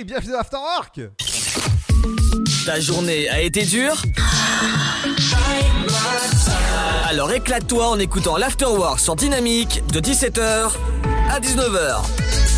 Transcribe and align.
et 0.00 0.04
bienvenue 0.04 0.32
dans 0.32 0.38
After 0.38 0.56
Work 0.56 1.00
Ta 2.64 2.80
journée 2.80 3.28
a 3.28 3.42
été 3.42 3.64
dure 3.66 4.00
Alors 7.06 7.30
éclate-toi 7.32 7.86
en 7.86 7.98
écoutant 7.98 8.38
l'Afterwork 8.38 8.98
sur 8.98 9.14
Dynamique 9.14 9.82
de 9.92 10.00
17h 10.00 10.70
à 11.30 11.40
19h. 11.40 12.49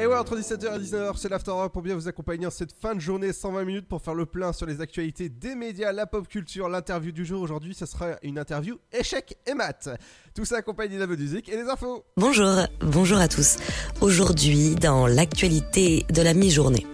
Et 0.00 0.06
ouais, 0.06 0.16
entre 0.16 0.36
17h 0.36 0.76
et 0.76 0.78
19h, 0.78 1.14
c'est 1.16 1.28
l'After 1.28 1.52
pour 1.72 1.82
bien 1.82 1.96
vous 1.96 2.06
accompagner 2.06 2.46
en 2.46 2.50
cette 2.50 2.70
fin 2.72 2.94
de 2.94 3.00
journée, 3.00 3.32
120 3.32 3.64
minutes 3.64 3.88
pour 3.88 4.00
faire 4.00 4.14
le 4.14 4.26
plein 4.26 4.52
sur 4.52 4.64
les 4.64 4.80
actualités 4.80 5.28
des 5.28 5.56
médias, 5.56 5.90
la 5.90 6.06
pop 6.06 6.28
culture, 6.28 6.68
l'interview 6.68 7.10
du 7.10 7.26
jour. 7.26 7.42
Aujourd'hui, 7.42 7.74
ce 7.74 7.84
sera 7.84 8.10
une 8.22 8.38
interview 8.38 8.78
échec 8.92 9.36
et 9.44 9.54
maths. 9.54 9.88
Tout 10.36 10.44
ça 10.44 10.58
accompagné 10.58 10.94
de 10.94 11.00
la 11.00 11.08
musique 11.08 11.48
et 11.48 11.56
des 11.56 11.68
infos. 11.68 12.04
Bonjour, 12.16 12.48
bonjour 12.80 13.18
à 13.18 13.26
tous. 13.26 13.56
Aujourd'hui, 14.00 14.76
dans 14.76 15.08
l'actualité 15.08 16.06
de 16.10 16.22
la 16.22 16.32
mi-journée 16.32 16.86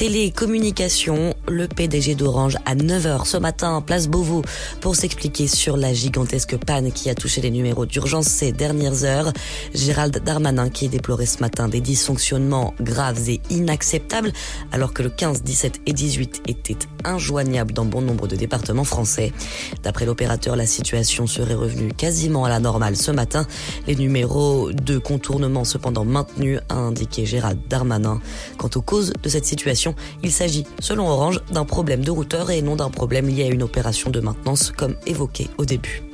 télécommunications, 0.00 1.34
le 1.46 1.68
PDG 1.68 2.14
d'Orange 2.14 2.56
à 2.64 2.74
9h 2.74 3.26
ce 3.26 3.36
matin, 3.36 3.82
place 3.82 4.08
Beauvau, 4.08 4.40
pour 4.80 4.96
s'expliquer 4.96 5.46
sur 5.46 5.76
la 5.76 5.92
gigantesque 5.92 6.56
panne 6.56 6.90
qui 6.90 7.10
a 7.10 7.14
touché 7.14 7.42
les 7.42 7.50
numéros 7.50 7.84
d'urgence 7.84 8.24
ces 8.24 8.50
dernières 8.50 9.04
heures. 9.04 9.30
Gérald 9.74 10.22
Darmanin 10.24 10.70
qui 10.70 10.88
déplorait 10.88 11.26
ce 11.26 11.40
matin 11.40 11.68
des 11.68 11.82
dysfonctionnements 11.82 12.72
graves 12.80 13.28
et 13.28 13.42
inacceptables, 13.50 14.32
alors 14.72 14.94
que 14.94 15.02
le 15.02 15.10
15, 15.10 15.42
17 15.42 15.82
et 15.84 15.92
18 15.92 16.44
étaient 16.48 16.78
injoignables 17.04 17.74
dans 17.74 17.84
bon 17.84 18.00
nombre 18.00 18.26
de 18.26 18.36
départements 18.36 18.84
français. 18.84 19.34
D'après 19.82 20.06
l'opérateur, 20.06 20.56
la 20.56 20.64
situation 20.64 21.26
serait 21.26 21.52
revenue 21.52 21.92
quasiment 21.92 22.46
à 22.46 22.48
la 22.48 22.58
normale 22.58 22.96
ce 22.96 23.10
matin. 23.10 23.46
Les 23.86 23.96
numéros 23.96 24.72
de 24.72 24.96
contournement 24.96 25.64
cependant 25.64 26.06
maintenus, 26.06 26.60
a 26.70 26.76
indiqué 26.76 27.26
Gérald 27.26 27.60
Darmanin. 27.68 28.22
Quant 28.56 28.70
aux 28.74 28.82
causes 28.82 29.12
de 29.22 29.28
cette 29.28 29.44
situation, 29.44 29.89
il 30.22 30.32
s'agit, 30.32 30.64
selon 30.80 31.08
Orange, 31.08 31.40
d'un 31.52 31.64
problème 31.64 32.04
de 32.04 32.10
routeur 32.10 32.50
et 32.50 32.62
non 32.62 32.76
d'un 32.76 32.90
problème 32.90 33.28
lié 33.28 33.44
à 33.44 33.48
une 33.48 33.62
opération 33.62 34.10
de 34.10 34.20
maintenance 34.20 34.72
comme 34.76 34.96
évoqué 35.06 35.48
au 35.58 35.64
début. 35.64 36.09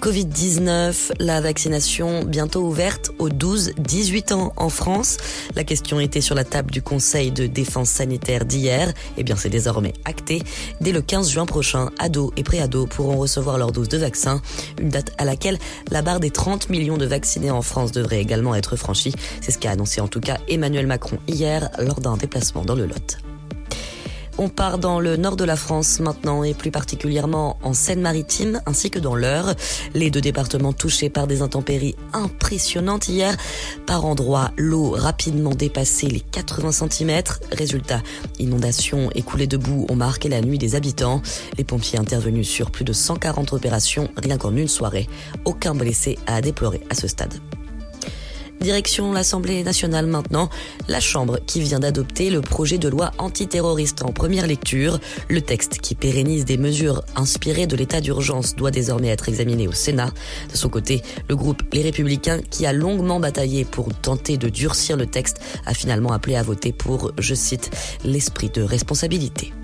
Covid-19, 0.00 1.12
la 1.20 1.42
vaccination 1.42 2.24
bientôt 2.24 2.62
ouverte 2.62 3.10
aux 3.18 3.28
12-18 3.28 4.32
ans 4.32 4.52
en 4.56 4.70
France. 4.70 5.18
La 5.54 5.62
question 5.62 6.00
était 6.00 6.22
sur 6.22 6.34
la 6.34 6.44
table 6.44 6.70
du 6.70 6.80
Conseil 6.80 7.30
de 7.30 7.46
défense 7.46 7.90
sanitaire 7.90 8.46
d'hier. 8.46 8.94
Eh 9.18 9.22
bien, 9.22 9.36
c'est 9.36 9.50
désormais 9.50 9.92
acté. 10.06 10.42
Dès 10.80 10.92
le 10.92 11.02
15 11.02 11.28
juin 11.28 11.44
prochain, 11.44 11.90
ados 11.98 12.32
et 12.38 12.42
préados 12.42 12.86
pourront 12.86 13.18
recevoir 13.18 13.58
leur 13.58 13.72
dose 13.72 13.88
de 13.88 13.98
vaccin. 13.98 14.40
Une 14.80 14.88
date 14.88 15.12
à 15.18 15.26
laquelle 15.26 15.58
la 15.90 16.00
barre 16.00 16.20
des 16.20 16.30
30 16.30 16.70
millions 16.70 16.96
de 16.96 17.06
vaccinés 17.06 17.50
en 17.50 17.62
France 17.62 17.92
devrait 17.92 18.20
également 18.20 18.54
être 18.54 18.76
franchie. 18.76 19.14
C'est 19.42 19.52
ce 19.52 19.58
qu'a 19.58 19.70
annoncé 19.70 20.00
en 20.00 20.08
tout 20.08 20.20
cas 20.20 20.38
Emmanuel 20.48 20.86
Macron 20.86 21.18
hier 21.28 21.68
lors 21.78 22.00
d'un 22.00 22.16
déplacement 22.16 22.64
dans 22.64 22.74
le 22.74 22.86
Lot. 22.86 23.18
On 24.42 24.48
part 24.48 24.78
dans 24.78 25.00
le 25.00 25.18
nord 25.18 25.36
de 25.36 25.44
la 25.44 25.54
France 25.54 26.00
maintenant 26.00 26.44
et 26.44 26.54
plus 26.54 26.70
particulièrement 26.70 27.58
en 27.62 27.74
Seine-Maritime 27.74 28.62
ainsi 28.64 28.88
que 28.90 28.98
dans 28.98 29.14
l'Eure. 29.14 29.54
Les 29.92 30.10
deux 30.10 30.22
départements 30.22 30.72
touchés 30.72 31.10
par 31.10 31.26
des 31.26 31.42
intempéries 31.42 31.94
impressionnantes 32.14 33.08
hier. 33.08 33.36
Par 33.84 34.06
endroits, 34.06 34.50
l'eau 34.56 34.92
rapidement 34.92 35.50
dépassé 35.50 36.06
les 36.06 36.20
80 36.20 36.72
cm. 36.72 37.22
Résultat, 37.52 38.00
inondations 38.38 39.10
et 39.14 39.20
coulées 39.20 39.46
de 39.46 39.58
boue 39.58 39.84
ont 39.90 39.96
marqué 39.96 40.30
la 40.30 40.40
nuit 40.40 40.56
des 40.56 40.74
habitants. 40.74 41.20
Les 41.58 41.64
pompiers 41.64 41.98
intervenus 41.98 42.48
sur 42.48 42.70
plus 42.70 42.86
de 42.86 42.94
140 42.94 43.52
opérations 43.52 44.08
rien 44.16 44.38
qu'en 44.38 44.56
une 44.56 44.68
soirée. 44.68 45.06
Aucun 45.44 45.74
blessé 45.74 46.16
à 46.26 46.40
déplorer 46.40 46.80
à 46.88 46.94
ce 46.94 47.08
stade. 47.08 47.34
Direction 48.60 49.12
l'Assemblée 49.12 49.64
nationale 49.64 50.06
maintenant, 50.06 50.50
la 50.86 51.00
Chambre 51.00 51.38
qui 51.46 51.62
vient 51.62 51.80
d'adopter 51.80 52.28
le 52.28 52.42
projet 52.42 52.76
de 52.76 52.90
loi 52.90 53.10
antiterroriste 53.16 54.02
en 54.02 54.12
première 54.12 54.46
lecture. 54.46 55.00
Le 55.28 55.40
texte 55.40 55.78
qui 55.78 55.94
pérennise 55.94 56.44
des 56.44 56.58
mesures 56.58 57.02
inspirées 57.16 57.66
de 57.66 57.74
l'état 57.74 58.02
d'urgence 58.02 58.54
doit 58.54 58.70
désormais 58.70 59.08
être 59.08 59.30
examiné 59.30 59.66
au 59.66 59.72
Sénat. 59.72 60.10
De 60.52 60.56
son 60.58 60.68
côté, 60.68 61.02
le 61.30 61.36
groupe 61.36 61.62
Les 61.72 61.80
Républicains, 61.82 62.40
qui 62.50 62.66
a 62.66 62.74
longuement 62.74 63.18
bataillé 63.18 63.64
pour 63.64 63.94
tenter 63.94 64.36
de 64.36 64.50
durcir 64.50 64.98
le 64.98 65.06
texte, 65.06 65.40
a 65.64 65.72
finalement 65.72 66.12
appelé 66.12 66.36
à 66.36 66.42
voter 66.42 66.72
pour, 66.72 67.12
je 67.18 67.34
cite, 67.34 67.70
l'esprit 68.04 68.50
de 68.50 68.62
responsabilité. 68.62 69.54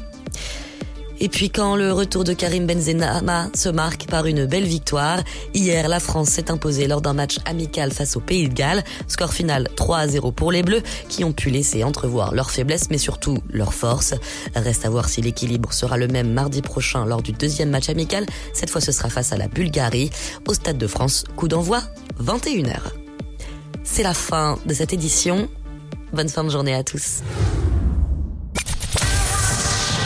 Et 1.18 1.28
puis 1.28 1.48
quand 1.48 1.76
le 1.76 1.92
retour 1.92 2.24
de 2.24 2.34
Karim 2.34 2.66
Benzema 2.66 3.48
se 3.54 3.68
marque 3.68 4.06
par 4.06 4.26
une 4.26 4.44
belle 4.44 4.66
victoire, 4.66 5.20
hier 5.54 5.88
la 5.88 5.98
France 5.98 6.28
s'est 6.28 6.50
imposée 6.50 6.86
lors 6.86 7.00
d'un 7.00 7.14
match 7.14 7.38
amical 7.46 7.90
face 7.90 8.16
au 8.16 8.20
Pays 8.20 8.48
de 8.48 8.54
Galles. 8.54 8.84
Score 9.08 9.32
final 9.32 9.68
3 9.76 9.98
à 9.98 10.08
0 10.08 10.32
pour 10.32 10.52
les 10.52 10.62
Bleus 10.62 10.82
qui 11.08 11.24
ont 11.24 11.32
pu 11.32 11.48
laisser 11.48 11.84
entrevoir 11.84 12.34
leurs 12.34 12.50
faiblesses 12.50 12.90
mais 12.90 12.98
surtout 12.98 13.38
leurs 13.50 13.72
forces. 13.72 14.14
Reste 14.54 14.84
à 14.84 14.90
voir 14.90 15.08
si 15.08 15.22
l'équilibre 15.22 15.72
sera 15.72 15.96
le 15.96 16.06
même 16.06 16.32
mardi 16.32 16.60
prochain 16.60 17.06
lors 17.06 17.22
du 17.22 17.32
deuxième 17.32 17.70
match 17.70 17.88
amical. 17.88 18.26
Cette 18.52 18.68
fois 18.68 18.82
ce 18.82 18.92
sera 18.92 19.08
face 19.08 19.32
à 19.32 19.38
la 19.38 19.48
Bulgarie 19.48 20.10
au 20.46 20.52
Stade 20.52 20.78
de 20.78 20.86
France. 20.86 21.24
Coup 21.34 21.48
d'envoi 21.48 21.82
21h. 22.22 22.76
C'est 23.84 24.02
la 24.02 24.14
fin 24.14 24.58
de 24.66 24.74
cette 24.74 24.92
édition. 24.92 25.48
Bonne 26.12 26.28
fin 26.28 26.44
de 26.44 26.50
journée 26.50 26.74
à 26.74 26.84
tous 26.84 27.22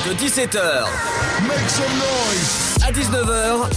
de 0.07 0.15
17h 0.15 0.87
à 2.83 2.93
19h, 2.93 3.69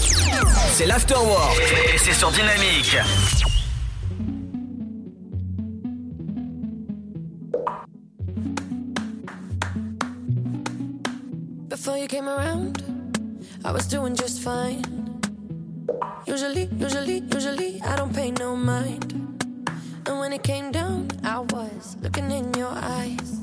c'est 0.73 0.85
l'afterwork 0.85 1.59
et 1.93 1.97
c'est 1.97 2.13
sur 2.13 2.31
Dynamique. 2.31 2.97
Before 11.67 11.97
you 11.97 12.07
came 12.07 12.29
around, 12.29 12.81
I 13.65 13.71
was 13.71 13.87
doing 13.87 14.15
just 14.15 14.39
fine. 14.41 14.81
Usually, 16.25 16.69
usually, 16.77 17.23
usually, 17.33 17.81
I 17.83 17.95
don't 17.97 18.13
pay 18.13 18.31
no 18.31 18.55
mind. 18.55 19.13
And 20.07 20.19
when 20.19 20.31
it 20.31 20.43
came 20.43 20.71
down, 20.71 21.07
I 21.23 21.39
was 21.39 21.97
looking 22.01 22.31
in 22.31 22.53
your 22.53 22.71
eyes. 22.71 23.42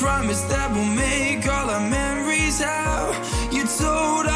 promise 0.00 0.42
that 0.42 0.70
we'll 0.72 0.84
make 0.84 1.46
all 1.48 1.70
our 1.70 1.80
memories 1.80 2.60
out. 2.60 3.14
You 3.52 3.64
told 3.64 4.26
us. 4.26 4.35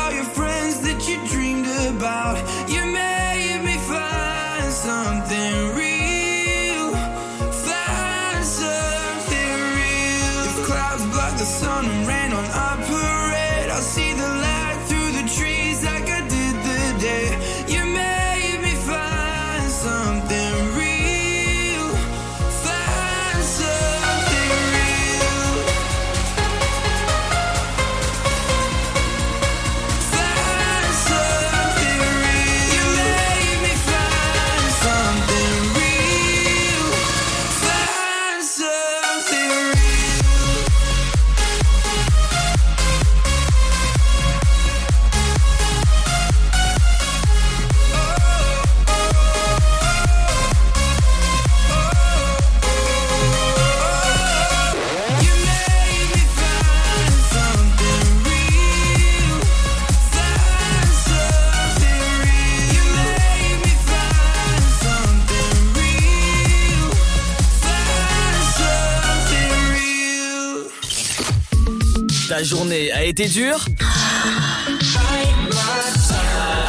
La 72.41 72.45
journée 72.45 72.91
a 72.93 73.05
été 73.05 73.29
dure 73.29 73.67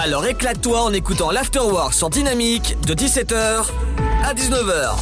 Alors 0.04 0.26
éclate-toi 0.26 0.82
en 0.84 0.92
écoutant 0.92 1.32
l'Afterwork 1.32 1.94
sur 1.94 2.10
Dynamique 2.10 2.76
de 2.86 2.94
17h 2.94 3.68
à 4.22 4.34
19h. 4.34 4.98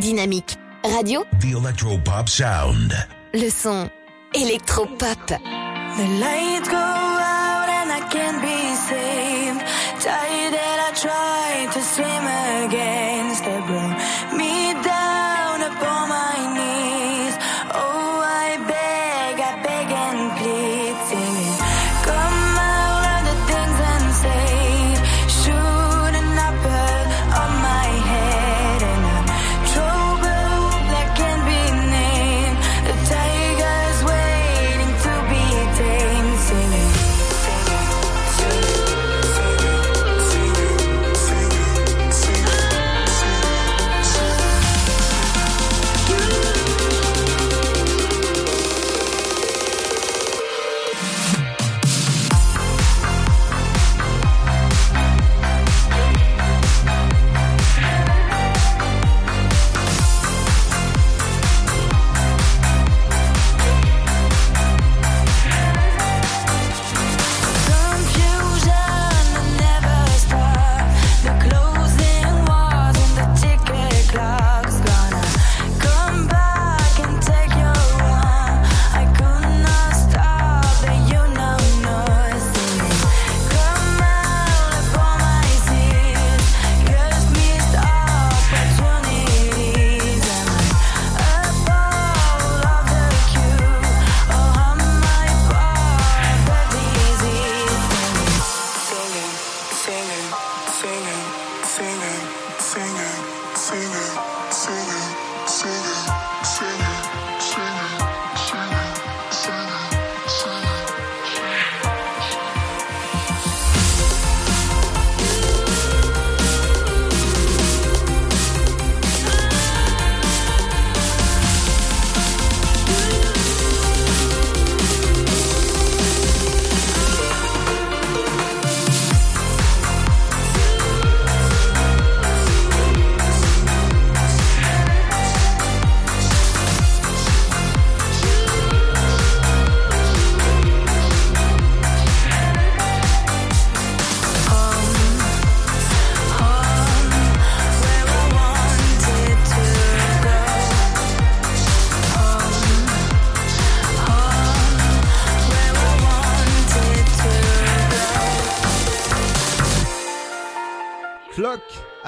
Dynamique. 0.00 0.56
Radio. 0.82 1.24
The 1.40 1.44
Electropop 1.44 2.28
Sound. 2.28 2.92
Le 3.34 3.50
son. 3.50 3.88
Electropop. 4.34 5.26
The 5.28 6.08
Light 6.18 6.68
go 6.68 7.13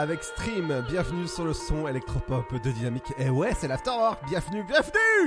avec 0.07 0.23
Stream, 0.23 0.85
bienvenue 0.89 1.27
sur 1.27 1.45
le 1.45 1.53
son 1.53 1.89
électropop 1.89 2.63
de 2.63 2.71
Dynamique. 2.71 3.13
Et 3.19 3.29
ouais, 3.29 3.51
c'est 3.59 3.67
l'Afterwork, 3.67 4.21
bienvenue, 4.29 4.63
bienvenue 4.63 5.27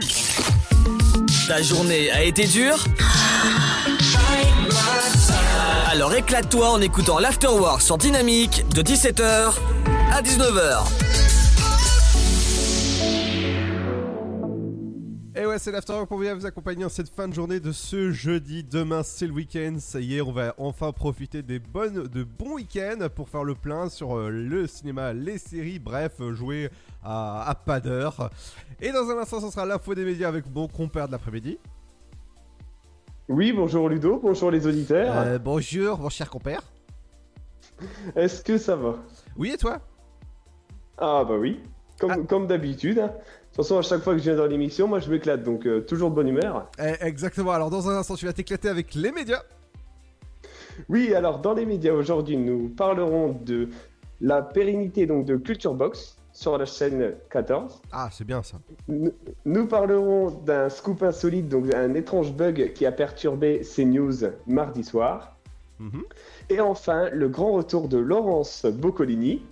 Ta 1.48 1.62
journée 1.62 2.10
a 2.12 2.24
été 2.24 2.48
dure? 2.48 2.86
Alors 5.92 6.14
éclate-toi 6.14 6.70
en 6.70 6.80
écoutant 6.80 7.20
l'Afterwork 7.20 7.82
sur 7.82 7.98
Dynamique 7.98 8.64
de 8.70 8.82
17h 8.82 9.54
à 10.14 10.22
19h. 10.22 11.39
Et 15.40 15.46
ouais, 15.46 15.58
c'est 15.58 15.72
l'Afterwork 15.72 16.10
pour 16.10 16.18
vous 16.18 16.46
accompagner 16.46 16.84
en 16.84 16.90
cette 16.90 17.08
fin 17.08 17.26
de 17.30 17.34
journée 17.34 17.62
de 17.62 17.72
ce 17.72 18.12
jeudi. 18.12 18.62
Demain, 18.62 19.04
c'est 19.04 19.26
le 19.26 19.32
week-end. 19.32 19.78
Ça 19.80 20.02
y 20.02 20.18
est, 20.18 20.22
on 20.22 20.34
va 20.34 20.54
enfin 20.58 20.92
profiter 20.92 21.42
des 21.44 21.60
bonnes, 21.60 22.10
de 22.10 22.24
bons 22.26 22.56
week-ends 22.56 23.08
pour 23.16 23.30
faire 23.30 23.46
le 23.46 23.56
plein 23.56 23.88
sur 23.88 24.18
euh, 24.18 24.30
le 24.30 24.68
cinéma, 24.68 25.14
les 25.14 25.38
séries, 25.38 25.80
bref, 25.80 26.12
jouer 26.34 26.70
à, 27.06 27.50
à 27.50 27.56
pas 27.56 27.80
d'heure. 27.80 28.30
Et 28.82 28.92
dans 28.92 29.10
un 29.12 29.18
instant, 29.18 29.40
ce 29.40 29.50
sera 29.50 29.66
l'info 29.66 29.96
des 29.96 30.04
médias 30.04 30.28
avec 30.28 30.44
mon 30.54 30.68
compère 30.68 31.08
de 31.08 31.14
l'après-midi. 31.14 31.58
Oui, 33.30 33.54
bonjour 33.54 33.88
Ludo, 33.88 34.20
bonjour 34.22 34.52
les 34.52 34.68
auditeurs. 34.68 35.14
Euh, 35.16 35.40
bonjour, 35.40 36.00
mon 36.00 36.10
cher 36.10 36.30
compère. 36.30 36.64
Est-ce 38.18 38.44
que 38.44 38.58
ça 38.58 38.76
va? 38.76 38.96
Oui, 39.38 39.52
et 39.54 39.58
toi? 39.58 39.80
Ah 40.98 41.24
bah 41.24 41.38
oui, 41.40 41.62
comme, 41.98 42.12
Ah. 42.12 42.18
comme 42.28 42.46
d'habitude. 42.46 43.10
De 43.60 43.62
toute 43.62 43.68
façon, 43.68 43.80
à 43.80 43.82
chaque 43.82 44.04
fois 44.06 44.14
que 44.14 44.20
je 44.20 44.24
viens 44.24 44.38
dans 44.38 44.46
l'émission, 44.46 44.88
moi 44.88 45.00
je 45.00 45.12
m'éclate, 45.12 45.44
donc 45.44 45.66
euh, 45.66 45.82
toujours 45.82 46.12
de 46.12 46.16
bonne 46.16 46.30
humeur. 46.30 46.72
Eh, 46.80 46.94
Exactement, 47.06 47.52
alors 47.52 47.70
dans 47.70 47.90
un 47.90 47.98
instant, 47.98 48.16
tu 48.16 48.26
vas 48.26 48.32
t'éclater 48.32 48.70
avec 48.70 48.96
les 48.96 49.12
médias. 49.12 49.42
Oui, 50.88 51.14
alors 51.14 51.40
dans 51.40 51.54
les 51.54 51.66
médias 51.66 51.92
aujourd'hui, 51.92 52.38
nous 52.38 52.70
parlerons 52.70 53.38
de 53.44 53.68
la 54.22 54.42
pérennité 54.42 55.06
donc 55.08 55.26
de 55.26 55.36
Culture 55.36 55.74
Box 55.74 56.16
sur 56.32 56.58
la 56.58 56.64
chaîne 56.64 57.16
14. 57.30 57.82
Ah, 57.92 58.08
c'est 58.14 58.24
bien 58.24 58.42
ça. 58.44 58.60
Nous, 58.88 59.12
nous 59.44 59.68
parlerons 59.68 60.30
d'un 60.30 60.70
scoop 60.70 61.04
insolite, 61.04 61.50
donc 61.50 61.76
un 61.76 61.96
étrange 61.96 62.32
bug 62.32 62.72
qui 62.72 62.86
a 62.86 62.94
perturbé 62.94 63.60
CNews 63.60 64.24
mardi 64.48 64.86
soir. 64.86 65.36
Mhm. 65.80 66.04
Et 66.50 66.62
enfin, 66.62 67.10
le 67.10 67.28
grand 67.28 67.52
retour 67.52 67.90
de 67.90 67.98
Laurence 67.98 68.66
Boccolini. 68.66 69.44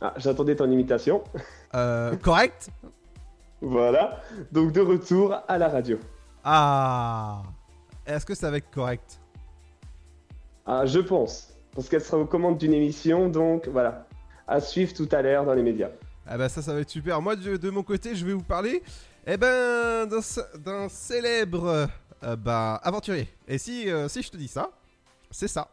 Ah, 0.00 0.14
j'attendais 0.16 0.56
ton 0.56 0.70
imitation. 0.70 1.22
Euh, 1.74 2.16
correct 2.16 2.70
Voilà, 3.64 4.20
donc 4.50 4.72
de 4.72 4.80
retour 4.80 5.36
à 5.46 5.56
la 5.56 5.68
radio. 5.68 5.98
Ah 6.42 7.42
Est-ce 8.04 8.26
que 8.26 8.34
ça 8.34 8.50
va 8.50 8.56
être 8.56 8.70
correct 8.72 9.20
Ah, 10.66 10.84
je 10.84 10.98
pense, 10.98 11.54
parce 11.72 11.88
qu'elle 11.88 12.00
sera 12.00 12.18
aux 12.18 12.26
commandes 12.26 12.58
d'une 12.58 12.74
émission, 12.74 13.28
donc 13.28 13.68
voilà, 13.68 14.04
à 14.48 14.60
suivre 14.60 14.92
tout 14.94 15.08
à 15.12 15.22
l'heure 15.22 15.44
dans 15.44 15.54
les 15.54 15.62
médias. 15.62 15.90
Ah 16.26 16.36
bah 16.36 16.48
ça, 16.48 16.60
ça 16.60 16.74
va 16.74 16.80
être 16.80 16.90
super. 16.90 17.22
Moi, 17.22 17.36
de, 17.36 17.56
de 17.56 17.70
mon 17.70 17.84
côté, 17.84 18.16
je 18.16 18.26
vais 18.26 18.32
vous 18.32 18.42
parler, 18.42 18.82
eh 19.26 19.36
ben, 19.36 20.08
d'un 20.58 20.88
célèbre, 20.88 21.88
euh, 22.24 22.36
bah, 22.36 22.80
aventurier. 22.82 23.28
Et 23.46 23.58
si, 23.58 23.88
euh, 23.90 24.08
si 24.08 24.22
je 24.22 24.30
te 24.30 24.36
dis 24.36 24.48
ça, 24.48 24.70
c'est 25.30 25.48
ça. 25.48 25.68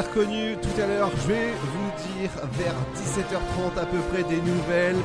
Avez 0.00 0.08
reconnu 0.08 0.56
tout 0.62 0.80
à 0.80 0.86
l'heure, 0.86 1.10
je 1.22 1.32
vais 1.32 1.52
vous 1.52 1.90
dire 2.18 2.30
vers 2.58 2.74
17h30 2.96 3.80
à 3.80 3.86
peu 3.86 3.98
près 4.12 4.22
des 4.22 4.40
nouvelles 4.40 4.96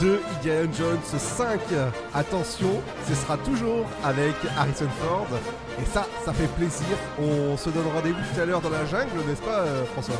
de 0.00 0.20
Indiana 0.38 0.72
Jones 0.78 0.98
5. 1.02 1.60
Attention, 2.14 2.80
ce 3.08 3.14
sera 3.14 3.36
toujours 3.38 3.86
avec 4.04 4.34
Harrison 4.56 4.88
Ford. 5.00 5.26
Et 5.80 5.84
ça, 5.92 6.06
ça 6.24 6.32
fait 6.32 6.48
plaisir. 6.56 6.96
On 7.18 7.56
se 7.56 7.70
donne 7.70 7.86
rendez-vous 7.94 8.20
tout 8.34 8.40
à 8.40 8.44
l'heure 8.44 8.60
dans 8.60 8.70
la 8.70 8.84
jungle, 8.86 9.10
n'est-ce 9.28 9.42
pas 9.42 9.60
euh, 9.60 9.84
François? 9.92 10.16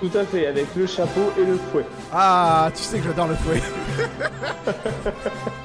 Tout 0.00 0.18
à 0.18 0.24
fait, 0.24 0.46
avec 0.46 0.66
le 0.76 0.86
chapeau 0.86 1.32
et 1.38 1.44
le 1.44 1.56
fouet. 1.56 1.86
Ah, 2.12 2.70
tu 2.74 2.82
sais 2.82 2.98
que 2.98 3.04
j'adore 3.04 3.28
le 3.28 3.34
fouet. 3.34 3.62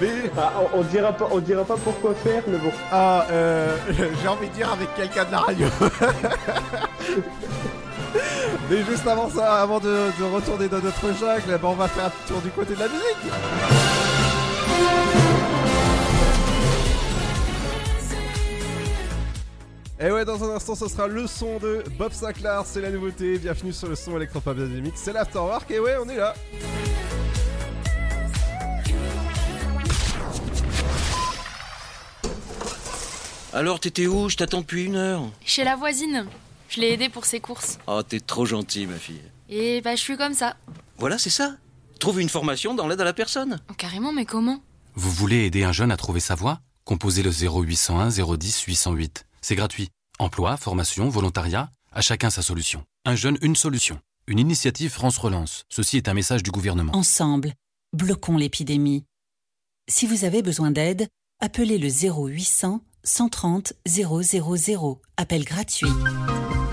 Mais, 0.00 0.08
Ah, 0.38 0.52
on, 0.74 0.78
on 0.78 0.82
dira 0.82 1.12
pas, 1.12 1.28
on 1.30 1.38
dira 1.38 1.64
pas 1.64 1.76
pourquoi 1.76 2.14
faire, 2.14 2.42
mais 2.46 2.58
bon. 2.58 2.70
ah, 2.92 3.26
euh, 3.30 3.76
j'ai 4.22 4.28
envie 4.28 4.48
de 4.48 4.54
dire 4.54 4.70
avec 4.72 4.94
quelqu'un 4.94 5.24
de 5.24 5.32
la 5.32 5.38
radio. 5.38 5.66
Mais 8.68 8.84
juste 8.84 9.06
avant 9.06 9.28
ça, 9.28 9.60
avant 9.62 9.78
de, 9.80 9.88
de 10.18 10.24
retourner 10.34 10.68
dans 10.68 10.78
notre 10.78 11.06
jungle, 11.18 11.42
eh 11.48 11.58
ben, 11.58 11.68
on 11.68 11.74
va 11.74 11.88
faire 11.88 12.04
un 12.06 12.10
petit 12.10 12.32
tour 12.32 12.40
du 12.40 12.50
côté 12.50 12.74
de 12.74 12.80
la 12.80 12.86
musique. 12.88 13.16
Et 20.02 20.10
ouais, 20.10 20.24
dans 20.24 20.42
un 20.44 20.54
instant, 20.54 20.74
ce 20.74 20.88
sera 20.88 21.06
le 21.06 21.26
son 21.26 21.58
de 21.58 21.84
Bob 21.98 22.12
Sinclair, 22.12 22.62
c'est 22.64 22.80
la 22.80 22.90
nouveauté. 22.90 23.36
Bienvenue 23.38 23.72
sur 23.72 23.88
le 23.88 23.94
son 23.96 24.16
électropop 24.16 24.56
dynamique, 24.56 24.94
c'est 24.96 25.12
l'Afterwork, 25.12 25.70
et 25.70 25.78
ouais, 25.78 25.96
on 26.02 26.08
est 26.08 26.16
là. 26.16 26.34
Alors, 33.52 33.80
t'étais 33.80 34.06
où? 34.06 34.28
Je 34.28 34.36
t'attends 34.36 34.60
depuis 34.60 34.84
une 34.84 34.96
heure. 34.96 35.28
Chez 35.44 35.64
la 35.64 35.74
voisine. 35.74 36.26
Je 36.68 36.80
l'ai 36.80 36.92
aidée 36.92 37.08
pour 37.08 37.24
ses 37.24 37.40
courses. 37.40 37.78
Oh, 37.88 38.00
t'es 38.02 38.20
trop 38.20 38.46
gentil, 38.46 38.86
ma 38.86 38.96
fille. 38.96 39.22
Et 39.48 39.80
bah, 39.80 39.96
je 39.96 40.00
suis 40.00 40.16
comme 40.16 40.34
ça. 40.34 40.56
Voilà, 40.98 41.18
c'est 41.18 41.30
ça. 41.30 41.56
Trouve 41.98 42.20
une 42.20 42.28
formation 42.28 42.74
dans 42.74 42.86
l'aide 42.86 43.00
à 43.00 43.04
la 43.04 43.12
personne. 43.12 43.60
Oh, 43.68 43.74
carrément, 43.74 44.12
mais 44.12 44.24
comment? 44.24 44.62
Vous 44.94 45.10
voulez 45.10 45.46
aider 45.46 45.64
un 45.64 45.72
jeune 45.72 45.90
à 45.90 45.96
trouver 45.96 46.20
sa 46.20 46.36
voie? 46.36 46.60
Composez 46.84 47.24
le 47.24 47.30
0801 47.30 48.10
010 48.10 48.62
808. 48.62 49.26
C'est 49.40 49.56
gratuit. 49.56 49.88
Emploi, 50.20 50.56
formation, 50.56 51.08
volontariat, 51.08 51.70
à 51.92 52.02
chacun 52.02 52.30
sa 52.30 52.42
solution. 52.42 52.84
Un 53.04 53.16
jeune, 53.16 53.38
une 53.42 53.56
solution. 53.56 53.98
Une 54.28 54.38
initiative 54.38 54.90
France 54.90 55.18
Relance. 55.18 55.64
Ceci 55.70 55.96
est 55.96 56.08
un 56.08 56.14
message 56.14 56.44
du 56.44 56.52
gouvernement. 56.52 56.94
Ensemble, 56.94 57.54
bloquons 57.92 58.36
l'épidémie. 58.36 59.04
Si 59.88 60.06
vous 60.06 60.24
avez 60.24 60.42
besoin 60.42 60.70
d'aide, 60.70 61.08
appelez 61.40 61.78
le 61.78 61.88
0800 61.88 62.80
130 63.04 63.72
000. 63.86 64.20
Appel 65.16 65.44
gratuit. 65.44 65.88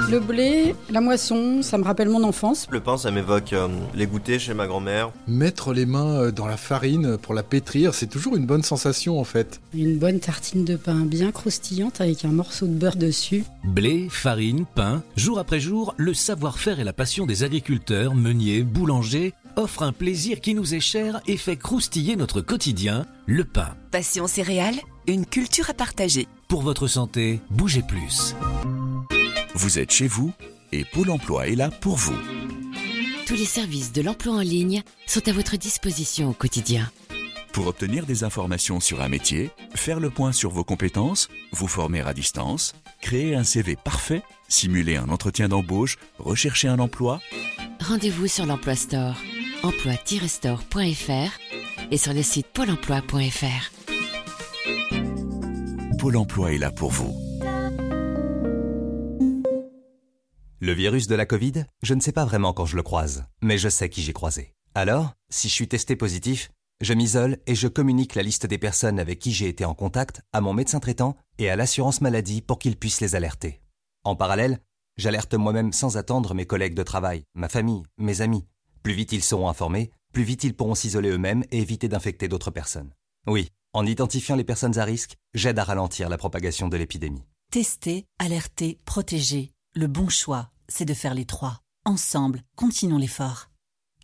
Le 0.09 0.19
blé, 0.19 0.73
la 0.89 1.01
moisson, 1.01 1.61
ça 1.61 1.77
me 1.77 1.83
rappelle 1.83 2.07
mon 2.07 2.23
enfance. 2.23 2.67
Le 2.71 2.79
pain, 2.79 2.97
ça 2.97 3.11
m'évoque 3.11 3.51
euh, 3.51 3.67
les 3.93 4.07
goûters 4.07 4.39
chez 4.39 4.53
ma 4.53 4.65
grand-mère. 4.65 5.11
Mettre 5.27 5.73
les 5.73 5.85
mains 5.85 6.21
euh, 6.21 6.31
dans 6.31 6.47
la 6.47 6.55
farine 6.55 7.17
pour 7.17 7.33
la 7.33 7.43
pétrir, 7.43 7.93
c'est 7.93 8.07
toujours 8.07 8.37
une 8.37 8.45
bonne 8.45 8.63
sensation 8.63 9.19
en 9.19 9.25
fait. 9.25 9.59
Une 9.73 9.97
bonne 9.97 10.21
tartine 10.21 10.63
de 10.63 10.77
pain 10.77 11.05
bien 11.05 11.31
croustillante 11.31 11.99
avec 11.99 12.23
un 12.23 12.31
morceau 12.31 12.67
de 12.67 12.73
beurre 12.73 12.95
dessus. 12.95 13.43
Blé, 13.65 14.07
farine, 14.09 14.65
pain, 14.75 15.03
jour 15.17 15.39
après 15.39 15.59
jour, 15.59 15.93
le 15.97 16.13
savoir-faire 16.13 16.79
et 16.79 16.85
la 16.85 16.93
passion 16.93 17.25
des 17.25 17.43
agriculteurs, 17.43 18.15
meuniers, 18.15 18.63
boulangers 18.63 19.33
offrent 19.57 19.83
un 19.83 19.91
plaisir 19.91 20.39
qui 20.39 20.53
nous 20.53 20.73
est 20.73 20.79
cher 20.79 21.19
et 21.27 21.35
fait 21.35 21.57
croustiller 21.57 22.15
notre 22.15 22.41
quotidien, 22.41 23.05
le 23.25 23.43
pain. 23.43 23.75
Passion 23.91 24.27
céréales, 24.27 24.79
une 25.07 25.25
culture 25.25 25.69
à 25.69 25.73
partager. 25.73 26.27
Pour 26.47 26.61
votre 26.61 26.87
santé, 26.87 27.41
bougez 27.49 27.81
plus. 27.81 28.35
Vous 29.55 29.79
êtes 29.79 29.91
chez 29.91 30.07
vous 30.07 30.33
et 30.71 30.85
Pôle 30.85 31.09
emploi 31.09 31.47
est 31.47 31.55
là 31.55 31.69
pour 31.69 31.95
vous. 31.95 32.17
Tous 33.25 33.35
les 33.35 33.45
services 33.45 33.91
de 33.91 34.01
l'emploi 34.01 34.35
en 34.35 34.41
ligne 34.41 34.83
sont 35.05 35.27
à 35.27 35.31
votre 35.31 35.57
disposition 35.57 36.29
au 36.29 36.33
quotidien. 36.33 36.89
Pour 37.53 37.67
obtenir 37.67 38.05
des 38.05 38.23
informations 38.23 38.79
sur 38.79 39.01
un 39.01 39.09
métier, 39.09 39.49
faire 39.73 39.99
le 39.99 40.09
point 40.09 40.31
sur 40.31 40.51
vos 40.51 40.63
compétences, 40.63 41.27
vous 41.51 41.67
former 41.67 42.01
à 42.01 42.13
distance, 42.13 42.75
créer 43.01 43.35
un 43.35 43.43
CV 43.43 43.75
parfait, 43.75 44.21
simuler 44.47 44.97
un 44.97 45.09
entretien 45.09 45.47
d'embauche, 45.47 45.97
rechercher 46.19 46.67
un 46.67 46.79
emploi, 46.79 47.19
Rendez-vous 47.79 48.27
sur 48.27 48.45
l'Emploi 48.45 48.75
Store, 48.75 49.15
emploi-store.fr 49.63 51.91
et 51.91 51.97
sur 51.97 52.13
le 52.13 52.23
site 52.23 52.47
pôle 52.47 52.71
emploi.fr. 52.71 53.76
Pôle 55.97 56.17
emploi 56.17 56.53
est 56.53 56.59
là 56.59 56.69
pour 56.69 56.91
vous. 56.91 57.15
Le 60.59 60.71
virus 60.71 61.07
de 61.07 61.15
la 61.15 61.25
Covid, 61.25 61.65
je 61.81 61.93
ne 61.95 62.01
sais 62.01 62.11
pas 62.11 62.25
vraiment 62.25 62.53
quand 62.53 62.65
je 62.65 62.75
le 62.75 62.83
croise, 62.83 63.25
mais 63.41 63.57
je 63.57 63.67
sais 63.67 63.89
qui 63.89 64.03
j'ai 64.03 64.13
croisé. 64.13 64.53
Alors, 64.75 65.13
si 65.29 65.49
je 65.49 65.53
suis 65.53 65.67
testé 65.67 65.95
positif, 65.95 66.51
je 66.81 66.93
m'isole 66.93 67.37
et 67.47 67.55
je 67.55 67.67
communique 67.67 68.13
la 68.13 68.21
liste 68.21 68.45
des 68.45 68.59
personnes 68.59 68.99
avec 68.99 69.17
qui 69.17 69.31
j'ai 69.31 69.47
été 69.47 69.65
en 69.65 69.73
contact 69.73 70.21
à 70.33 70.41
mon 70.41 70.53
médecin 70.53 70.79
traitant 70.79 71.15
et 71.39 71.49
à 71.49 71.55
l'assurance 71.55 72.01
maladie 72.01 72.41
pour 72.41 72.59
qu'ils 72.59 72.77
puissent 72.77 73.01
les 73.01 73.15
alerter. 73.15 73.61
En 74.03 74.15
parallèle, 74.15 74.59
j'alerte 74.97 75.33
moi-même 75.33 75.73
sans 75.73 75.97
attendre 75.97 76.35
mes 76.35 76.45
collègues 76.45 76.75
de 76.75 76.83
travail, 76.83 77.23
ma 77.33 77.49
famille, 77.49 77.83
mes 77.97 78.21
amis. 78.21 78.45
Plus 78.83 78.93
vite 78.93 79.13
ils 79.13 79.23
seront 79.23 79.49
informés, 79.49 79.89
plus 80.13 80.23
vite 80.23 80.43
ils 80.43 80.55
pourront 80.55 80.75
s'isoler 80.75 81.09
eux-mêmes 81.09 81.43
et 81.51 81.59
éviter 81.59 81.87
d'infecter 81.87 82.27
d'autres 82.27 82.51
personnes. 82.51 82.93
Oui, 83.25 83.49
en 83.77 83.85
identifiant 83.85 84.35
les 84.35 84.43
personnes 84.43 84.79
à 84.79 84.83
risque, 84.83 85.17
j'aide 85.35 85.59
à 85.59 85.63
ralentir 85.63 86.09
la 86.09 86.17
propagation 86.17 86.67
de 86.67 86.77
l'épidémie. 86.77 87.23
Tester, 87.51 88.05
alerter, 88.17 88.79
protéger. 88.85 89.51
Le 89.75 89.85
bon 89.85 90.09
choix, 90.09 90.49
c'est 90.67 90.83
de 90.83 90.95
faire 90.95 91.13
les 91.13 91.25
trois. 91.25 91.61
Ensemble, 91.85 92.41
continuons 92.55 92.97
l'effort. 92.97 93.51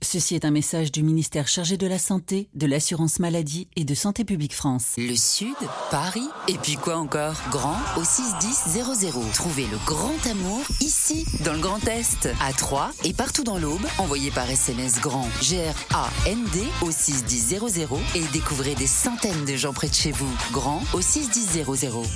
Ceci 0.04 0.36
est 0.36 0.44
un 0.44 0.52
message 0.52 0.92
du 0.92 1.02
ministère 1.02 1.48
chargé 1.48 1.78
de 1.78 1.88
la 1.88 1.98
Santé, 1.98 2.50
de 2.56 2.68
l'Assurance 2.68 3.20
Maladie 3.20 3.70
et 3.78 3.86
de 3.86 3.96
Santé 3.96 4.26
Publique 4.26 4.54
France. 4.54 4.92
Le 4.98 5.16
Sud, 5.16 5.56
Paris, 5.92 6.28
et 6.50 6.58
puis 6.58 6.76
quoi 6.76 6.98
encore? 6.98 7.36
Grand 7.50 7.78
au 7.98 8.04
61000. 8.04 9.32
Trouvez 9.34 9.66
le 9.66 9.78
grand 9.86 10.14
amour 10.30 10.62
ici, 10.82 11.26
dans 11.46 11.54
le 11.54 11.60
Grand 11.60 11.88
Est, 11.88 12.28
à 12.42 12.52
Troyes 12.52 12.92
et 13.06 13.14
partout 13.14 13.44
dans 13.44 13.58
l'Aube. 13.58 13.86
Envoyez 13.98 14.30
par 14.30 14.50
SMS 14.50 15.00
grand 15.00 15.28
G-R-A-N-D 15.42 16.64
au 16.82 16.92
61000 16.92 17.88
et 18.16 18.24
découvrez 18.34 18.76
des 18.76 18.88
centaines 18.88 19.46
de 19.46 19.56
gens 19.56 19.74
près 19.74 19.88
de 19.88 19.96
chez 19.96 20.12
vous. 20.12 20.30
Grand 20.52 20.84
au 20.94 21.02
61000. 21.02 21.64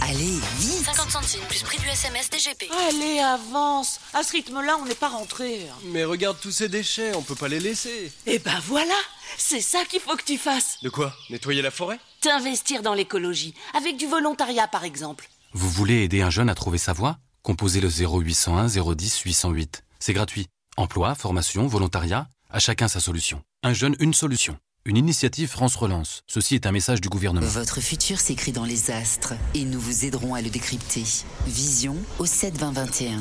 Allez, 0.01 0.25
vite 0.59 0.85
50 0.85 1.09
centimes 1.09 1.45
plus 1.47 1.63
prix 1.63 1.79
du 1.79 1.87
SMS 1.87 2.29
DGP. 2.29 2.69
Allez, 2.89 3.19
avance 3.19 4.01
À 4.13 4.23
ce 4.23 4.33
rythme-là, 4.33 4.77
on 4.81 4.85
n'est 4.85 4.93
pas 4.93 5.09
rentré. 5.09 5.67
Mais 5.85 6.03
regarde 6.03 6.37
tous 6.41 6.51
ces 6.51 6.67
déchets, 6.67 7.15
on 7.15 7.21
peut 7.21 7.35
pas 7.35 7.47
les 7.47 7.61
laisser. 7.61 7.76
Eh 8.25 8.39
ben 8.39 8.59
voilà 8.65 8.93
C'est 9.37 9.61
ça 9.61 9.79
qu'il 9.85 9.99
faut 9.99 10.15
que 10.15 10.23
tu 10.23 10.37
fasses 10.37 10.77
De 10.81 10.89
quoi 10.89 11.15
Nettoyer 11.29 11.61
la 11.61 11.71
forêt 11.71 11.99
T'investir 12.21 12.81
dans 12.81 12.93
l'écologie, 12.93 13.53
avec 13.73 13.97
du 13.97 14.07
volontariat 14.07 14.67
par 14.67 14.83
exemple. 14.83 15.29
Vous 15.53 15.69
voulez 15.69 16.03
aider 16.03 16.21
un 16.21 16.29
jeune 16.29 16.49
à 16.49 16.55
trouver 16.55 16.77
sa 16.77 16.93
voie 16.93 17.17
Composez 17.43 17.79
le 17.79 17.89
0801 17.89 18.67
010 18.67 19.19
808. 19.21 19.83
C'est 19.99 20.13
gratuit. 20.13 20.47
Emploi, 20.75 21.15
formation, 21.15 21.65
volontariat, 21.67 22.27
à 22.49 22.59
chacun 22.59 22.87
sa 22.87 22.99
solution. 22.99 23.41
Un 23.63 23.73
jeune, 23.73 23.95
une 23.99 24.13
solution. 24.13 24.57
Une 24.85 24.97
initiative 24.97 25.49
France 25.49 25.75
Relance. 25.75 26.21
Ceci 26.27 26.55
est 26.55 26.65
un 26.65 26.71
message 26.71 27.01
du 27.01 27.09
gouvernement. 27.09 27.45
Votre 27.45 27.81
futur 27.81 28.19
s'écrit 28.19 28.53
dans 28.53 28.63
les 28.63 28.91
astres 28.91 29.33
et 29.53 29.65
nous 29.65 29.79
vous 29.79 30.05
aiderons 30.05 30.33
à 30.33 30.41
le 30.41 30.49
décrypter. 30.49 31.03
Vision 31.45 31.95
au 32.19 32.25
7 32.25 32.57
20 32.57 32.71
21. 32.71 33.19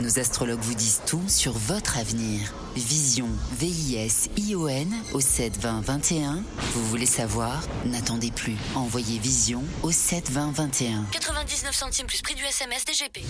Nos 0.00 0.18
astrologues 0.18 0.60
vous 0.60 0.74
disent 0.74 1.00
tout 1.06 1.22
sur 1.26 1.52
votre 1.52 1.96
avenir. 1.96 2.52
Vision, 2.74 3.28
V-I-S-I-O-N 3.58 4.94
au 5.14 5.20
7 5.20 5.58
20 5.58 5.80
21. 5.80 6.42
Vous 6.74 6.86
voulez 6.86 7.06
savoir? 7.06 7.62
N'attendez 7.86 8.30
plus. 8.30 8.56
Envoyez 8.74 9.18
Vision 9.18 9.64
au 9.82 9.90
7 9.92 10.30
20 10.30 10.52
21. 10.52 11.06
99 11.12 11.74
centimes 11.74 12.06
plus 12.06 12.20
prix 12.20 12.34
du 12.34 12.44
SMS 12.44 12.84
DGP. 12.84 13.24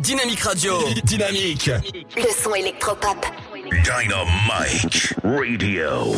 Dynamique 0.00 0.40
Radio. 0.40 0.78
Dynamique. 1.04 1.70
Le 2.16 2.42
son 2.42 2.54
électropop. 2.54 3.26
Dynamique 3.70 5.14
Radio. 5.22 6.12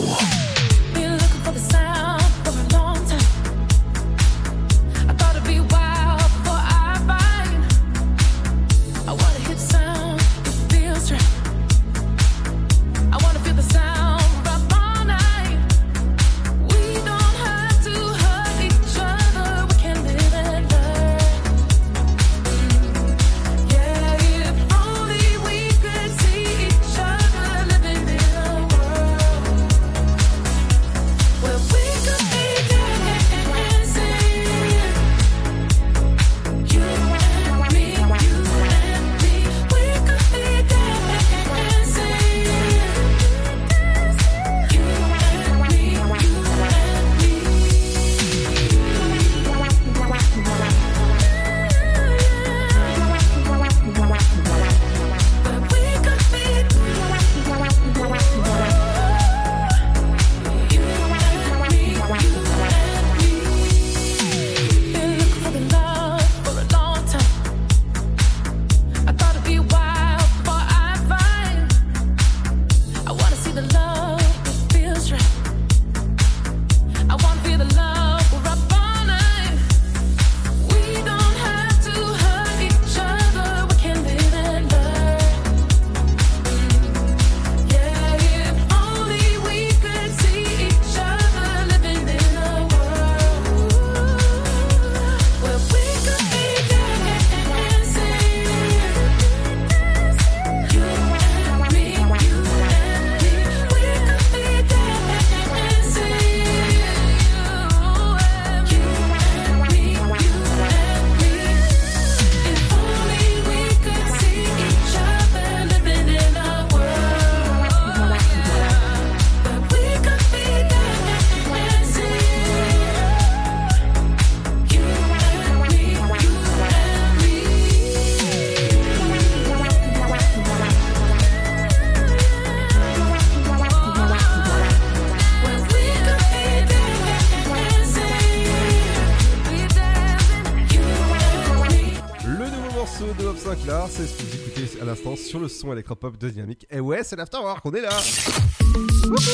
Sur 145.27 145.41
le 145.41 145.49
son 145.49 145.73
électropop 145.73 146.17
de 146.17 146.31
Dynamique. 146.31 146.67
Et 146.71 146.81
ouais, 146.81 147.03
c'est 147.03 147.17
l'Afterwork, 147.17 147.65
on 147.65 147.73
est 147.73 147.81
là 147.81 147.91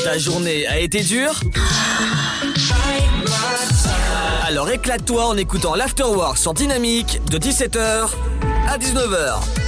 Ta 0.03 0.17
journée 0.17 0.65
a 0.67 0.79
été 0.79 1.01
dure 1.01 1.39
Alors 4.45 4.69
éclate-toi 4.69 5.25
en 5.25 5.37
écoutant 5.37 5.75
l'Afterwork 5.75 6.37
sur 6.37 6.53
Dynamique 6.53 7.21
de 7.29 7.37
17h 7.37 8.09
à 8.67 8.77
19h. 8.77 9.62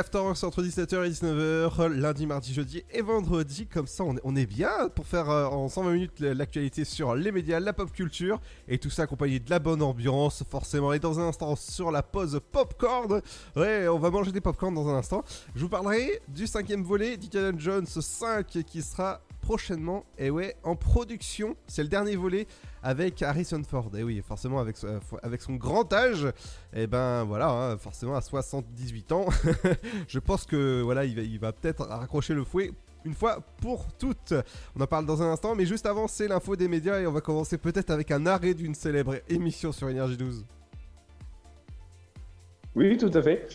Et 0.00 0.02
ouais, 0.02 0.06
l'Afterwork 0.06 0.36
c'est 0.38 0.46
entre 0.46 0.62
17h 0.62 1.04
et 1.04 1.10
19h, 1.10 1.88
lundi, 1.88 2.26
mardi, 2.26 2.54
jeudi 2.54 2.82
et 2.90 3.02
vendredi. 3.02 3.66
Comme 3.66 3.86
ça, 3.86 4.02
on 4.02 4.16
est, 4.16 4.20
on 4.24 4.34
est 4.34 4.46
bien 4.46 4.88
pour 4.94 5.06
faire 5.06 5.28
euh, 5.28 5.44
en 5.46 5.68
120 5.68 5.92
minutes 5.92 6.20
l'actualité 6.20 6.84
sur 6.84 7.14
les 7.14 7.30
médias, 7.30 7.60
la 7.60 7.74
pop 7.74 7.92
culture 7.92 8.40
et 8.66 8.78
tout 8.78 8.88
ça 8.88 9.02
accompagné 9.02 9.40
de 9.40 9.50
la 9.50 9.58
bonne 9.58 9.82
ambiance, 9.82 10.42
forcément. 10.48 10.94
Et 10.94 11.00
dans 11.00 11.20
un 11.20 11.28
instant, 11.28 11.54
sur 11.54 11.90
la 11.90 12.02
pause 12.02 12.40
popcorn, 12.50 13.20
ouais, 13.56 13.88
on 13.88 13.98
va 13.98 14.10
manger 14.10 14.32
des 14.32 14.40
popcorn 14.40 14.74
dans 14.74 14.88
un 14.88 14.94
instant. 14.94 15.22
Je 15.54 15.60
vous 15.60 15.68
parlerai 15.68 16.22
du 16.28 16.46
cinquième 16.46 16.82
volet 16.82 17.18
d'Indiana 17.18 17.52
Jones 17.58 17.86
5 17.86 18.46
qui 18.46 18.80
sera 18.80 19.20
prochainement, 19.42 20.04
et 20.16 20.30
ouais, 20.30 20.56
en 20.62 20.76
production. 20.76 21.56
C'est 21.66 21.82
le 21.82 21.88
dernier 21.88 22.16
volet 22.16 22.46
avec 22.82 23.22
Harrison 23.22 23.62
Ford. 23.68 23.90
Et 23.96 24.02
oui, 24.02 24.22
forcément, 24.26 24.58
avec, 24.58 24.76
euh, 24.84 24.98
avec 25.22 25.42
son 25.42 25.54
grand 25.54 25.92
âge, 25.92 26.26
et 26.72 26.86
ben 26.86 27.24
voilà, 27.24 27.50
hein, 27.50 27.78
forcément 27.78 28.16
à 28.16 28.20
78 28.20 29.12
ans, 29.12 29.26
je 30.08 30.18
pense 30.18 30.44
que 30.44 30.82
voilà, 30.82 31.04
il 31.04 31.16
va, 31.16 31.22
il 31.22 31.38
va 31.38 31.52
peut-être 31.52 31.84
raccrocher 31.86 32.34
le 32.34 32.44
fouet 32.44 32.72
une 33.04 33.14
fois 33.14 33.40
pour 33.60 33.86
toutes. 33.98 34.34
On 34.76 34.80
en 34.80 34.86
parle 34.86 35.06
dans 35.06 35.22
un 35.22 35.32
instant, 35.32 35.54
mais 35.54 35.66
juste 35.66 35.86
avant, 35.86 36.08
c'est 36.08 36.28
l'info 36.28 36.56
des 36.56 36.68
médias 36.68 37.00
et 37.00 37.06
on 37.06 37.12
va 37.12 37.20
commencer 37.20 37.58
peut-être 37.58 37.90
avec 37.90 38.10
un 38.10 38.26
arrêt 38.26 38.54
d'une 38.54 38.74
célèbre 38.74 39.16
émission 39.28 39.72
sur 39.72 39.88
Énergie 39.88 40.16
12. 40.16 40.44
Oui, 42.76 42.96
tout 42.96 43.10
à 43.14 43.22
fait. 43.22 43.48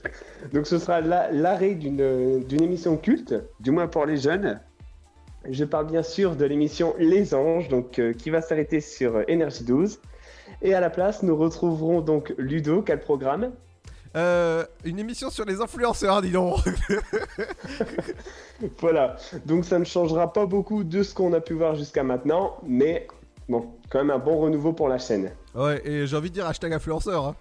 Donc 0.54 0.68
ce 0.68 0.78
sera 0.78 1.00
l'arrêt 1.02 1.76
d'une 1.76 2.62
émission 2.64 2.98
culte, 2.98 3.36
du 3.60 3.72
moins 3.72 3.88
pour 3.88 4.06
les 4.06 4.18
jeunes, 4.18 4.60
je 5.50 5.66
parle 5.66 5.88
bien 5.88 6.04
sûr 6.04 6.36
de 6.36 6.46
l'émission 6.46 6.96
Les 6.98 7.34
Anges, 7.34 7.70
donc, 7.70 8.00
euh, 8.00 8.14
qui 8.14 8.30
va 8.30 8.42
s'arrêter 8.42 8.82
sur 8.82 9.28
Énergie 9.30 9.64
12. 9.64 10.00
Et 10.62 10.74
à 10.74 10.80
la 10.80 10.90
place, 10.90 11.24
nous 11.24 11.36
retrouverons 11.36 12.02
donc 12.02 12.34
Ludo, 12.38 12.82
quel 12.82 13.00
programme? 13.00 13.52
Euh, 14.16 14.64
Une 14.86 15.00
émission 15.00 15.30
sur 15.30 15.44
les 15.46 15.60
influenceurs, 15.60 16.22
dis 16.22 16.32
donc 16.32 16.58
Voilà, 18.80 19.18
donc 19.46 19.66
ça 19.66 19.78
ne 19.78 19.84
changera 19.84 20.32
pas 20.32 20.46
beaucoup 20.46 20.84
de 20.84 21.04
ce 21.04 21.14
qu'on 21.14 21.34
a 21.34 21.42
pu 21.42 21.54
voir 21.54 21.76
jusqu'à 21.76 22.04
maintenant, 22.04 22.58
mais 22.66 23.08
bon, 23.50 23.74
quand 23.90 24.00
même 24.00 24.12
un 24.12 24.20
bon 24.20 24.38
renouveau 24.38 24.72
pour 24.72 24.88
la 24.88 24.98
chaîne. 24.98 25.32
Ouais, 25.54 25.82
et 25.86 26.08
j'ai 26.08 26.16
envie 26.16 26.30
de 26.30 26.36
dire 26.36 26.48
hashtag 26.48 26.74
influenceur. 26.74 27.26
Hein. 27.26 27.36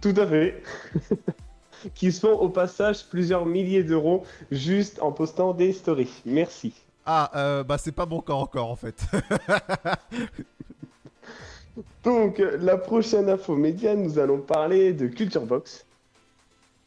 Tout 0.00 0.14
à 0.16 0.26
fait 0.26 0.62
qui 1.94 2.12
se 2.12 2.20
font 2.20 2.38
au 2.38 2.48
passage 2.48 3.06
plusieurs 3.08 3.46
milliers 3.46 3.84
d'euros 3.84 4.24
juste 4.50 5.00
en 5.00 5.12
postant 5.12 5.54
des 5.54 5.72
stories. 5.72 6.22
Merci. 6.24 6.74
Ah, 7.06 7.30
euh, 7.34 7.64
bah 7.64 7.78
c'est 7.78 7.92
pas 7.92 8.06
bon 8.06 8.20
cas 8.20 8.34
encore 8.34 8.70
en 8.70 8.76
fait. 8.76 9.02
Donc, 12.04 12.42
la 12.58 12.76
prochaine 12.76 13.28
info 13.28 13.56
média, 13.56 13.94
nous 13.94 14.18
allons 14.18 14.40
parler 14.40 14.92
de 14.92 15.06
Culture 15.06 15.46
Box. 15.46 15.86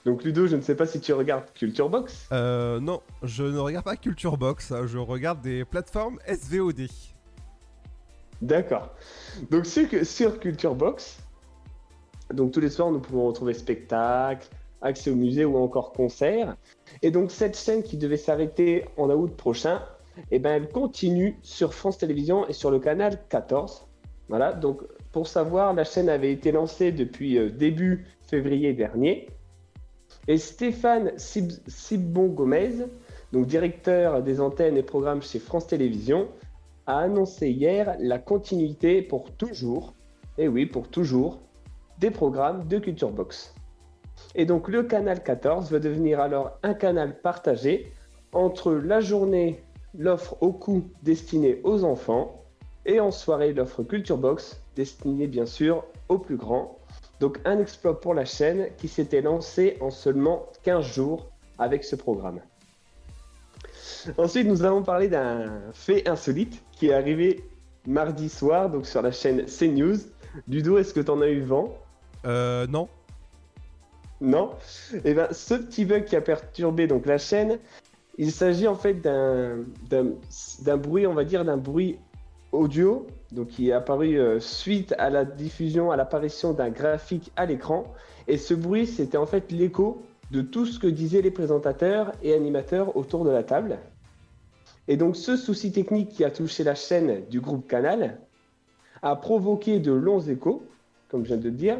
Donc, 0.05 0.23
Ludo, 0.23 0.47
je 0.47 0.55
ne 0.55 0.61
sais 0.61 0.75
pas 0.75 0.85
si 0.85 0.99
tu 0.99 1.13
regardes 1.13 1.45
Culture 1.53 1.89
Box. 1.89 2.27
Euh, 2.31 2.79
non, 2.79 3.01
je 3.21 3.43
ne 3.43 3.57
regarde 3.57 3.85
pas 3.85 3.95
Culture 3.95 4.37
Box, 4.37 4.73
je 4.85 4.97
regarde 4.97 5.41
des 5.41 5.65
plateformes 5.65 6.19
SVOD. 6.27 6.87
D'accord. 8.41 8.89
Donc, 9.49 9.65
sur, 9.65 9.87
sur 10.05 10.39
Culture 10.39 10.75
Box, 10.75 11.19
donc 12.33 12.51
tous 12.51 12.59
les 12.59 12.69
soirs, 12.69 12.91
nous 12.91 12.99
pouvons 12.99 13.27
retrouver 13.27 13.53
spectacles, 13.53 14.47
accès 14.83 15.09
au 15.09 15.15
musée 15.15 15.45
ou 15.45 15.57
encore 15.57 15.91
concert. 15.93 16.55
Et 17.01 17.09
donc 17.09 17.31
cette 17.31 17.57
chaîne 17.57 17.81
qui 17.81 17.97
devait 17.97 18.17
s'arrêter 18.17 18.85
en 18.97 19.09
août 19.09 19.35
prochain, 19.35 19.81
eh 20.31 20.39
ben, 20.39 20.51
elle 20.51 20.69
continue 20.69 21.37
sur 21.41 21.73
France 21.73 21.97
Télévisions 21.97 22.47
et 22.47 22.53
sur 22.53 22.69
le 22.69 22.79
canal 22.79 23.19
14. 23.29 23.87
Voilà, 24.29 24.53
donc 24.53 24.81
pour 25.11 25.27
savoir, 25.27 25.73
la 25.73 25.83
chaîne 25.83 26.09
avait 26.09 26.31
été 26.31 26.51
lancée 26.51 26.91
depuis 26.91 27.37
euh, 27.37 27.49
début 27.49 28.05
février 28.21 28.73
dernier. 28.73 29.27
Et 30.27 30.37
Stéphane 30.37 31.11
Sibon 31.17 32.27
Gomez, 32.27 32.85
donc 33.31 33.47
directeur 33.47 34.23
des 34.23 34.39
antennes 34.39 34.77
et 34.77 34.83
programmes 34.83 35.21
chez 35.21 35.39
France 35.39 35.67
Télévisions, 35.67 36.29
a 36.85 36.99
annoncé 36.99 37.49
hier 37.49 37.95
la 37.99 38.19
continuité 38.19 39.01
pour 39.01 39.31
toujours, 39.31 39.93
et 40.37 40.47
oui, 40.47 40.65
pour 40.65 40.87
toujours, 40.89 41.41
des 41.99 42.11
programmes 42.11 42.67
de 42.67 42.79
Culture 42.79 43.11
Box. 43.11 43.53
Et 44.35 44.45
donc 44.45 44.67
le 44.67 44.83
canal 44.83 45.23
14 45.23 45.71
va 45.71 45.79
devenir 45.79 46.19
alors 46.19 46.57
un 46.63 46.73
canal 46.73 47.19
partagé 47.19 47.91
entre 48.31 48.73
la 48.73 48.99
journée, 48.99 49.63
l'offre 49.97 50.35
au 50.41 50.51
coût 50.51 50.83
destinée 51.03 51.61
aux 51.63 51.83
enfants, 51.83 52.43
et 52.85 52.99
en 52.99 53.11
soirée, 53.11 53.53
l'offre 53.53 53.83
Culture 53.83 54.17
Box 54.17 54.59
destinée 54.75 55.27
bien 55.27 55.45
sûr 55.45 55.85
aux 56.09 56.17
plus 56.17 56.35
grands. 56.35 56.77
Donc 57.19 57.39
un 57.45 57.59
exploit 57.59 58.01
pour 58.01 58.13
la 58.13 58.25
chaîne 58.25 58.67
qui 58.77 58.87
s'était 58.87 59.21
lancé 59.21 59.77
en 59.79 59.91
seulement 59.91 60.47
15 60.63 60.85
jours 60.85 61.27
avec 61.59 61.83
ce 61.83 61.95
programme. 61.95 62.41
Ensuite, 64.17 64.47
nous 64.47 64.63
allons 64.63 64.83
parler 64.83 65.07
d'un 65.07 65.61
fait 65.73 66.07
insolite 66.09 66.61
qui 66.73 66.87
est 66.87 66.93
arrivé 66.93 67.43
mardi 67.85 68.27
soir, 68.27 68.69
donc 68.69 68.85
sur 68.85 69.01
la 69.01 69.11
chaîne 69.11 69.45
CNews. 69.45 69.97
Ludo, 70.47 70.77
est-ce 70.77 70.93
que 70.93 70.99
tu 70.99 71.11
en 71.11 71.21
as 71.21 71.29
eu 71.29 71.41
vent? 71.41 71.77
Euh, 72.25 72.67
non. 72.67 72.89
Non 74.23 74.51
Et 74.93 74.99
eh 75.03 75.13
ben, 75.13 75.27
ce 75.31 75.53
petit 75.53 75.83
bug 75.83 76.05
qui 76.05 76.15
a 76.15 76.21
perturbé 76.21 76.87
la 76.87 77.17
chaîne, 77.17 77.59
il 78.17 78.31
s'agit 78.31 78.69
en 78.69 78.75
fait 78.75 79.01
d'un 79.01 80.77
bruit, 80.77 81.05
on 81.05 81.13
va 81.13 81.25
dire, 81.25 81.43
d'un 81.43 81.57
bruit 81.57 81.99
audio, 82.53 83.05
donc 83.33 83.49
qui 83.49 83.69
est 83.69 83.73
apparu 83.73 84.17
euh, 84.17 84.39
suite 84.39 84.95
à 84.97 85.09
la 85.09 85.25
diffusion, 85.25 85.91
à 85.91 85.97
l'apparition 85.97 86.53
d'un 86.53 86.69
graphique 86.69 87.33
à 87.35 87.45
l'écran. 87.45 87.93
Et 88.29 88.37
ce 88.37 88.53
bruit, 88.53 88.87
c'était 88.87 89.17
en 89.17 89.25
fait 89.25 89.51
l'écho 89.51 90.01
de 90.31 90.41
tout 90.41 90.65
ce 90.65 90.79
que 90.79 90.87
disaient 90.87 91.21
les 91.21 91.31
présentateurs 91.31 92.13
et 92.23 92.33
animateurs 92.33 92.95
autour 92.95 93.25
de 93.25 93.29
la 93.29 93.43
table. 93.43 93.77
Et 94.87 94.95
donc 94.95 95.17
ce 95.17 95.35
souci 95.35 95.73
technique 95.73 96.09
qui 96.09 96.23
a 96.23 96.31
touché 96.31 96.63
la 96.63 96.75
chaîne 96.75 97.25
du 97.29 97.41
groupe 97.41 97.67
Canal 97.67 98.19
a 99.01 99.17
provoqué 99.17 99.79
de 99.79 99.91
longs 99.91 100.21
échos, 100.21 100.63
comme 101.09 101.23
je 101.23 101.29
viens 101.29 101.37
de 101.37 101.49
le 101.49 101.51
dire, 101.51 101.77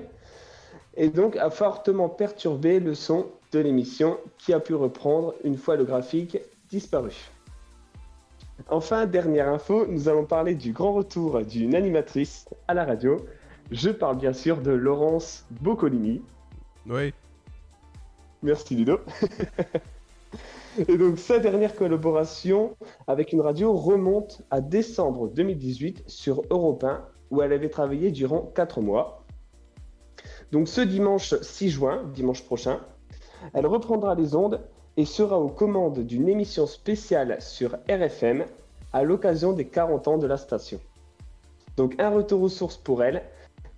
et 0.96 1.10
donc 1.10 1.36
a 1.38 1.50
fortement 1.50 2.10
perturbé 2.10 2.80
le 2.80 2.94
son 2.94 3.28
de 3.52 3.60
l'émission 3.60 4.18
qui 4.38 4.54
a 4.54 4.60
pu 4.60 4.74
reprendre 4.74 5.36
une 5.44 5.58
fois 5.58 5.76
le 5.76 5.86
graphique 5.86 6.38
disparu. 6.70 7.14
Enfin, 8.70 9.06
dernière 9.06 9.50
info, 9.50 9.86
nous 9.88 10.08
allons 10.08 10.26
parler 10.26 10.56
du 10.56 10.72
grand 10.72 10.94
retour 10.94 11.42
d'une 11.42 11.76
animatrice 11.76 12.48
à 12.68 12.74
la 12.74 12.86
radio. 12.86 13.18
Je 13.72 13.90
parle 13.90 14.18
bien 14.18 14.34
sûr 14.34 14.62
de 14.62 14.72
Laurence 14.72 15.46
Boccolini. 15.62 16.22
Oui. 16.88 17.14
Merci 18.42 18.76
Ludo. 18.76 19.00
Et 20.88 20.98
donc 20.98 21.20
sa 21.20 21.40
dernière 21.40 21.76
collaboration 21.76 22.76
avec 23.08 23.32
une 23.32 23.42
radio 23.42 23.74
remonte 23.74 24.42
à 24.50 24.60
décembre 24.60 25.28
2018 25.28 26.04
sur 26.08 26.42
Europe 26.50 26.84
1 26.84 27.06
où 27.30 27.42
elle 27.42 27.54
avait 27.54 27.70
travaillé 27.70 28.12
durant 28.12 28.52
4 28.56 28.82
mois. 28.82 29.23
Donc 30.54 30.68
ce 30.68 30.82
dimanche 30.82 31.34
6 31.42 31.72
juin, 31.72 32.04
dimanche 32.14 32.44
prochain, 32.44 32.80
elle 33.56 33.66
reprendra 33.66 34.14
les 34.14 34.36
ondes 34.36 34.62
et 34.98 35.04
sera 35.04 35.40
aux 35.40 35.50
commandes 35.50 36.02
d'une 36.02 36.30
émission 36.30 36.68
spéciale 36.68 37.42
sur 37.42 37.76
RFM 37.90 38.46
à 38.94 39.02
l'occasion 39.02 39.54
des 39.54 39.66
40 39.66 40.08
ans 40.08 40.18
de 40.20 40.28
la 40.28 40.38
station. 40.38 40.80
Donc 41.76 42.00
un 42.00 42.12
retour 42.12 42.44
aux 42.44 42.50
sources 42.50 42.78
pour 42.78 43.02
elle, 43.02 43.24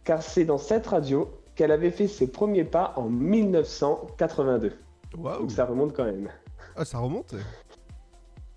car 0.04 0.22
c'est 0.22 0.44
dans 0.44 0.58
cette 0.58 0.86
radio 0.88 1.30
qu'elle 1.56 1.72
avait 1.72 1.92
fait 1.92 2.10
ses 2.10 2.28
premiers 2.28 2.66
pas 2.66 2.92
en 2.98 3.08
1982. 3.08 4.74
Donc 5.14 5.52
ça 5.52 5.64
remonte 5.64 5.94
quand 5.94 6.04
même. 6.04 6.28
Ah, 6.76 6.84
ça 6.84 6.98
remonte 6.98 7.36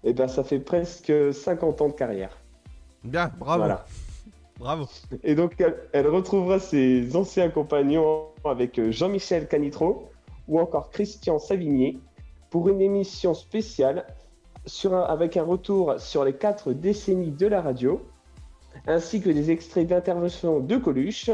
Eh 0.02 0.12
bien, 0.12 0.26
ça 0.26 0.42
fait 0.42 0.59
presque 0.59 1.12
50 1.33 1.83
ans 1.83 1.88
de 1.88 1.92
carrière. 1.92 2.37
Bien, 3.04 3.31
bravo. 3.38 3.61
Voilà. 3.61 3.87
Bravo. 4.58 4.86
Et 5.22 5.34
donc, 5.34 5.62
elle, 5.92 6.08
retrouvera 6.08 6.58
ses 6.58 7.14
anciens 7.14 7.48
compagnons 7.48 8.26
avec 8.44 8.78
euh, 8.78 8.90
Jean-Michel 8.90 9.46
Canitro 9.46 10.10
ou 10.48 10.58
encore 10.58 10.90
Christian 10.90 11.38
Savigny 11.38 12.00
pour 12.50 12.68
une 12.68 12.80
émission 12.80 13.34
spéciale 13.34 14.06
sur 14.66 14.94
avec 14.94 15.36
un 15.36 15.44
retour 15.44 15.98
sur 15.98 16.24
les 16.24 16.32
quatre 16.32 16.72
décennies 16.72 17.30
de 17.30 17.46
la 17.46 17.62
radio, 17.62 18.00
ainsi 18.86 19.20
que 19.20 19.30
des 19.30 19.50
extraits 19.50 19.86
d'interventions 19.86 20.60
de 20.60 20.76
Coluche, 20.76 21.30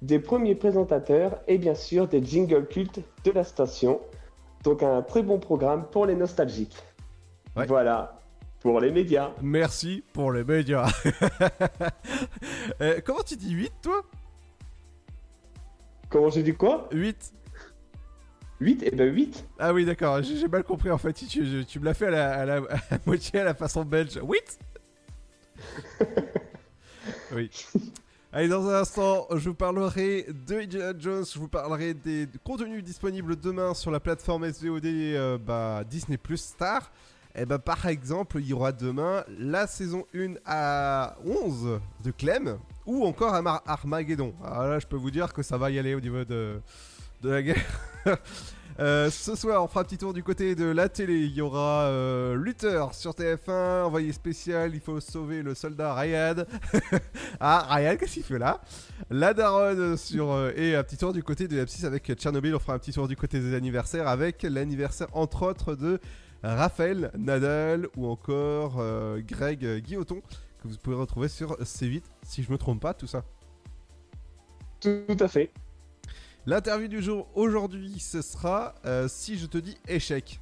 des 0.00 0.18
premiers 0.18 0.54
présentateurs 0.54 1.40
et 1.46 1.58
bien 1.58 1.74
sûr 1.74 2.08
des 2.08 2.24
jingles 2.24 2.66
cultes 2.66 3.00
de 3.24 3.30
la 3.30 3.44
station. 3.44 4.00
Donc 4.64 4.82
un 4.82 5.02
très 5.02 5.22
bon 5.22 5.38
programme 5.38 5.84
pour 5.90 6.06
les 6.06 6.14
nostalgiques. 6.14 6.76
Voilà, 7.54 8.21
pour 8.62 8.80
les 8.80 8.90
médias. 8.92 9.30
Merci 9.42 10.02
pour 10.12 10.32
les 10.32 10.44
médias. 10.44 10.88
Euh, 12.80 13.00
comment 13.04 13.22
tu 13.22 13.36
dis 13.36 13.50
8 13.50 13.72
toi? 13.82 14.02
Comment 16.08 16.30
j'ai 16.30 16.42
dit 16.42 16.54
quoi? 16.54 16.88
8. 16.92 17.32
8 18.60 18.82
Eh 18.86 18.90
ben 18.96 19.12
8. 19.12 19.44
Ah 19.58 19.72
oui, 19.72 19.84
d'accord, 19.84 20.22
j'ai 20.22 20.48
mal 20.48 20.62
compris 20.64 20.90
en 20.90 20.98
fait. 20.98 21.12
Tu, 21.12 21.64
tu- 21.66 21.80
me 21.80 21.84
l'as 21.84 21.94
fait 21.94 22.06
à 22.06 22.10
la, 22.10 22.32
à 22.40 22.44
la- 22.44 22.56
à 22.90 22.98
moitié 23.06 23.40
à 23.40 23.44
la 23.44 23.54
façon 23.54 23.84
belge. 23.84 24.18
8 24.22 24.58
Oui. 27.34 27.50
Allez, 28.32 28.48
dans 28.48 28.66
un 28.68 28.80
instant, 28.80 29.26
je 29.34 29.48
vous 29.50 29.54
parlerai 29.54 30.26
de 30.46 30.56
Indiana 30.60 30.92
Jones, 30.98 31.24
je 31.30 31.38
vous 31.38 31.48
parlerai 31.48 31.92
des 31.94 32.26
contenus 32.44 32.82
disponibles 32.82 33.36
demain 33.36 33.74
sur 33.74 33.90
la 33.90 34.00
plateforme 34.00 34.50
SVOD 34.50 34.86
euh, 34.86 35.38
bah, 35.38 35.82
Disney 35.88 36.16
Plus 36.16 36.38
Star. 36.40 36.90
Et 37.34 37.46
bah, 37.46 37.58
par 37.58 37.86
exemple, 37.86 38.38
il 38.40 38.46
y 38.46 38.52
aura 38.52 38.72
demain 38.72 39.24
la 39.38 39.66
saison 39.66 40.04
1 40.14 40.34
à 40.44 41.16
11 41.24 41.80
de 42.04 42.10
Clem 42.10 42.58
ou 42.84 43.04
encore 43.06 43.34
Amar- 43.34 43.62
Armageddon. 43.66 44.34
Alors 44.44 44.66
là, 44.68 44.78
je 44.78 44.86
peux 44.86 44.96
vous 44.96 45.10
dire 45.10 45.32
que 45.32 45.42
ça 45.42 45.56
va 45.56 45.70
y 45.70 45.78
aller 45.78 45.94
au 45.94 46.00
niveau 46.00 46.24
de, 46.24 46.60
de 47.22 47.30
la 47.30 47.42
guerre. 47.42 47.64
Euh, 48.80 49.10
ce 49.10 49.34
soir, 49.36 49.62
on 49.62 49.68
fera 49.68 49.80
un 49.80 49.84
petit 49.84 49.98
tour 49.98 50.14
du 50.14 50.22
côté 50.22 50.54
de 50.54 50.64
la 50.64 50.88
télé. 50.88 51.20
Il 51.20 51.34
y 51.34 51.42
aura 51.42 51.82
euh, 51.82 52.34
Luther 52.34 52.94
sur 52.94 53.10
TF1, 53.12 53.82
envoyé 53.84 54.10
spécial. 54.12 54.74
Il 54.74 54.80
faut 54.80 54.98
sauver 54.98 55.42
le 55.42 55.54
soldat 55.54 55.94
Ryan. 55.94 56.36
ah, 57.40 57.66
Ryan, 57.68 57.96
qu'est-ce 57.98 58.14
qu'il 58.14 58.22
fait 58.22 58.38
là? 58.38 58.62
La 59.10 59.34
Daronne 59.34 59.98
sur. 59.98 60.30
euh, 60.32 60.52
et 60.56 60.74
un 60.74 60.82
petit 60.84 60.96
tour 60.96 61.12
du 61.12 61.22
côté 61.22 61.48
de 61.48 61.62
M6 61.62 61.84
avec 61.84 62.10
Tchernobyl. 62.14 62.54
On 62.54 62.58
fera 62.58 62.72
un 62.72 62.78
petit 62.78 62.92
tour 62.94 63.06
du 63.08 63.14
côté 63.14 63.40
des 63.40 63.54
anniversaires 63.54 64.08
avec 64.08 64.42
l'anniversaire, 64.42 65.08
entre 65.12 65.42
autres, 65.46 65.74
de 65.74 66.00
Raphaël 66.42 67.10
Nadal 67.16 67.88
ou 67.96 68.06
encore 68.06 68.80
euh, 68.80 69.20
Greg 69.20 69.78
Guilloton 69.78 70.22
que 70.62 70.68
vous 70.68 70.76
pouvez 70.76 70.96
retrouver 70.96 71.28
sur 71.28 71.56
C8 71.60 72.02
si 72.22 72.42
je 72.42 72.50
me 72.52 72.58
trompe 72.58 72.80
pas, 72.80 72.94
tout 72.94 73.06
ça. 73.06 73.24
Tout, 74.80 75.02
tout 75.08 75.24
à 75.24 75.28
fait. 75.28 75.50
L'interview 76.46 76.88
du 76.88 77.02
jour 77.02 77.28
aujourd'hui, 77.34 77.98
ce 78.00 78.22
sera 78.22 78.74
euh, 78.84 79.06
si 79.08 79.38
je 79.38 79.46
te 79.46 79.58
dis 79.58 79.76
échec. 79.86 80.40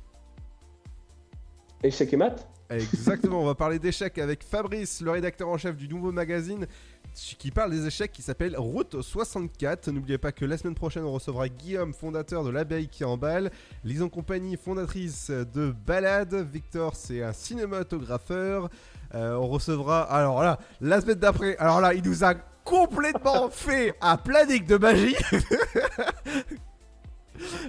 Échec 1.82 2.12
et 2.12 2.16
maths 2.16 2.46
Exactement, 2.70 3.40
on 3.42 3.46
va 3.46 3.56
parler 3.56 3.80
d'échecs 3.80 4.18
avec 4.18 4.44
Fabrice, 4.44 5.00
le 5.00 5.10
rédacteur 5.10 5.48
en 5.48 5.58
chef 5.58 5.76
du 5.76 5.88
nouveau 5.88 6.12
magazine 6.12 6.66
qui 7.14 7.50
parle 7.50 7.70
des 7.70 7.86
échecs 7.86 8.12
qui 8.12 8.22
s'appelle 8.22 8.56
Route 8.56 9.02
64. 9.02 9.90
N'oubliez 9.90 10.18
pas 10.18 10.32
que 10.32 10.44
la 10.44 10.56
semaine 10.56 10.74
prochaine, 10.74 11.04
on 11.04 11.12
recevra 11.12 11.48
Guillaume, 11.48 11.92
fondateur 11.92 12.44
de 12.44 12.50
l'abeille 12.50 12.88
qui 12.88 13.04
emballe, 13.04 13.50
Lison 13.84 14.08
Compagnie, 14.08 14.56
fondatrice 14.56 15.30
de 15.30 15.74
Balade, 15.86 16.34
Victor, 16.34 16.96
c'est 16.96 17.22
un 17.22 17.32
cinématographeur. 17.32 18.68
Euh, 19.14 19.34
on 19.34 19.48
recevra, 19.48 20.02
alors 20.02 20.42
là, 20.42 20.58
la 20.80 21.00
semaine 21.00 21.18
d'après, 21.18 21.56
alors 21.56 21.80
là, 21.80 21.94
il 21.94 22.04
nous 22.04 22.24
a 22.24 22.34
complètement 22.64 23.50
fait 23.50 23.94
un 24.00 24.16
planning 24.16 24.64
de 24.64 24.76
magie. 24.76 25.16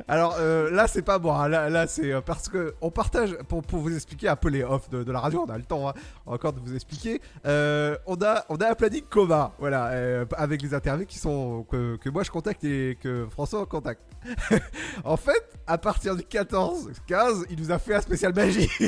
Alors 0.07 0.37
euh, 0.39 0.69
là 0.71 0.87
c'est 0.87 1.01
pas 1.01 1.19
bon, 1.19 1.33
hein. 1.33 1.47
là, 1.47 1.69
là 1.69 1.87
c'est 1.87 2.11
euh, 2.11 2.21
parce 2.21 2.49
que 2.49 2.73
on 2.81 2.91
partage 2.91 3.37
pour, 3.47 3.61
pour 3.61 3.79
vous 3.79 3.95
expliquer 3.95 4.27
un 4.27 4.35
peu 4.35 4.49
les 4.49 4.63
offs 4.63 4.89
de, 4.89 5.03
de 5.03 5.11
la 5.11 5.19
radio, 5.19 5.45
on 5.47 5.51
a 5.51 5.57
le 5.57 5.63
temps 5.63 5.89
hein, 5.89 5.93
encore 6.25 6.53
de 6.53 6.59
vous 6.59 6.75
expliquer. 6.75 7.21
Euh, 7.45 7.95
on 8.05 8.15
a 8.21 8.45
on 8.49 8.55
a 8.57 8.69
un 8.69 8.75
planning 8.75 9.03
commun, 9.09 9.51
voilà, 9.59 10.25
avec 10.37 10.61
les 10.61 10.73
interviews 10.73 11.05
qui 11.05 11.19
sont 11.19 11.63
que, 11.69 11.97
que 11.97 12.09
moi 12.09 12.23
je 12.23 12.31
contacte 12.31 12.63
et 12.63 12.97
que 13.01 13.27
François 13.29 13.65
contacte. 13.65 14.01
en 15.03 15.17
fait, 15.17 15.59
à 15.67 15.77
partir 15.77 16.15
du 16.15 16.23
14 16.23 16.91
15, 17.07 17.45
il 17.49 17.59
nous 17.59 17.71
a 17.71 17.79
fait 17.79 17.95
un 17.95 18.01
spécial 18.01 18.33
magie. 18.33 18.69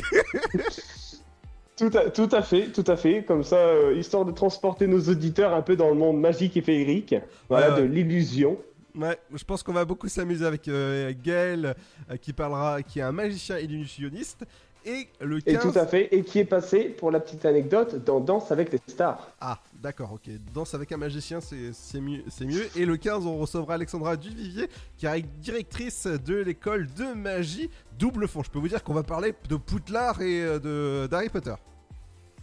Tout 1.76 1.90
à, 1.92 2.08
tout 2.08 2.28
à 2.30 2.40
fait, 2.40 2.68
tout 2.68 2.84
à 2.86 2.96
fait. 2.96 3.24
Comme 3.24 3.42
ça, 3.42 3.58
histoire 3.96 4.24
de 4.24 4.30
transporter 4.30 4.86
nos 4.86 5.00
auditeurs 5.08 5.52
un 5.54 5.62
peu 5.62 5.74
dans 5.74 5.88
le 5.88 5.96
monde 5.96 6.20
magique 6.20 6.56
et 6.56 6.62
féerique. 6.62 7.16
Voilà, 7.48 7.72
de 7.72 7.82
l'illusion. 7.82 8.58
Ouais, 8.96 9.18
je 9.32 9.42
pense 9.42 9.62
qu'on 9.62 9.72
va 9.72 9.84
beaucoup 9.84 10.08
s'amuser 10.08 10.46
avec 10.46 10.68
euh, 10.68 11.12
Gaël 11.22 11.74
euh, 12.10 12.16
qui 12.16 12.32
parlera, 12.32 12.82
qui 12.82 13.00
est 13.00 13.02
un 13.02 13.12
magicien 13.12 13.58
illusionniste. 13.58 14.44
Et 14.86 15.08
le 15.20 15.40
15... 15.40 15.54
Et 15.54 15.58
tout 15.58 15.78
à 15.78 15.86
fait. 15.86 16.14
Et 16.14 16.22
qui 16.22 16.38
est 16.38 16.44
passé, 16.44 16.84
pour 16.90 17.10
la 17.10 17.18
petite 17.18 17.44
anecdote, 17.46 18.04
dans 18.04 18.20
Danse 18.20 18.52
avec 18.52 18.70
les 18.70 18.78
stars. 18.86 19.30
Ah, 19.40 19.58
d'accord, 19.82 20.12
ok. 20.12 20.30
Danse 20.54 20.74
avec 20.74 20.92
un 20.92 20.98
magicien, 20.98 21.40
c'est 21.40 22.00
mieux, 22.00 22.22
mieux. 22.42 22.68
Et 22.76 22.84
le 22.84 22.96
15, 22.96 23.26
on 23.26 23.38
recevra 23.38 23.74
Alexandra 23.74 24.16
Duvivier, 24.16 24.68
qui 24.98 25.06
est 25.06 25.22
directrice 25.40 26.06
de 26.06 26.36
l'école 26.36 26.86
de 26.94 27.14
magie 27.14 27.70
Double 27.98 28.28
Fond. 28.28 28.42
Je 28.42 28.50
peux 28.50 28.58
vous 28.58 28.68
dire 28.68 28.84
qu'on 28.84 28.94
va 28.94 29.02
parler 29.02 29.34
de 29.48 29.56
Poudlard 29.56 30.20
et 30.20 30.44
euh, 30.44 31.08
d'Harry 31.08 31.30
Potter. 31.30 31.54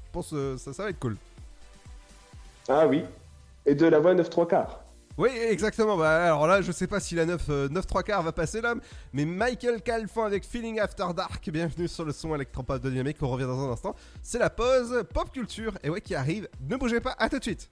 Je 0.08 0.12
pense 0.12 0.32
que 0.32 0.58
ça, 0.58 0.74
ça 0.74 0.84
va 0.84 0.90
être 0.90 1.00
cool. 1.00 1.16
Ah 2.68 2.88
oui. 2.88 3.04
Et 3.66 3.76
de 3.76 3.86
la 3.86 4.00
voix 4.00 4.16
9 4.16 4.30
3 4.30 4.48
quarts. 4.48 4.84
Oui, 5.22 5.30
exactement. 5.30 5.98
Bah, 5.98 6.26
alors 6.26 6.48
là, 6.48 6.64
je 6.64 6.72
sais 6.72 6.88
pas 6.88 7.00
si 7.00 7.14
la 7.14 7.28
9, 7.28 7.42
euh, 7.50 7.70
9 7.70 7.86
3 7.86 8.02
quarts 8.02 8.24
va 8.24 8.32
passer 8.32 8.60
là, 8.60 8.74
mais 9.14 9.24
Michael 9.24 9.84
Calfan 9.84 10.24
avec 10.24 10.44
Feeling 10.44 10.80
After 10.80 11.06
Dark. 11.16 11.48
Bienvenue 11.52 11.88
sur 11.88 12.06
le 12.06 12.12
son 12.12 12.34
électropop 12.34 12.82
de 12.82 12.90
Dynamique. 12.90 13.18
On 13.22 13.30
revient 13.30 13.46
dans 13.46 13.70
un 13.70 13.72
instant. 13.72 13.96
C'est 14.24 14.40
la 14.40 14.50
pause 14.50 15.04
pop 15.14 15.32
culture. 15.32 15.74
Et 15.84 15.92
ouais, 15.92 16.02
qui 16.02 16.16
arrive. 16.16 16.48
Ne 16.68 16.76
bougez 16.76 17.02
pas. 17.02 17.16
À 17.20 17.30
tout 17.30 17.38
de 17.38 17.44
suite. 17.44 17.70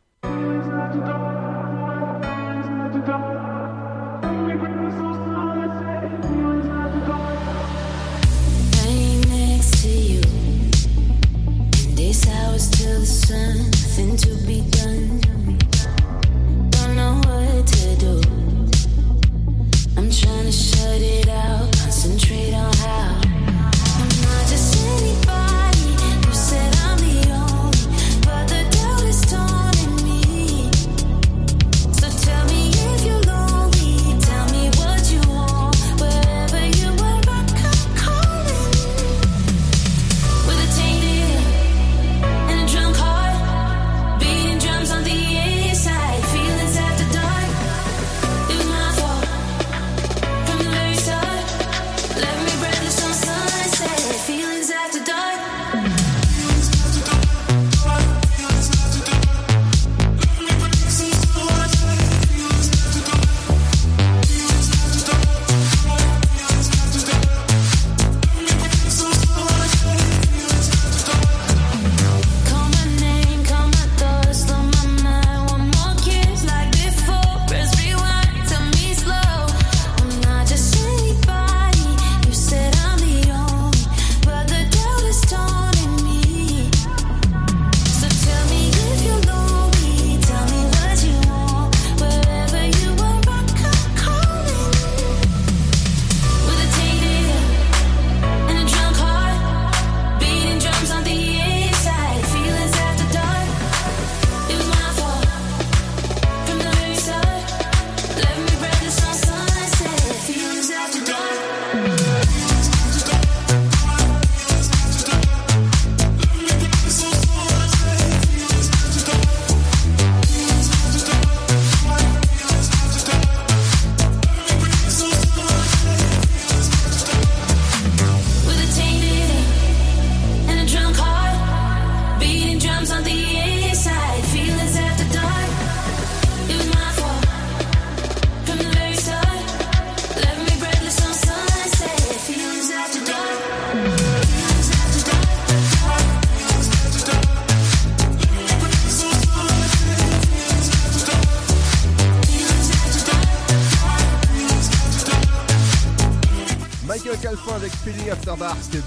Concentrate 22.09 22.53
on 22.53 22.73
how. 22.77 23.08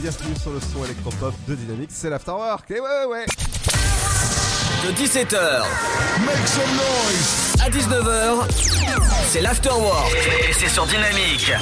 Bienvenue 0.02 0.34
sur 0.34 0.50
le 0.50 0.58
son 0.58 0.84
électropop 0.84 1.32
de 1.46 1.54
Dynamics. 1.54 1.90
C'est 1.92 2.10
l'Afterwork. 2.10 2.68
Et 2.72 2.80
ouais, 2.80 3.04
ouais. 3.08 3.24
De 4.84 4.90
17h 4.90 5.62
Make 6.26 6.48
some 6.48 6.74
noise 6.74 7.54
à 7.62 7.70
19h, 7.70 8.50
c'est 9.28 9.40
l'Afterwork 9.40 10.12
et 10.48 10.52
c'est 10.54 10.70
sur 10.70 10.86
Dynamique. 10.86 11.52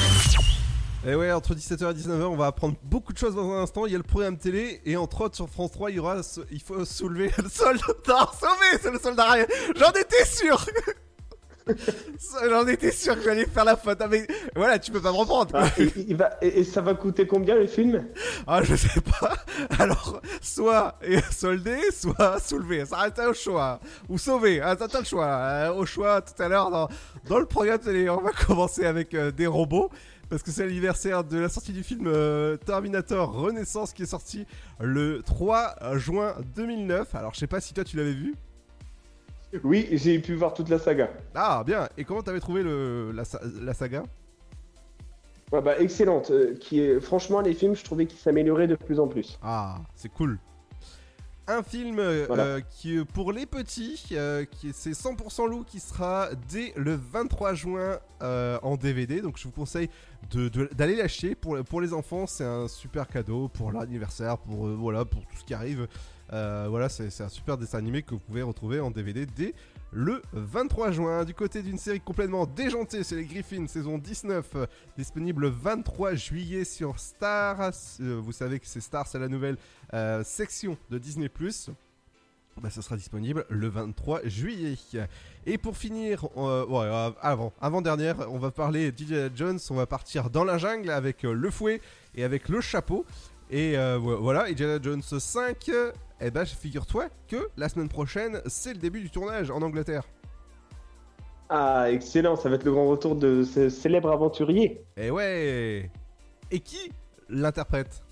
Et 1.06 1.14
ouais, 1.14 1.30
entre 1.32 1.54
17h 1.54 1.90
et 1.90 1.94
19h, 1.94 2.22
on 2.22 2.36
va 2.36 2.46
apprendre 2.46 2.76
beaucoup 2.82 3.12
de 3.12 3.18
choses 3.18 3.34
dans 3.34 3.52
un 3.52 3.62
instant. 3.62 3.84
Il 3.84 3.92
y 3.92 3.94
a 3.94 3.98
le 3.98 4.04
programme 4.04 4.38
télé 4.38 4.80
et 4.86 4.96
entre 4.96 5.20
autres 5.20 5.36
sur 5.36 5.50
France 5.50 5.72
3, 5.72 5.90
il 5.90 5.96
y 5.96 5.98
aura, 5.98 6.22
il 6.50 6.62
faut 6.62 6.82
soulever 6.86 7.30
le 7.36 7.48
soldat. 7.50 7.82
Sauver, 8.40 8.78
c'est 8.80 8.90
le 8.90 8.98
soldat 8.98 9.32
Ryan. 9.32 9.46
J'en 9.76 9.90
étais 9.90 10.24
sûr. 10.24 10.64
J'en 12.48 12.66
étais 12.66 12.90
sûr 12.92 13.14
que 13.16 13.22
j'allais 13.22 13.46
faire 13.46 13.64
la 13.64 13.76
faute. 13.76 13.98
Ah, 14.00 14.08
mais 14.08 14.26
voilà, 14.56 14.78
tu 14.78 14.90
peux 14.90 15.00
pas 15.00 15.12
me 15.12 15.16
reprendre. 15.16 15.50
Ah, 15.54 15.68
il- 15.78 15.92
il 16.08 16.16
va, 16.16 16.30
et, 16.42 16.60
et 16.60 16.64
ça 16.64 16.80
va 16.80 16.94
coûter 16.94 17.26
combien 17.26 17.54
le 17.56 17.66
film? 17.66 18.06
Ah, 18.46 18.62
je 18.62 18.74
sais 18.76 19.00
pas. 19.00 19.34
Alors, 19.78 20.20
soit 20.40 20.98
solder, 21.30 21.78
soit 21.92 22.38
soulever. 22.40 22.84
Ça 22.86 22.96
reste 22.98 23.18
au 23.20 23.34
choix. 23.34 23.80
Ou 24.08 24.18
sauver. 24.18 24.60
Ah, 24.60 24.76
t'as 24.76 24.88
t'as 24.88 25.00
le 25.00 25.04
choix. 25.04 25.26
Euh, 25.26 25.72
au 25.72 25.86
choix, 25.86 26.20
tout 26.22 26.40
à 26.42 26.48
l'heure, 26.48 26.70
dans, 26.70 26.88
dans 27.28 27.38
le 27.38 27.46
programme 27.46 27.78
télé, 27.78 28.08
on 28.10 28.20
va 28.20 28.30
commencer 28.46 28.84
avec 28.86 29.14
euh, 29.14 29.30
des 29.30 29.46
robots. 29.46 29.90
Parce 30.28 30.44
que 30.44 30.52
c'est 30.52 30.64
l'anniversaire 30.64 31.24
de 31.24 31.40
la 31.40 31.48
sortie 31.48 31.72
du 31.72 31.82
film 31.82 32.04
euh, 32.06 32.56
Terminator 32.56 33.32
Renaissance 33.32 33.92
qui 33.92 34.04
est 34.04 34.06
sorti 34.06 34.46
le 34.78 35.22
3 35.26 35.74
juin 35.96 36.36
2009. 36.54 37.16
Alors, 37.16 37.34
je 37.34 37.40
sais 37.40 37.48
pas 37.48 37.60
si 37.60 37.74
toi 37.74 37.82
tu 37.82 37.96
l'avais 37.96 38.12
vu. 38.12 38.36
Oui, 39.64 39.88
j'ai 39.92 40.18
pu 40.20 40.34
voir 40.34 40.54
toute 40.54 40.68
la 40.68 40.78
saga. 40.78 41.10
Ah, 41.34 41.62
bien. 41.66 41.88
Et 41.98 42.04
comment 42.04 42.22
t'avais 42.22 42.40
trouvé 42.40 42.62
le, 42.62 43.10
la, 43.12 43.24
sa- 43.24 43.40
la 43.60 43.74
saga? 43.74 44.04
Ouais, 45.52 45.60
bah, 45.60 45.78
excellente. 45.80 46.30
euh, 46.30 46.54
qui 46.54 46.80
est, 46.80 47.00
franchement, 47.00 47.40
les 47.40 47.54
films, 47.54 47.74
je 47.74 47.82
trouvais 47.84 48.06
qu'ils 48.06 48.20
s'amélioraient 48.20 48.68
de 48.68 48.76
plus 48.76 49.00
en 49.00 49.08
plus. 49.08 49.38
Ah, 49.42 49.78
c'est 49.96 50.08
cool. 50.12 50.38
Un 51.48 51.64
film 51.64 51.98
euh, 51.98 52.26
Voilà. 52.28 52.44
euh, 52.44 52.60
qui 52.60 53.04
pour 53.12 53.32
les 53.32 53.44
petits, 53.44 54.00
euh, 54.12 54.44
qui 54.44 54.70
c'est 54.72 54.92
100% 54.92 55.48
loup 55.48 55.64
qui 55.64 55.80
sera 55.80 56.28
dès 56.48 56.72
le 56.76 56.94
23 56.94 57.54
juin 57.54 57.98
en 58.20 58.76
DVD. 58.76 59.20
Donc 59.20 59.36
je 59.36 59.44
vous 59.44 59.50
conseille 59.50 59.90
de- 60.30 60.48
de- 60.48 60.68
d'aller 60.76 60.94
l'acheter 60.94 61.34
pour, 61.34 61.58
pour 61.64 61.80
les 61.80 61.92
enfants. 61.92 62.28
C'est 62.28 62.44
un 62.44 62.68
super 62.68 63.08
cadeau 63.08 63.48
pour 63.48 63.72
l'anniversaire, 63.72 64.38
pour 64.38 64.68
voilà 64.68 65.04
pour 65.04 65.22
tout 65.22 65.36
ce 65.40 65.44
qui 65.44 65.54
arrive. 65.54 65.88
Euh, 66.32 66.66
voilà, 66.70 66.88
c'est 66.88 67.20
un 67.22 67.28
super 67.28 67.58
dessin 67.58 67.78
animé 67.78 68.02
que 68.02 68.10
vous 68.14 68.20
pouvez 68.20 68.42
retrouver 68.42 68.78
en 68.80 68.90
DVD 68.90 69.26
dès 69.26 69.52
le 69.92 70.22
23 70.32 70.92
juin. 70.92 71.24
Du 71.24 71.34
côté 71.34 71.60
d'une 71.62 71.78
série 71.78 72.00
complètement 72.00 72.46
déjantée, 72.46 73.02
c'est 73.02 73.16
les 73.16 73.24
Griffins, 73.24 73.66
saison 73.66 73.98
19, 73.98 74.46
euh, 74.54 74.66
disponible 74.96 75.42
le 75.42 75.48
23 75.48 76.14
juillet 76.14 76.64
sur 76.64 77.00
Star. 77.00 77.72
Euh, 78.00 78.20
vous 78.22 78.30
savez 78.30 78.60
que 78.60 78.66
c'est 78.68 78.80
Star, 78.80 79.08
c'est 79.08 79.18
la 79.18 79.26
nouvelle 79.26 79.56
euh, 79.92 80.22
section 80.22 80.76
de 80.90 80.98
Disney+. 80.98 81.28
Bah, 82.60 82.68
ça 82.70 82.82
sera 82.82 82.96
disponible 82.96 83.44
le 83.48 83.68
23 83.68 84.20
juillet. 84.28 84.76
Et 85.46 85.56
pour 85.58 85.76
finir, 85.76 86.26
avant, 87.22 87.52
avant 87.60 87.80
dernière, 87.82 88.30
on 88.30 88.38
va 88.38 88.50
parler 88.50 88.90
DJ 88.96 89.34
Jones. 89.34 89.58
On 89.70 89.74
va 89.74 89.86
partir 89.86 90.30
dans 90.30 90.44
la 90.44 90.58
jungle 90.58 90.90
avec 90.90 91.22
le 91.22 91.50
fouet 91.50 91.80
et 92.14 92.22
avec 92.22 92.48
le 92.48 92.60
chapeau. 92.60 93.06
Et 93.50 93.76
vo- 93.96 94.20
voilà, 94.20 94.44
Indiana 94.44 94.78
Jones 94.82 95.02
5. 95.02 95.70
Eh 96.20 96.30
ben, 96.30 96.44
figure-toi 96.44 97.08
que 97.28 97.48
la 97.56 97.68
semaine 97.68 97.88
prochaine, 97.88 98.42
c'est 98.46 98.74
le 98.74 98.78
début 98.78 99.00
du 99.00 99.10
tournage 99.10 99.50
en 99.50 99.62
Angleterre. 99.62 100.04
Ah, 101.48 101.90
excellent. 101.90 102.36
Ça 102.36 102.48
va 102.48 102.56
être 102.56 102.64
le 102.64 102.72
grand 102.72 102.88
retour 102.88 103.16
de 103.16 103.42
ce 103.42 103.68
célèbre 103.68 104.10
aventurier. 104.10 104.84
Et 104.96 105.06
Eh 105.06 105.10
ouais 105.10 105.90
Et 106.50 106.60
qui 106.60 106.92
l'interprète? 107.28 108.02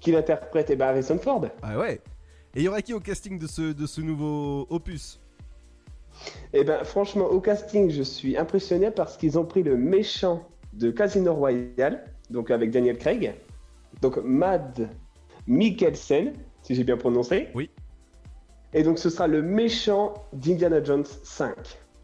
Qui 0.00 0.12
l'interprète? 0.12 0.70
Eh 0.70 0.76
ben, 0.76 0.88
Harrison 0.88 1.18
Ford. 1.18 1.46
Ah 1.62 1.78
ouais 1.78 2.00
Et 2.54 2.60
il 2.60 2.62
y 2.62 2.68
aura 2.68 2.82
qui 2.82 2.92
au 2.92 3.00
casting 3.00 3.38
de 3.38 3.46
ce, 3.46 3.72
de 3.72 3.86
ce 3.86 4.00
nouveau 4.00 4.66
opus? 4.68 5.18
Eh 6.52 6.62
ben, 6.62 6.84
franchement, 6.84 7.26
au 7.26 7.40
casting, 7.40 7.90
je 7.90 8.02
suis 8.02 8.36
impressionné 8.36 8.90
parce 8.90 9.16
qu'ils 9.16 9.38
ont 9.38 9.46
pris 9.46 9.62
le 9.62 9.76
méchant 9.76 10.46
de 10.74 10.90
Casino 10.90 11.34
Royale, 11.34 12.04
donc 12.30 12.50
avec 12.50 12.70
Daniel 12.70 12.98
Craig, 12.98 13.34
donc 14.02 14.18
Mad 14.18 14.90
Mikkelsen, 15.46 16.32
si 16.62 16.74
j'ai 16.74 16.84
bien 16.84 16.96
prononcé. 16.96 17.48
Oui. 17.54 17.70
Et 18.74 18.82
donc, 18.82 18.98
ce 18.98 19.10
sera 19.10 19.26
le 19.26 19.42
méchant 19.42 20.14
d'Indiana 20.32 20.82
Jones 20.82 21.04
5. 21.04 21.54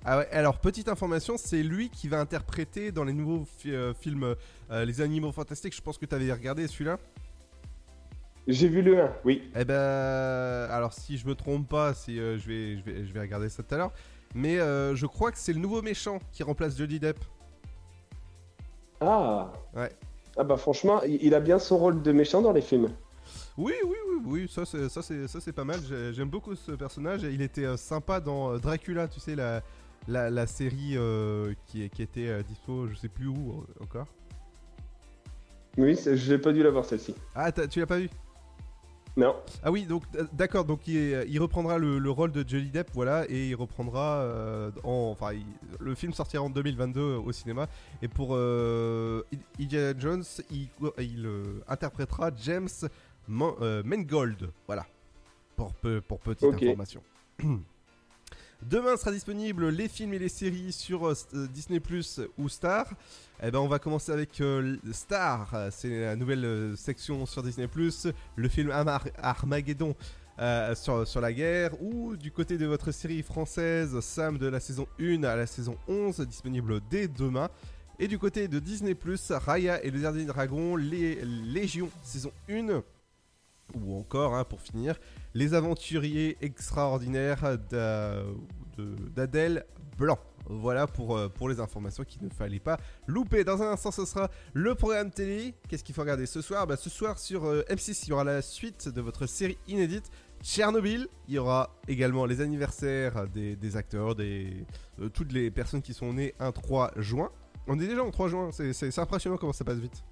Ah 0.05 0.19
ouais, 0.19 0.29
alors 0.31 0.59
petite 0.59 0.89
information, 0.89 1.37
c'est 1.37 1.63
lui 1.63 1.91
qui 1.91 2.09
va 2.09 2.21
interpréter 2.21 2.93
dans 2.93 3.05
les 3.05 3.13
nouveaux 3.13 3.45
fi- 3.59 3.73
euh, 3.75 3.93
films 3.95 4.35
euh, 4.71 4.85
Les 4.85 5.01
Animaux 5.01 5.33
Fantastiques. 5.33 5.75
Je 5.75 5.83
pense 5.83 5.99
que 5.99 6.07
tu 6.07 6.15
avais 6.15 6.33
regardé 6.33 6.67
celui-là. 6.67 6.99
J'ai 8.47 8.69
vu 8.69 8.81
le 8.81 9.01
1, 9.03 9.13
oui. 9.25 9.51
Eh 9.59 9.65
ben, 9.65 9.75
alors 10.71 10.95
si 10.95 11.19
je 11.19 11.27
me 11.27 11.35
trompe 11.35 11.69
pas, 11.69 11.93
si 11.95 12.19
euh, 12.19 12.39
je 12.39 12.49
vais, 12.49 12.77
je 12.79 12.83
vais, 12.85 13.05
je 13.05 13.13
vais 13.13 13.21
regarder 13.21 13.49
ça 13.51 13.63
tout 13.63 13.75
à 13.75 13.79
l'heure. 13.79 13.93
Mais 14.35 14.57
je 14.59 15.07
crois 15.07 15.33
que 15.33 15.39
c'est 15.39 15.53
le 15.55 15.59
nouveau 15.59 15.81
méchant 15.83 16.19
qui 16.33 16.43
remplace 16.43 16.77
Johnny 16.77 16.99
Depp. 17.01 17.19
Ah 19.01 19.53
Ouais. 19.75 19.91
Ah 20.37 20.45
bah 20.45 20.57
franchement, 20.57 21.03
il 21.03 21.35
a 21.35 21.41
bien 21.41 21.59
son 21.59 21.79
rôle 21.79 22.03
de 22.03 22.13
méchant 22.13 22.43
dans 22.43 22.53
les 22.53 22.61
films. 22.61 22.91
Oui, 23.59 23.73
oui, 23.85 23.97
oui, 24.09 24.23
oui, 24.25 24.49
ça 24.49 24.65
c'est, 24.65 24.89
ça 24.89 25.03
c'est, 25.03 25.27
ça 25.27 25.41
c'est 25.41 25.53
pas 25.53 25.65
mal. 25.65 25.81
J'ai- 25.89 26.15
J'aime 26.15 26.29
beaucoup 26.31 26.55
ce 26.55 26.73
personnage. 26.73 27.23
Il 27.25 27.43
était 27.43 27.65
euh, 27.65 27.77
sympa 27.77 28.21
dans 28.21 28.53
euh, 28.55 28.59
Dracula, 28.59 29.09
tu 29.09 29.19
sais 29.19 29.35
la, 29.35 29.63
la, 30.07 30.31
la 30.31 30.47
série 30.47 30.93
euh, 30.97 31.53
qui, 31.67 31.83
était 31.83 32.43
dispo, 32.45 32.87
je 32.87 32.95
sais 32.95 33.09
plus 33.09 33.27
où 33.27 33.65
encore. 33.83 34.07
Oui, 35.77 35.97
je 36.05 36.33
n'ai 36.33 36.39
pas 36.39 36.53
dû 36.53 36.63
la 36.63 36.71
voir 36.71 36.85
celle-ci. 36.85 37.15
Ah, 37.35 37.51
tu 37.51 37.81
l'as 37.81 37.87
pas 37.87 37.99
vu 37.99 38.09
Non. 39.17 39.35
Ah 39.65 39.73
oui, 39.73 39.87
donc 39.87 40.05
d'accord, 40.33 40.65
donc 40.65 40.87
il, 40.87 40.97
est- 40.97 41.27
il 41.29 41.41
reprendra 41.41 41.79
le, 41.79 41.99
le 41.99 42.11
rôle 42.11 42.31
de 42.33 42.45
Johnny 42.49 42.71
Depp, 42.71 42.91
voilà, 42.95 43.25
et 43.29 43.49
il 43.51 43.55
reprendra 43.57 44.23
euh, 44.23 44.71
en, 44.85 45.11
enfin, 45.13 45.33
il- 45.35 45.45
le 45.81 45.95
film 45.97 46.13
sortira 46.13 46.43
en 46.45 46.51
2022 46.51 47.01
au 47.01 47.33
cinéma. 47.33 47.67
Et 48.03 48.09
pour 48.09 48.31
euh, 48.33 49.23
Indiana 49.61 49.99
Jones, 49.99 50.25
il, 50.51 50.69
il, 50.99 51.29
interprétera 51.69 52.31
James 52.43 52.69
Man- 53.29 53.55
euh, 53.61 53.83
Mangold, 53.85 54.51
voilà, 54.67 54.87
pour 55.57 55.73
peu- 55.75 56.01
pour 56.01 56.19
petite 56.21 56.45
information. 56.71 57.03
Demain 58.63 58.97
sera 58.97 59.13
disponible 59.13 59.69
les 59.69 59.87
films 59.89 60.15
et 60.15 60.19
les 60.19 60.29
séries 60.29 60.73
sur 60.73 61.07
euh, 61.07 61.15
euh, 61.35 61.47
Disney 61.47 61.79
Plus 61.79 62.21
ou 62.37 62.49
Star. 62.49 62.89
Eh 63.41 63.53
ben 63.53 63.61
on 63.61 63.69
va 63.69 63.79
commencer 63.79 64.11
avec 64.11 64.41
euh, 64.41 64.77
Star, 64.91 65.69
c'est 65.71 66.01
la 66.01 66.17
nouvelle 66.17 66.77
section 66.77 67.25
sur 67.25 67.43
Disney 67.45 67.69
Plus, 67.69 68.09
le 68.35 68.49
film 68.49 68.71
Amar- 68.73 69.07
Armageddon 69.19 69.95
euh, 70.41 70.75
sur, 70.75 71.07
sur 71.07 71.21
la 71.21 71.33
guerre, 71.33 71.81
ou 71.81 72.17
du 72.17 72.33
côté 72.33 72.59
de 72.59 72.67
votre 72.67 72.91
série 72.91 73.23
française 73.23 73.99
Sam 74.01 74.39
de 74.39 74.49
la 74.49 74.59
saison 74.59 74.89
1 75.01 75.23
à 75.23 75.37
la 75.37 75.47
saison 75.47 75.77
11, 75.87 76.19
disponible 76.23 76.81
dès 76.91 77.07
demain. 77.07 77.49
Et 78.01 78.09
du 78.09 78.19
côté 78.19 78.49
de 78.49 78.59
Disney 78.59 78.95
Plus, 78.97 79.31
Raya 79.31 79.85
et 79.85 79.91
le 79.93 80.01
dernier 80.01 80.25
dragon, 80.25 80.75
les 80.75 81.25
Légion 81.25 81.91
saison 82.03 82.33
1 82.51 82.83
ou 83.75 83.99
encore, 83.99 84.35
hein, 84.35 84.45
pour 84.45 84.61
finir, 84.61 84.99
Les 85.35 85.55
Aventuriers 85.55 86.37
Extraordinaires 86.41 87.59
d'Adèle 89.15 89.65
Blanc. 89.99 90.19
Voilà 90.51 90.87
pour, 90.87 91.17
euh, 91.17 91.29
pour 91.29 91.49
les 91.49 91.61
informations 91.61 92.05
qu'il 92.05 92.25
ne 92.25 92.31
fallait 92.31 92.61
pas 92.61 92.79
louper. 93.07 93.45
Dans 93.45 93.63
un 93.63 93.73
instant, 93.73 93.91
ce 93.91 94.07
sera 94.07 94.31
le 94.55 94.75
programme 94.75 95.11
télé. 95.11 95.55
Qu'est-ce 95.69 95.85
qu'il 95.85 95.95
faut 95.95 96.01
regarder 96.01 96.25
ce 96.25 96.41
soir? 96.41 96.67
Bah, 96.67 96.77
Ce 96.77 96.89
soir, 96.89 97.19
sur 97.19 97.45
euh, 97.45 97.63
M6, 97.69 98.05
il 98.05 98.11
y 98.11 98.13
aura 98.13 98.25
la 98.25 98.41
suite 98.41 98.89
de 98.89 99.01
votre 99.03 99.27
série 99.27 99.59
inédite. 99.67 100.11
Tchernobyl, 100.43 101.09
il 101.27 101.35
y 101.35 101.39
aura 101.39 101.77
également 101.87 102.25
les 102.25 102.41
anniversaires 102.41 103.27
des, 103.29 103.77
acteurs, 103.77 104.15
des, 104.15 104.65
euh, 105.01 105.09
toutes 105.09 105.33
les 105.33 105.51
personnes 105.51 105.83
qui 105.83 105.93
sont 105.93 106.15
nées 106.15 106.35
un 106.39 106.53
3 106.53 106.93
juin. 106.97 107.31
On 107.67 107.79
est 107.79 107.87
déjà 107.87 108.03
en 108.03 108.11
3 108.11 108.29
juin, 108.29 108.51
c'est 108.53 108.99
impressionnant 108.99 109.37
comment 109.37 109.53
ça 109.53 109.65
passe 109.65 109.79
vite. 109.79 110.03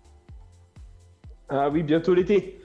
Ah 1.49 1.71
oui, 1.71 1.83
bientôt 1.83 2.13
l'été. 2.13 2.61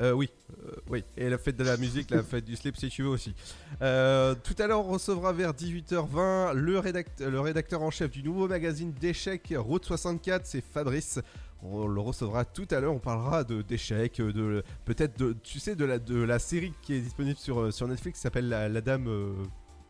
Euh, 0.00 0.10
oui, 0.12 0.28
euh, 0.66 0.72
oui. 0.90 1.04
Et 1.16 1.28
la 1.28 1.38
fête 1.38 1.56
de 1.56 1.62
la 1.64 1.76
musique, 1.76 2.10
la 2.10 2.22
fête 2.24 2.44
du 2.44 2.56
slip 2.56 2.76
si 2.76 2.88
tu 2.88 3.02
veux 3.04 3.08
aussi. 3.10 3.32
Euh, 3.80 4.34
tout 4.42 4.54
à 4.58 4.66
l'heure, 4.66 4.80
on 4.80 4.90
recevra 4.92 5.32
vers 5.32 5.52
18h20 5.52 6.52
le, 6.54 6.78
rédact- 6.80 7.22
le 7.24 7.40
rédacteur 7.40 7.80
en 7.82 7.90
chef 7.90 8.10
du 8.10 8.22
nouveau 8.22 8.48
magazine 8.48 8.92
d'échecs 8.92 9.54
Route 9.56 9.84
64, 9.84 10.46
c'est 10.46 10.62
Fabrice. 10.64 11.20
On 11.62 11.86
le 11.86 12.00
recevra 12.00 12.44
tout 12.44 12.66
à 12.72 12.80
l'heure, 12.80 12.92
on 12.92 12.98
parlera 12.98 13.42
de 13.44 13.62
d'échecs, 13.62 14.20
de 14.20 14.62
peut-être 14.84 15.18
de 15.18 15.34
tu 15.42 15.58
sais 15.60 15.74
de 15.76 15.84
la 15.84 15.98
de 15.98 16.20
la 16.20 16.38
série 16.38 16.72
qui 16.82 16.94
est 16.94 17.00
disponible 17.00 17.38
sur 17.38 17.58
euh, 17.60 17.70
sur 17.70 17.86
Netflix 17.88 18.18
qui 18.18 18.22
s'appelle 18.22 18.48
la, 18.48 18.68
la 18.68 18.80
dame 18.82 19.04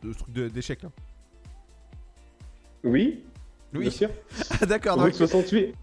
de 0.03 0.13
ce 0.13 0.19
truc 0.19 0.33
d'échecs 0.35 0.83
là. 0.83 0.91
Oui. 2.85 3.25
Oui. 3.73 3.81
Bien 3.81 3.91
sûr. 3.91 4.11
Ah, 4.61 4.67
D'accord. 4.67 4.95
Route 4.97 5.05
donc- 5.07 5.15
68. 5.15 5.75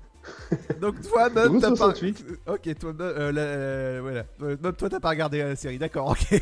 Donc 0.82 1.02
toi, 1.02 1.30
Route 1.48 1.62
t'as 1.62 1.70
pas. 1.70 1.76
68. 1.76 2.26
Ok, 2.48 2.70
toi, 2.80 2.94
euh, 3.00 3.32
la- 3.32 3.42
euh, 3.42 4.00
voilà. 4.02 4.24
Euh, 4.42 4.72
toi, 4.72 4.90
t'as 4.90 5.00
pas 5.00 5.10
regardé 5.10 5.40
la 5.40 5.56
série. 5.56 5.78
D'accord, 5.78 6.10
ok. 6.12 6.42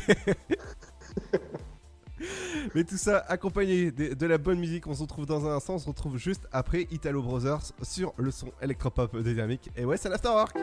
Mais 2.74 2.84
tout 2.84 2.98
ça 2.98 3.24
accompagné 3.28 3.90
de, 3.90 4.12
de 4.14 4.26
la 4.26 4.36
bonne 4.36 4.58
musique, 4.58 4.86
on 4.86 4.94
se 4.94 5.00
retrouve 5.00 5.24
dans 5.24 5.46
un 5.48 5.56
instant, 5.56 5.74
on 5.74 5.78
se 5.78 5.88
retrouve 5.88 6.18
juste 6.18 6.42
après 6.52 6.86
Italo 6.90 7.22
Brothers 7.22 7.62
sur 7.82 8.12
le 8.18 8.30
son 8.30 8.52
électropop 8.60 9.16
dynamique. 9.18 9.70
Et 9.76 9.86
ouais, 9.86 9.96
c'est 9.96 10.10
l'afterwork. 10.10 10.54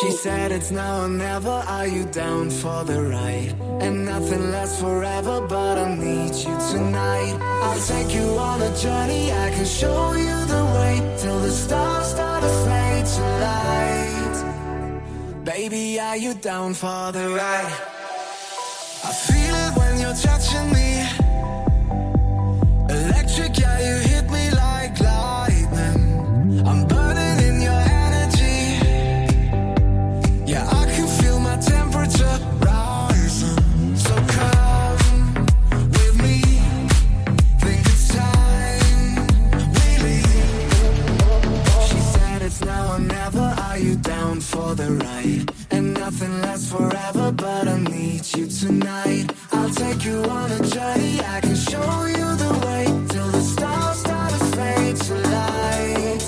She 0.00 0.10
said 0.12 0.50
it's 0.50 0.70
now 0.70 1.04
or 1.04 1.08
never. 1.08 1.50
Are 1.50 1.86
you 1.86 2.04
down 2.06 2.48
for 2.48 2.84
the 2.84 3.02
ride? 3.02 3.54
And 3.82 4.06
nothing 4.06 4.50
lasts 4.50 4.80
forever, 4.80 5.46
but 5.46 5.76
I 5.76 5.94
need 5.94 6.34
you 6.34 6.56
tonight. 6.72 7.36
I'll 7.38 7.80
take 7.80 8.14
you 8.14 8.28
on 8.38 8.62
a 8.62 8.74
journey. 8.78 9.30
I 9.30 9.50
can 9.50 9.66
show 9.66 10.14
you 10.14 10.36
the 10.54 10.64
way 10.76 11.16
till 11.18 11.40
the 11.40 11.50
stars 11.50 12.06
start 12.12 12.42
to 12.42 12.48
fade 12.66 13.06
to 13.14 13.22
light. 13.44 14.36
Baby, 15.44 16.00
are 16.00 16.16
you 16.16 16.32
down 16.32 16.72
for 16.72 17.12
the 17.12 17.28
ride? 17.28 17.74
I 19.04 19.12
feel 19.26 19.54
it 19.54 19.76
when 19.76 20.00
you're 20.00 20.14
touching 20.14 20.72
me. 20.72 20.79
Nothing 46.10 46.42
lasts 46.42 46.72
forever, 46.72 47.30
but 47.30 47.68
I 47.68 47.78
need 47.78 48.22
you 48.36 48.46
tonight. 48.48 49.32
I'll 49.52 49.70
take 49.70 50.04
you 50.04 50.24
on 50.24 50.50
a 50.50 50.58
journey. 50.68 51.20
I 51.20 51.40
can 51.40 51.54
show 51.54 52.04
you 52.06 52.26
the 52.44 52.52
way 52.66 52.84
till 53.10 53.30
the 53.30 53.40
stars 53.40 54.00
start 54.00 54.32
to 54.32 54.38
fade 54.56 54.96
to 55.06 55.14
light. 55.36 56.22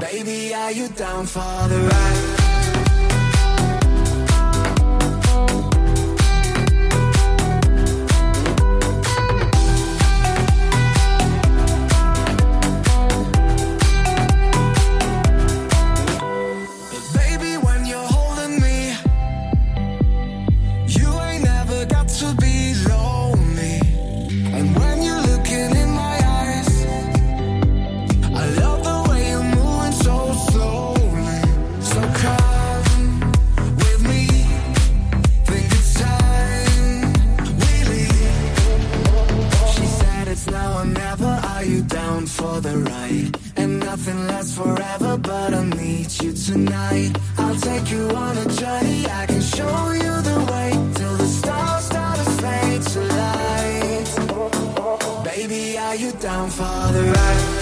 Baby, 0.00 0.54
are 0.54 0.72
you 0.72 0.88
down 0.88 1.26
for 1.26 1.68
the 1.68 1.78
ride? 1.90 2.31
Tonight. 46.52 47.18
I'll 47.38 47.56
take 47.56 47.90
you 47.90 48.10
on 48.10 48.36
a 48.36 48.44
journey. 48.46 49.06
I 49.06 49.26
can 49.26 49.40
show 49.40 49.92
you 49.92 50.14
the 50.30 50.38
way 50.50 50.70
till 50.94 51.16
the 51.16 51.26
stars 51.26 51.84
start 51.84 52.18
to 52.18 52.24
fade 52.42 52.82
to 52.92 53.00
light. 53.20 54.08
Baby, 55.24 55.78
are 55.78 55.96
you 55.96 56.12
down 56.12 56.50
for 56.50 56.92
the 56.92 57.12
ride? 57.14 57.61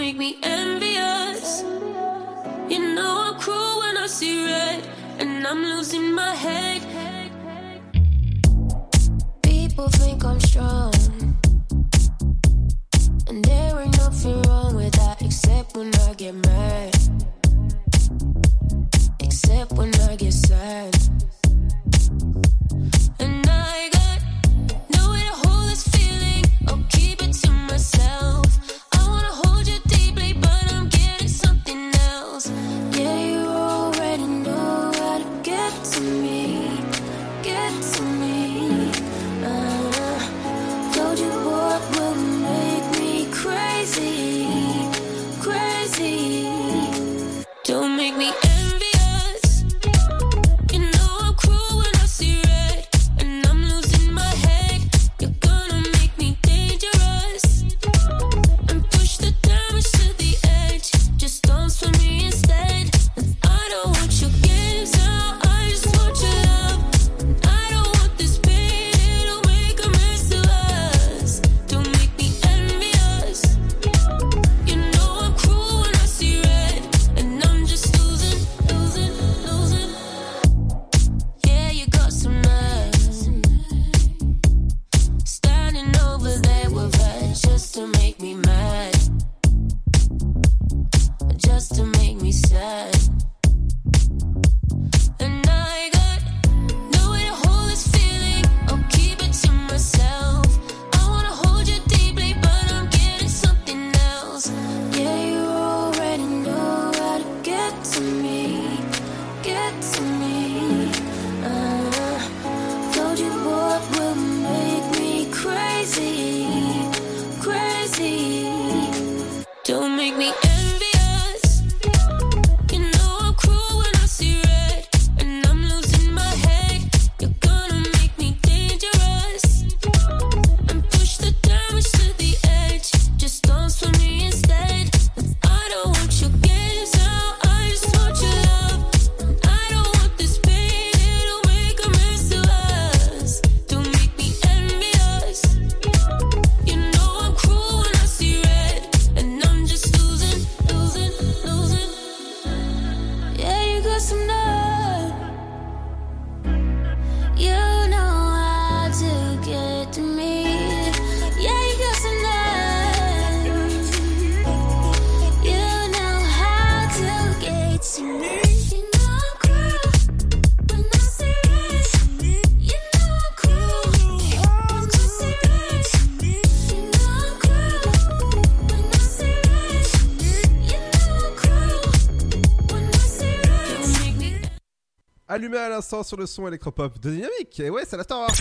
Allumé 185.51 185.57
à 185.57 185.69
l'instant 185.69 186.03
sur 186.03 186.17
le 186.17 186.25
son 186.25 186.47
électropop 186.47 186.99
de 186.99 187.09
Dynamique. 187.11 187.59
Et 187.59 187.69
ouais, 187.69 187.83
c'est 187.87 187.97
l'Afterwork. 187.97 188.35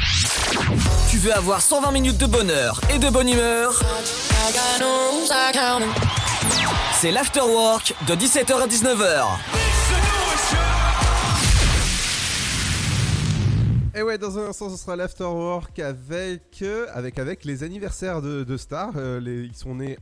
Tu 1.10 1.18
veux 1.18 1.32
avoir 1.34 1.60
120 1.60 1.90
minutes 1.92 2.18
de 2.18 2.26
bonheur 2.26 2.80
et 2.94 2.98
de 2.98 3.08
bonne 3.10 3.28
humeur? 3.28 3.72
C'est 6.94 7.10
l'Afterwork 7.10 7.94
de 8.06 8.14
17h 8.14 8.52
à 8.62 8.66
19h. 8.66 9.24
Et 13.94 14.02
ouais, 14.02 14.18
dans 14.18 14.38
un 14.38 14.48
instant, 14.48 14.70
ce 14.70 14.76
sera 14.76 14.94
l'Afterwork 14.94 15.78
avec, 15.80 16.58
euh, 16.62 16.86
avec, 16.94 17.18
avec 17.18 17.44
les 17.44 17.64
anniversaires 17.64 18.22
de, 18.22 18.44
de 18.44 18.56
stars. 18.56 18.92
Euh, 18.96 19.18
les- 19.20 19.42
ils 19.44 19.56
sont 19.56 19.74
nés 19.74 19.98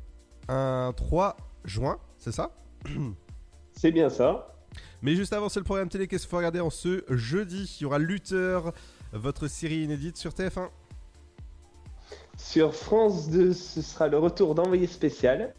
un 0.49 0.93
3 0.95 1.37
juin, 1.65 1.97
c'est 2.19 2.33
ça? 2.33 2.51
C'est 3.73 3.93
bien 3.93 4.11
ça. 4.11 4.55
Mais 5.03 5.15
juste 5.15 5.33
avant, 5.33 5.49
c'est 5.49 5.61
le 5.61 5.65
programme 5.65 5.89
télé. 5.89 6.09
Qu'est-ce 6.09 6.23
qu'il 6.25 6.31
faut 6.31 6.37
regarder 6.39 6.61
en 6.61 6.71
ce 6.71 7.05
jeudi? 7.09 7.77
Il 7.79 7.83
y 7.83 7.87
aura 7.87 7.99
Luther, 7.99 8.73
votre 9.13 9.47
série 9.47 9.83
inédite 9.85 10.17
sur 10.17 10.33
TF1. 10.33 10.69
Sur 12.37 12.75
France 12.75 13.31
2, 13.31 13.53
ce 13.53 13.83
sera 13.83 14.09
le 14.09 14.19
retour 14.19 14.55
d'envoyé 14.55 14.87
spécial. 14.87 15.55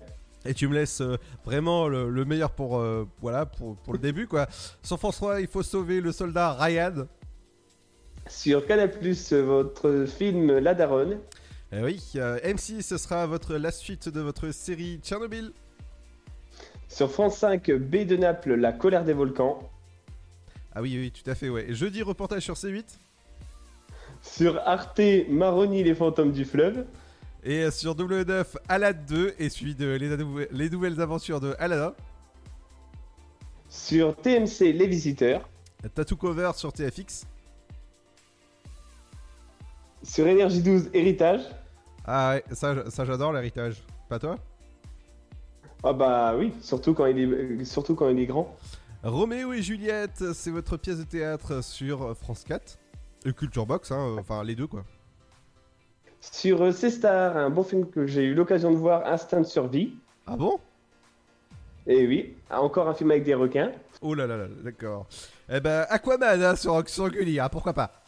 Et 0.46 0.54
tu 0.54 0.68
me 0.68 0.74
laisses 0.74 1.02
euh, 1.02 1.18
vraiment 1.46 1.88
le, 1.90 2.10
le 2.10 2.26
meilleur 2.26 2.52
pour, 2.52 2.80
euh, 2.80 3.06
voilà, 3.22 3.46
pour, 3.46 3.76
pour 3.78 3.94
le 3.94 4.00
début. 4.00 4.28
quoi. 4.28 4.48
Sur 4.84 4.98
France 4.98 5.18
3, 5.18 5.42
il 5.42 5.48
faut 5.48 5.64
sauver 5.64 6.00
le 6.00 6.12
soldat 6.12 6.54
Ryan. 6.54 7.08
Sur 8.28 8.66
Canal+, 8.66 8.92
votre 9.44 10.06
film 10.06 10.58
La 10.60 10.74
Daronne. 10.74 11.20
Eh 11.72 11.82
oui, 11.84 12.02
euh, 12.16 12.40
M6, 12.40 12.82
ce 12.82 12.98
sera 12.98 13.26
votre, 13.28 13.56
la 13.56 13.72
suite 13.72 14.10
de 14.10 14.22
votre 14.22 14.52
série 14.52 15.00
Tchernobyl. 15.04 15.52
Sur 16.90 17.12
France 17.12 17.38
5, 17.38 17.72
B 17.72 17.98
de 18.06 18.18
Naples, 18.18 18.56
La 18.56 18.74
colère 18.74 19.04
des 19.06 19.14
volcans. 19.14 19.70
Ah 20.74 20.82
oui, 20.82 20.98
oui, 21.00 21.12
tout 21.12 21.30
à 21.30 21.36
fait, 21.36 21.48
ouais. 21.50 21.70
Et 21.70 21.74
Jeudi, 21.76 22.02
reportage 22.02 22.42
sur 22.44 22.56
C8. 22.56 22.84
Sur 24.22 24.60
Arte, 24.68 25.00
Maroni, 25.30 25.84
les 25.84 25.96
fantômes 25.96 26.32
du 26.32 26.44
fleuve. 26.46 26.86
Et 27.44 27.64
euh, 27.64 27.72
sur 27.72 27.96
W9, 27.96 28.46
Aladdin 28.68 29.04
2, 29.08 29.36
et 29.40 29.50
suivi 29.50 29.76
de 29.76 29.88
les, 29.88 30.18
nou- 30.18 30.40
les 30.52 30.70
nouvelles 30.70 31.00
aventures 31.00 31.40
de 31.40 31.56
Aladdin. 31.58 31.94
Sur 33.70 34.16
TMC, 34.18 34.74
Les 34.74 34.88
Visiteurs. 34.88 35.48
Tattoo 35.96 36.18
Cover 36.18 36.52
sur 36.56 36.74
TFX. 36.74 37.26
Sur 40.04 40.28
Énergie 40.28 40.62
12, 40.62 40.90
Héritage. 40.94 41.42
Ah 42.06 42.32
ouais, 42.36 42.44
ça, 42.56 42.90
ça 42.90 43.06
j'adore 43.06 43.32
l'héritage. 43.32 43.84
Pas 44.10 44.18
toi? 44.20 44.38
Ah 45.84 45.94
bah 45.94 46.36
oui, 46.38 46.54
surtout 46.62 46.94
quand 46.94 47.06
il 47.06 47.20
est, 47.20 47.26
euh, 47.26 47.66
surtout 47.66 47.96
quand 47.96 48.10
il 48.10 48.20
est 48.20 48.26
grand. 48.26 48.56
Roméo 49.04 49.54
et 49.54 49.62
Juliette, 49.62 50.34
c'est 50.34 50.52
votre 50.52 50.76
pièce 50.76 50.98
de 50.98 51.04
théâtre 51.04 51.64
sur 51.64 52.18
France 52.18 52.44
4. 52.46 52.78
Et 53.26 53.34
Culture 53.34 53.66
Box, 53.66 53.92
hein, 53.92 54.16
enfin 54.20 54.44
les 54.44 54.56
deux 54.56 54.68
quoi. 54.68 54.84
Sur 56.22 56.62
euh, 56.62 56.72
C'est 56.72 56.90
Star, 56.90 57.38
un 57.38 57.50
bon 57.50 57.64
film 57.64 57.90
que 57.90 58.06
j'ai 58.06 58.24
eu 58.24 58.34
l'occasion 58.34 58.72
de 58.72 58.78
voir, 58.78 59.06
Instinct 59.06 59.42
de 59.42 59.46
survie. 59.46 59.94
Ah 60.28 60.36
bon? 60.36 60.60
Et 61.88 62.06
oui, 62.06 62.36
encore 62.50 62.88
un 62.88 62.94
film 62.94 63.12
avec 63.12 63.24
des 63.24 63.34
requins. 63.34 63.72
Oh 64.02 64.14
là 64.14 64.28
là 64.28 64.38
là, 64.38 64.48
d'accord. 64.64 65.08
Eh 65.50 65.60
ben, 65.60 65.86
Aquaman 65.90 66.44
hein, 66.44 66.56
sur, 66.56 66.88
sur 66.88 67.10
Gulli, 67.10 67.40
hein, 67.40 67.50
pourquoi 67.50 67.74
pas? 67.74 68.04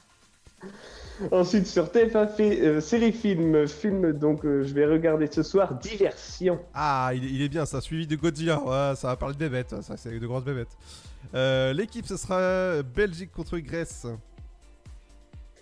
Ensuite, 1.31 1.67
sur 1.67 1.85
TF1 1.87 2.27
fait, 2.29 2.61
euh, 2.61 2.81
série 2.81 3.11
film, 3.11 3.67
film 3.67 4.13
donc 4.13 4.43
euh, 4.45 4.63
je 4.63 4.73
vais 4.73 4.85
regarder 4.85 5.27
ce 5.27 5.43
soir, 5.43 5.75
Diversion. 5.75 6.59
Ah, 6.73 7.11
il, 7.13 7.23
il 7.25 7.41
est 7.41 7.49
bien 7.49 7.65
ça, 7.65 7.81
suivi 7.81 8.07
de 8.07 8.15
Godzilla. 8.15 8.59
Ouais, 8.61 8.95
ça 8.95 9.07
va 9.09 9.15
parler 9.15 9.35
de 9.35 9.39
bébêtes, 9.39 9.75
ça 9.81 9.97
c'est 9.97 10.17
de 10.17 10.27
grosses 10.27 10.45
bébêtes. 10.45 10.75
Euh, 11.35 11.73
L'équipe, 11.73 12.05
ce 12.07 12.17
sera 12.17 12.81
Belgique 12.83 13.31
contre 13.31 13.57
Grèce. 13.59 14.07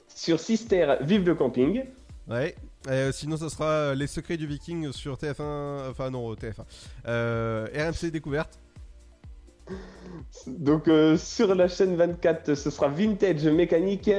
Sur 0.07 0.39
Sister, 0.39 0.95
Vive 1.01 1.25
le 1.25 1.35
camping. 1.35 1.83
Ouais. 2.27 2.55
Sinon, 3.11 3.37
ce 3.37 3.49
sera 3.49 3.93
Les 3.95 4.07
Secrets 4.07 4.37
du 4.37 4.47
Viking 4.47 4.91
sur 4.91 5.15
TF1. 5.15 5.89
Enfin, 5.89 6.09
non, 6.09 6.33
TF1. 6.33 6.63
Euh, 7.07 7.67
RMC 7.73 8.11
Découverte. 8.11 8.59
Donc 10.47 10.87
euh, 10.87 11.17
sur 11.17 11.55
la 11.55 11.67
chaîne 11.67 11.95
24, 11.95 12.53
ce 12.55 12.69
sera 12.69 12.87
Vintage 12.87 13.45
Mécanique 13.45 14.11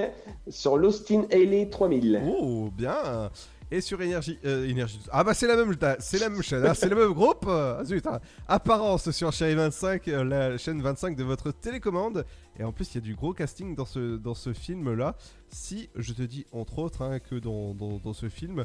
sur 0.49 0.77
l'Austin 0.77 1.25
Haley 1.33 1.69
3000. 1.71 2.23
Oh, 2.27 2.71
bien. 2.77 3.31
Et 3.73 3.81
sur 3.81 4.03
Énergie. 4.03 4.37
euh, 4.45 4.67
Énergie. 4.69 5.01
Ah, 5.13 5.23
bah, 5.23 5.33
c'est 5.33 5.47
la 5.47 5.55
même, 5.55 5.77
c'est 6.01 6.19
la 6.19 6.29
même 6.29 6.43
chaîne, 6.43 6.67
hein, 6.67 6.75
c'est 6.75 6.89
le 6.89 6.97
même 6.97 7.13
groupe. 7.13 7.45
Ah, 7.49 7.81
zut, 7.85 8.05
hein. 8.07 8.19
Apparence 8.49 9.11
sur 9.13 9.33
Chérie 9.33 9.55
25, 9.55 10.09
euh, 10.09 10.25
la 10.25 10.59
chaîne 10.59 10.83
25 10.83 11.15
de 11.17 11.23
votre 11.23 11.53
télécommande. 11.53 12.25
Et 12.59 12.65
en 12.65 12.73
plus, 12.73 12.93
il 12.93 12.95
y 12.97 12.99
a 12.99 13.01
du 13.03 13.15
gros 13.15 13.33
casting 13.33 13.77
dans 13.77 13.85
ce, 13.87 14.17
dans 14.17 14.35
ce 14.35 14.53
film-là. 14.53 15.15
Si 15.51 15.89
je 15.95 16.13
te 16.13 16.23
dis, 16.23 16.47
entre 16.51 16.81
autres, 16.81 17.03
hein, 17.03 17.21
que 17.21 17.37
dans, 17.37 17.73
dans, 17.75 17.99
dans 17.99 18.13
ce 18.13 18.29
film, 18.29 18.65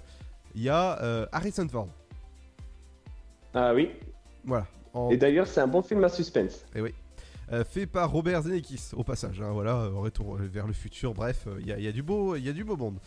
il 0.56 0.64
y 0.64 0.70
a 0.70 1.00
euh, 1.04 1.28
Harrison 1.32 1.68
Ford. 1.70 1.88
Ah 3.54 3.74
oui. 3.76 3.92
Voilà. 4.44 4.66
En- 4.96 5.10
Et 5.12 5.18
d'ailleurs, 5.18 5.46
c'est 5.46 5.62
un 5.62 5.68
bon 5.68 5.82
film 5.84 6.04
à 6.04 6.10
suspense. 6.10 6.66
Eh 6.74 6.82
oui. 6.82 6.94
Euh, 7.52 7.64
fait 7.64 7.86
par 7.86 8.10
Robert 8.10 8.42
Zemeckis, 8.42 8.90
au 8.96 9.04
passage. 9.04 9.40
hein, 9.40 9.52
voilà, 9.54 9.76
euh, 9.76 9.90
retour 9.90 10.36
vers 10.38 10.66
le 10.66 10.74
futur. 10.74 11.14
Bref, 11.14 11.44
euh, 11.46 11.58
il 11.60 11.68
y, 11.68 11.72
a- 11.72 11.78
il 11.78 11.84
y 11.84 11.88
a 11.88 11.92
du 11.92 12.02
beau, 12.02 12.36
il 12.36 12.44
y 12.44 12.50
a 12.50 12.54
du 12.54 12.64
beau 12.64 12.76
monde. 12.76 12.98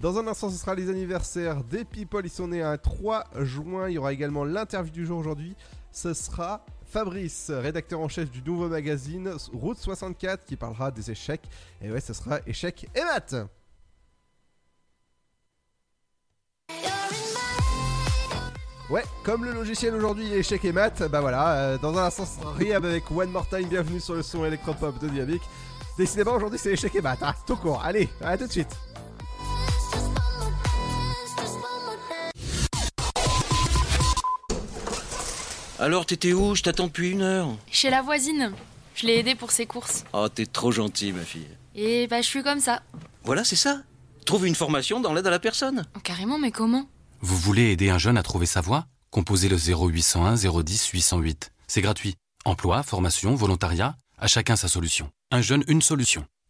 Dans 0.00 0.16
un 0.18 0.26
instant, 0.26 0.48
ce 0.48 0.56
sera 0.56 0.74
les 0.74 0.88
anniversaires 0.88 1.62
des 1.64 1.84
people. 1.84 2.22
Ils 2.24 2.30
sont 2.30 2.48
nés 2.48 2.62
un 2.62 2.78
3 2.78 3.24
juin. 3.40 3.90
Il 3.90 3.92
y 3.94 3.98
aura 3.98 4.14
également 4.14 4.44
l'interview 4.44 4.90
du 4.92 5.04
jour 5.04 5.18
aujourd'hui. 5.18 5.54
Ce 5.90 6.14
sera 6.14 6.64
Fabrice, 6.86 7.50
rédacteur 7.50 8.00
en 8.00 8.08
chef 8.08 8.30
du 8.30 8.40
nouveau 8.42 8.68
magazine 8.68 9.30
Route 9.52 9.76
64, 9.78 10.46
qui 10.46 10.56
parlera 10.56 10.90
des 10.90 11.10
échecs. 11.10 11.42
Et 11.82 11.90
ouais, 11.90 12.00
ce 12.00 12.14
sera 12.14 12.38
échecs 12.46 12.88
et 12.94 13.02
maths. 13.04 13.34
Ouais, 18.90 19.04
comme 19.22 19.44
le 19.44 19.52
logiciel 19.52 19.94
aujourd'hui 19.94 20.32
est 20.32 20.40
échec 20.40 20.64
et 20.64 20.72
maths, 20.72 21.04
bah 21.04 21.20
voilà, 21.20 21.52
euh, 21.52 21.78
dans 21.78 21.96
un 21.96 22.10
sera 22.10 22.26
Rihab 22.58 22.84
avec 22.84 23.10
One 23.10 23.30
More 23.30 23.48
Time, 23.48 23.68
bienvenue 23.68 24.00
sur 24.00 24.14
le 24.14 24.22
son 24.22 24.44
électropop 24.44 24.98
de 24.98 25.08
Dynamique. 25.08 25.42
Décidément, 25.96 26.34
aujourd'hui, 26.34 26.58
c'est 26.58 26.72
échec 26.72 26.94
et 26.96 27.00
maths, 27.00 27.22
hein, 27.22 27.32
tout 27.46 27.56
court. 27.56 27.80
Allez, 27.82 28.08
à 28.20 28.36
tout 28.36 28.46
de 28.46 28.52
suite. 28.52 28.76
Alors, 35.78 36.04
t'étais 36.04 36.32
où? 36.32 36.54
Je 36.54 36.62
t'attends 36.62 36.86
depuis 36.88 37.10
une 37.10 37.22
heure. 37.22 37.48
Chez 37.70 37.88
la 37.88 38.02
voisine. 38.02 38.52
Je 38.94 39.06
l'ai 39.06 39.18
aidée 39.18 39.36
pour 39.36 39.52
ses 39.52 39.66
courses. 39.66 40.04
Oh, 40.12 40.28
t'es 40.28 40.46
trop 40.46 40.72
gentil, 40.72 41.12
ma 41.12 41.22
fille. 41.22 41.48
Et 41.74 42.08
bah, 42.08 42.20
je 42.20 42.26
suis 42.26 42.42
comme 42.42 42.60
ça. 42.60 42.82
Voilà, 43.24 43.44
c'est 43.44 43.56
ça. 43.56 43.82
Trouve 44.26 44.46
une 44.46 44.54
formation 44.54 45.00
dans 45.00 45.14
l'aide 45.14 45.26
à 45.26 45.30
la 45.30 45.38
personne. 45.38 45.86
Oh, 45.96 46.00
carrément, 46.02 46.38
mais 46.38 46.50
comment? 46.50 46.86
Vous 47.24 47.36
voulez 47.36 47.70
aider 47.70 47.88
un 47.88 47.98
jeune 47.98 48.18
à 48.18 48.24
trouver 48.24 48.46
sa 48.46 48.60
voie? 48.60 48.86
Composez 49.12 49.48
le 49.48 49.56
0801 49.56 50.34
010 50.34 50.88
808. 50.88 51.52
C'est 51.68 51.80
gratuit. 51.80 52.16
Emploi, 52.44 52.82
formation, 52.82 53.36
volontariat, 53.36 53.96
à 54.18 54.26
chacun 54.26 54.56
sa 54.56 54.66
solution. 54.66 55.08
Un 55.30 55.40
jeune, 55.40 55.62
une 55.68 55.82
solution. 55.82 56.26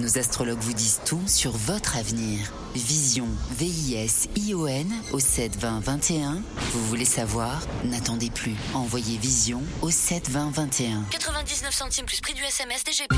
Nos 0.00 0.18
astrologues 0.18 0.60
vous 0.60 0.72
disent 0.72 1.00
tout 1.04 1.22
sur 1.26 1.52
votre 1.52 1.96
avenir. 1.96 2.61
Vision, 2.74 3.26
V-I-S-I-O-N 3.58 4.86
au 5.12 5.18
72021. 5.18 6.42
Vous 6.72 6.86
voulez 6.86 7.04
savoir? 7.04 7.60
N'attendez 7.84 8.30
plus. 8.30 8.54
Envoyez 8.72 9.18
Vision 9.18 9.60
au 9.82 9.90
72021. 9.90 11.04
99 11.10 11.70
centimes 11.70 12.06
plus 12.06 12.20
prix 12.20 12.34
du 12.34 12.42
SMS 12.42 12.82
DGP. 12.84 13.12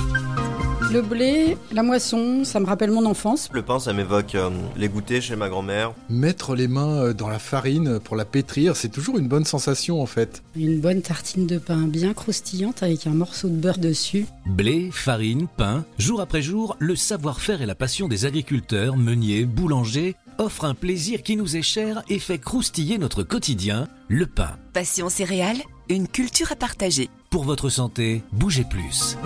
Le 0.95 1.03
blé, 1.03 1.57
la 1.73 1.83
moisson, 1.83 2.45
ça 2.45 2.61
me 2.61 2.67
rappelle 2.67 2.93
mon 2.93 3.05
enfance. 3.07 3.49
Le 3.53 3.63
pain, 3.63 3.81
ça 3.81 3.93
m'évoque 3.93 4.37
euh, 4.37 4.51
les 4.77 4.89
goûters 4.89 5.23
chez 5.23 5.35
ma 5.35 5.49
grand-mère. 5.49 5.93
Mettre 6.09 6.55
les 6.55 6.69
mains 6.69 7.07
euh, 7.07 7.13
dans 7.13 7.29
la 7.29 7.41
farine 7.41 7.99
pour 7.99 8.15
la 8.15 8.25
pétrir, 8.25 8.77
c'est 8.77 8.91
toujours 8.91 9.19
une 9.19 9.27
bonne 9.27 9.45
sensation 9.45 10.01
en 10.01 10.07
fait. 10.07 10.45
Une 10.55 10.81
bonne 10.81 11.03
tartine 11.03 11.49
de 11.49 11.59
pain 11.59 11.89
bien 11.89 12.13
croustillante 12.15 12.85
avec 12.85 13.09
un 13.09 13.15
morceau 13.15 13.49
de 13.49 13.57
beurre 13.57 13.79
dessus. 13.79 14.27
Blé, 14.47 14.91
farine, 14.93 15.49
pain, 15.57 15.85
jour 15.99 16.21
après 16.21 16.43
jour, 16.43 16.77
le 16.79 16.95
savoir-faire 16.95 17.61
et 17.61 17.67
la 17.67 17.75
passion 17.75 18.07
des 18.07 18.25
agriculteurs, 18.25 18.97
meuniers, 18.97 19.44
boulangers 19.47 20.17
offrent 20.39 20.65
un 20.65 20.75
plaisir 20.75 21.23
qui 21.23 21.37
nous 21.37 21.57
est 21.57 21.63
cher 21.63 22.03
et 22.09 22.19
fait 22.19 22.39
croustiller 22.39 22.99
notre 22.99 23.23
quotidien, 23.23 23.89
le 24.09 24.27
pain. 24.27 24.59
Passion 24.73 25.09
céréales, 25.09 25.63
une 25.89 26.09
culture 26.09 26.53
à 26.53 26.57
partager. 26.57 27.09
Pour 27.31 27.45
votre 27.45 27.69
santé, 27.69 28.23
bougez 28.33 28.65
plus. 28.65 29.17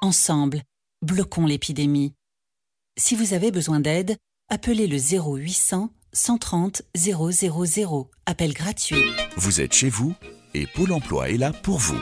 Ensemble, 0.00 0.62
bloquons 1.02 1.46
l'épidémie. 1.46 2.12
Si 2.98 3.16
vous 3.16 3.34
avez 3.34 3.50
besoin 3.50 3.80
d'aide, 3.80 4.16
appelez 4.48 4.86
le 4.86 4.98
0800 4.98 5.90
130 6.14 6.82
000. 6.94 8.08
Appel 8.26 8.52
gratuit. 8.52 9.02
Vous 9.36 9.60
êtes 9.60 9.74
chez 9.74 9.88
vous 9.88 10.14
et 10.54 10.66
Pôle 10.66 10.92
emploi 10.92 11.30
est 11.30 11.36
là 11.36 11.52
pour 11.52 11.78
vous. 11.78 11.98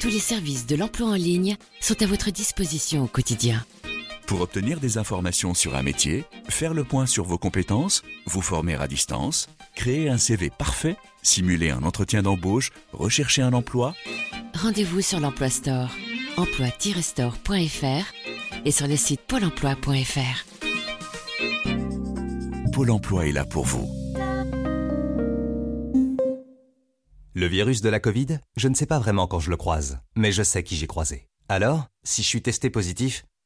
Tous 0.00 0.08
les 0.08 0.18
services 0.18 0.66
de 0.66 0.76
l'emploi 0.76 1.08
en 1.08 1.14
ligne 1.14 1.56
sont 1.80 2.00
à 2.02 2.06
votre 2.06 2.30
disposition 2.30 3.04
au 3.04 3.06
quotidien. 3.06 3.64
Pour 4.26 4.40
obtenir 4.40 4.80
des 4.80 4.98
informations 4.98 5.54
sur 5.54 5.76
un 5.76 5.82
métier, 5.82 6.24
faire 6.48 6.74
le 6.74 6.84
point 6.84 7.06
sur 7.06 7.24
vos 7.24 7.38
compétences, 7.38 8.02
vous 8.26 8.42
former 8.42 8.74
à 8.74 8.88
distance, 8.88 9.48
créer 9.74 10.08
un 10.08 10.18
CV 10.18 10.50
parfait, 10.50 10.96
simuler 11.22 11.70
un 11.70 11.84
entretien 11.84 12.22
d'embauche, 12.22 12.72
rechercher 12.92 13.42
un 13.42 13.52
emploi, 13.52 13.94
Rendez-vous 14.56 15.02
sur 15.02 15.20
l'Emploi 15.20 15.50
Store, 15.50 15.90
emploi-store.fr 16.38 18.64
et 18.64 18.70
sur 18.70 18.88
le 18.88 18.96
site 18.96 19.20
pôle 19.20 19.44
emploi.fr. 19.44 20.46
Pôle 22.72 22.90
emploi 22.90 23.26
est 23.26 23.32
là 23.32 23.44
pour 23.44 23.66
vous. 23.66 23.86
Le 27.34 27.46
virus 27.46 27.82
de 27.82 27.90
la 27.90 28.00
Covid, 28.00 28.38
je 28.56 28.68
ne 28.68 28.74
sais 28.74 28.86
pas 28.86 28.98
vraiment 28.98 29.26
quand 29.26 29.40
je 29.40 29.50
le 29.50 29.58
croise, 29.58 29.98
mais 30.14 30.32
je 30.32 30.42
sais 30.42 30.62
qui 30.62 30.76
j'ai 30.76 30.86
croisé. 30.86 31.28
Alors, 31.50 31.88
si 32.02 32.22
je 32.22 32.28
suis 32.28 32.40
testé 32.40 32.70
positif, 32.70 33.26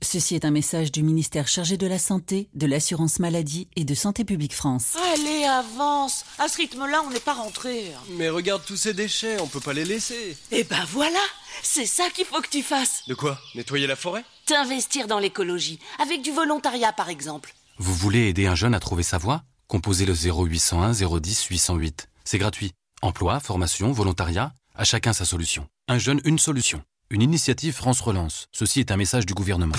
Ceci 0.00 0.36
est 0.36 0.44
un 0.44 0.50
message 0.50 0.92
du 0.92 1.02
ministère 1.02 1.48
chargé 1.48 1.76
de 1.76 1.86
la 1.86 1.98
Santé, 1.98 2.48
de 2.54 2.66
l'Assurance 2.66 3.18
Maladie 3.18 3.66
et 3.74 3.84
de 3.84 3.94
Santé 3.94 4.24
Publique 4.24 4.54
France. 4.54 4.94
Allez, 5.12 5.44
avance. 5.44 6.24
À 6.38 6.46
ce 6.48 6.58
rythme-là, 6.58 7.02
on 7.04 7.10
n'est 7.10 7.18
pas 7.18 7.34
rentré. 7.34 7.92
Mais 8.10 8.28
regarde 8.28 8.62
tous 8.64 8.76
ces 8.76 8.94
déchets, 8.94 9.40
on 9.40 9.48
peut 9.48 9.60
pas 9.60 9.72
les 9.72 9.84
laisser. 9.84 10.36
Eh 10.52 10.62
ben 10.64 10.84
voilà, 10.90 11.18
c'est 11.62 11.86
ça 11.86 12.04
qu'il 12.14 12.24
faut 12.24 12.40
que 12.40 12.48
tu 12.48 12.62
fasses. 12.62 13.02
De 13.08 13.14
quoi? 13.14 13.40
Nettoyer 13.56 13.86
la 13.88 13.96
forêt? 13.96 14.24
T'investir 14.46 15.08
dans 15.08 15.18
l'écologie, 15.18 15.80
avec 15.98 16.22
du 16.22 16.30
volontariat 16.30 16.92
par 16.92 17.08
exemple. 17.08 17.54
Vous 17.78 17.94
voulez 17.94 18.28
aider 18.28 18.46
un 18.46 18.54
jeune 18.54 18.74
à 18.74 18.80
trouver 18.80 19.02
sa 19.02 19.18
voie? 19.18 19.42
Composez 19.66 20.06
le 20.06 20.14
0801 20.14 20.92
010 20.92 21.44
808. 21.44 22.08
C'est 22.24 22.38
gratuit. 22.38 22.72
Emploi, 23.02 23.40
formation, 23.40 23.90
volontariat, 23.92 24.52
à 24.76 24.84
chacun 24.84 25.12
sa 25.12 25.24
solution. 25.24 25.66
Un 25.88 25.98
jeune, 25.98 26.20
une 26.24 26.38
solution. 26.38 26.82
Une 27.10 27.22
initiative 27.22 27.72
France 27.72 28.02
Relance. 28.02 28.48
Ceci 28.52 28.80
est 28.80 28.90
un 28.90 28.98
message 28.98 29.24
du 29.24 29.32
gouvernement. 29.32 29.74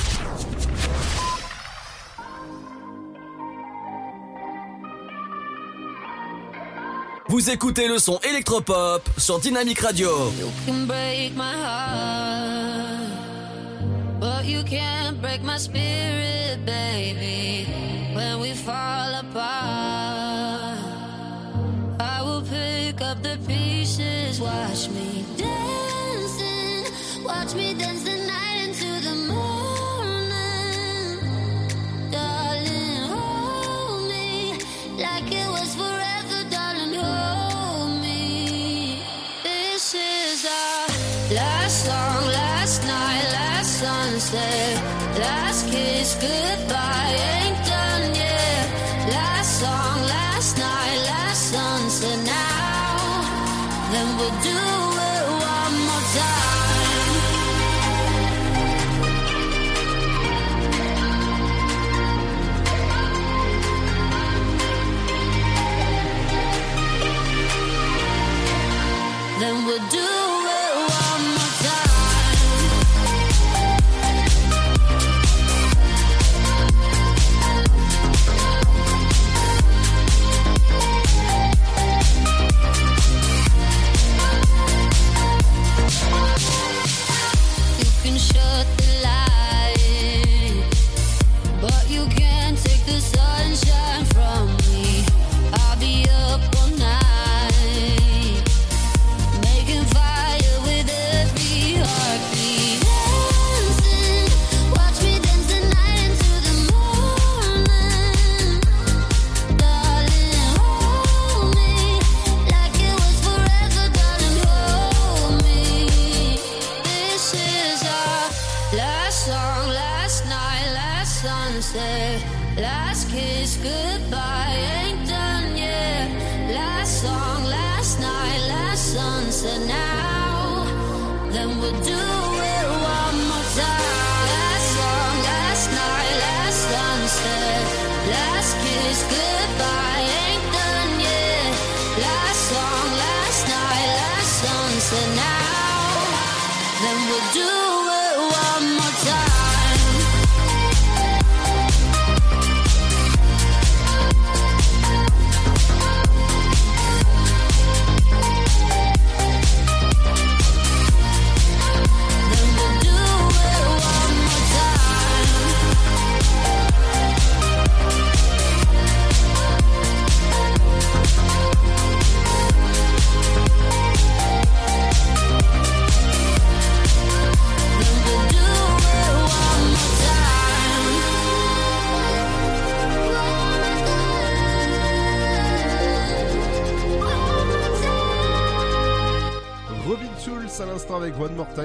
Vous 7.27 7.51
écoutez 7.51 7.87
le 7.87 7.99
son 7.99 8.17
électropop 8.27 9.07
sur 9.19 9.39
Dynamic 9.39 9.79
Radio. 9.81 10.09
can 10.65 10.87
break 10.87 11.35
my 11.35 11.53
heart, 11.53 13.11
but 14.19 14.45
you 14.45 14.63
can't 14.63 15.21
break 15.21 15.43
my 15.43 15.59
spirit, 15.59 16.65
baby. 16.65 17.67
When 18.15 18.39
we 18.39 18.55
fall 18.55 19.13
apart, 19.13 20.79
I 21.99 22.23
will 22.23 22.41
pick 22.41 22.99
up 23.03 23.21
the 23.21 23.37
pieces. 23.45 24.41
Watch 24.41 24.89
me 24.89 25.18
good. 46.15 46.68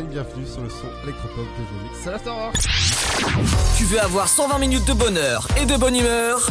Bienvenue 0.02 0.44
sur 0.44 0.60
le 0.60 0.68
son 0.68 0.88
électropop 1.04 1.36
de 1.36 1.62
amis. 1.62 1.90
C'est 2.02 3.78
Tu 3.78 3.84
veux 3.84 4.00
avoir 4.00 4.26
120 4.26 4.58
minutes 4.58 4.84
de 4.86 4.92
bonheur 4.92 5.46
et 5.56 5.66
de 5.66 5.76
bonne 5.76 5.94
humeur? 5.94 6.48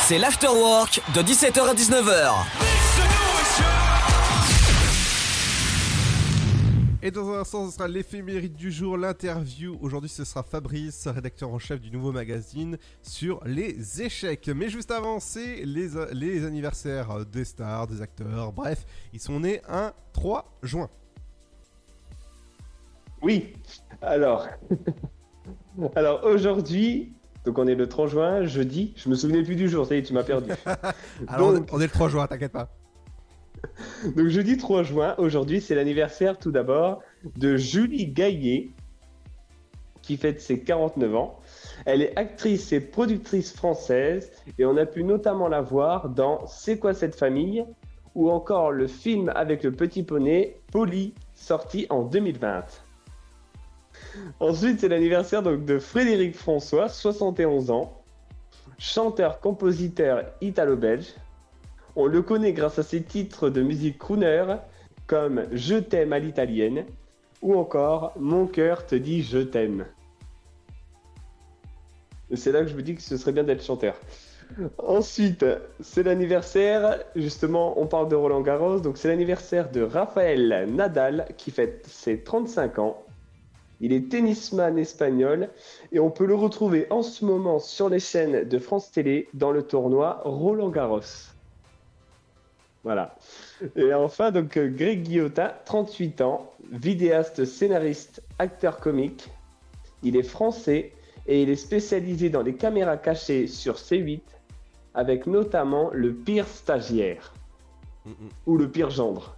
C'est 0.00 0.18
l'afterwork 0.18 1.02
de 1.14 1.22
17h 1.22 1.68
à 1.68 1.74
19h. 1.74 2.63
Et 7.06 7.10
dans 7.10 7.30
un 7.30 7.40
instant, 7.40 7.66
ce 7.66 7.74
sera 7.74 7.86
l'éphéméride 7.86 8.54
du 8.54 8.72
jour, 8.72 8.96
l'interview. 8.96 9.76
Aujourd'hui, 9.82 10.08
ce 10.08 10.24
sera 10.24 10.42
Fabrice, 10.42 11.06
rédacteur 11.06 11.52
en 11.52 11.58
chef 11.58 11.78
du 11.78 11.90
nouveau 11.90 12.12
magazine, 12.12 12.78
sur 13.02 13.44
les 13.44 14.00
échecs. 14.00 14.48
Mais 14.56 14.70
juste 14.70 14.90
avant, 14.90 15.20
c'est 15.20 15.66
les, 15.66 15.90
les 16.14 16.46
anniversaires 16.46 17.26
des 17.26 17.44
stars, 17.44 17.88
des 17.88 18.00
acteurs. 18.00 18.52
Bref, 18.52 18.86
ils 19.12 19.20
sont 19.20 19.38
nés 19.38 19.60
un 19.68 19.92
3 20.14 20.58
juin. 20.62 20.88
Oui, 23.20 23.52
alors. 24.00 24.48
alors 25.96 26.24
aujourd'hui, 26.24 27.12
donc 27.44 27.58
on 27.58 27.66
est 27.66 27.74
le 27.74 27.86
3 27.86 28.06
juin, 28.06 28.44
jeudi. 28.46 28.94
Je 28.96 29.10
me 29.10 29.14
souvenais 29.14 29.42
plus 29.42 29.56
du 29.56 29.68
jour, 29.68 29.86
ça 29.86 29.94
y 29.94 29.98
est, 29.98 30.04
tu 30.04 30.14
m'as 30.14 30.24
perdu. 30.24 30.52
Alors, 31.28 31.52
on 31.70 31.80
est 31.80 31.84
le 31.84 31.90
3 31.90 32.08
juin, 32.08 32.26
t'inquiète 32.26 32.52
pas. 32.52 32.70
Donc 34.16 34.28
jeudi 34.28 34.56
3 34.56 34.82
juin, 34.82 35.14
aujourd'hui 35.18 35.60
c'est 35.60 35.74
l'anniversaire 35.74 36.38
tout 36.38 36.50
d'abord 36.50 37.02
de 37.36 37.56
Julie 37.56 38.06
Gaillet, 38.06 38.70
qui 40.02 40.16
fête 40.16 40.40
ses 40.40 40.60
49 40.60 41.14
ans. 41.16 41.40
Elle 41.86 42.02
est 42.02 42.16
actrice 42.16 42.72
et 42.72 42.80
productrice 42.80 43.54
française 43.54 44.30
et 44.58 44.64
on 44.64 44.76
a 44.76 44.86
pu 44.86 45.02
notamment 45.02 45.48
la 45.48 45.62
voir 45.62 46.08
dans 46.10 46.46
C'est 46.46 46.78
quoi 46.78 46.94
cette 46.94 47.14
famille? 47.14 47.64
ou 48.14 48.30
encore 48.30 48.70
le 48.70 48.86
film 48.86 49.30
avec 49.34 49.62
le 49.62 49.72
petit 49.72 50.02
poney 50.02 50.56
Polly, 50.72 51.14
sorti 51.34 51.86
en 51.90 52.02
2020. 52.02 52.64
Ensuite, 54.40 54.80
c'est 54.80 54.88
l'anniversaire 54.88 55.42
de 55.42 55.78
Frédéric 55.78 56.36
François, 56.36 56.88
71 56.88 57.70
ans, 57.70 58.02
chanteur-compositeur 58.78 60.24
italo-belge. 60.40 61.14
On 61.96 62.06
le 62.06 62.22
connaît 62.22 62.52
grâce 62.52 62.78
à 62.78 62.82
ses 62.82 63.02
titres 63.02 63.50
de 63.50 63.62
musique 63.62 63.98
crooner 63.98 64.44
comme 65.06 65.44
Je 65.52 65.76
t'aime 65.76 66.12
à 66.12 66.18
l'italienne 66.18 66.84
ou 67.40 67.54
encore 67.54 68.12
Mon 68.18 68.46
cœur 68.46 68.86
te 68.86 68.94
dit 68.94 69.22
je 69.22 69.38
t'aime. 69.38 69.86
C'est 72.34 72.52
là 72.52 72.62
que 72.62 72.68
je 72.68 72.74
me 72.74 72.82
dis 72.82 72.94
que 72.96 73.02
ce 73.02 73.16
serait 73.16 73.32
bien 73.32 73.44
d'être 73.44 73.62
chanteur. 73.62 73.96
Ensuite, 74.78 75.44
c'est 75.80 76.02
l'anniversaire, 76.02 76.98
justement, 77.16 77.78
on 77.80 77.86
parle 77.86 78.08
de 78.08 78.14
Roland 78.14 78.40
Garros, 78.40 78.80
donc 78.80 78.98
c'est 78.98 79.08
l'anniversaire 79.08 79.70
de 79.70 79.82
Raphaël 79.82 80.68
Nadal 80.70 81.26
qui 81.36 81.50
fête 81.50 81.86
ses 81.86 82.20
35 82.20 82.78
ans. 82.78 83.02
Il 83.80 83.92
est 83.92 84.10
tennisman 84.10 84.78
espagnol 84.78 85.48
et 85.92 85.98
on 85.98 86.10
peut 86.10 86.26
le 86.26 86.34
retrouver 86.34 86.86
en 86.90 87.02
ce 87.02 87.24
moment 87.24 87.58
sur 87.58 87.88
les 87.88 87.98
chaînes 87.98 88.48
de 88.48 88.58
France 88.58 88.90
Télé 88.90 89.28
dans 89.34 89.50
le 89.50 89.62
tournoi 89.62 90.22
Roland 90.24 90.70
Garros. 90.70 91.33
Voilà. 92.84 93.16
Et 93.76 93.94
enfin, 93.94 94.30
donc 94.30 94.58
euh, 94.58 94.68
Greg 94.68 95.02
Guillotin, 95.02 95.52
38 95.64 96.20
ans, 96.20 96.52
vidéaste, 96.70 97.46
scénariste, 97.46 98.22
acteur 98.38 98.78
comique. 98.78 99.28
Il 100.02 100.16
est 100.16 100.22
français 100.22 100.92
et 101.26 101.42
il 101.42 101.48
est 101.48 101.56
spécialisé 101.56 102.28
dans 102.28 102.42
les 102.42 102.54
caméras 102.54 102.98
cachées 102.98 103.46
sur 103.46 103.76
C8 103.76 104.20
avec 104.92 105.26
notamment 105.26 105.90
le 105.92 106.12
pire 106.12 106.46
stagiaire 106.46 107.32
ou 108.46 108.58
le 108.58 108.70
pire 108.70 108.90
gendre. 108.90 109.36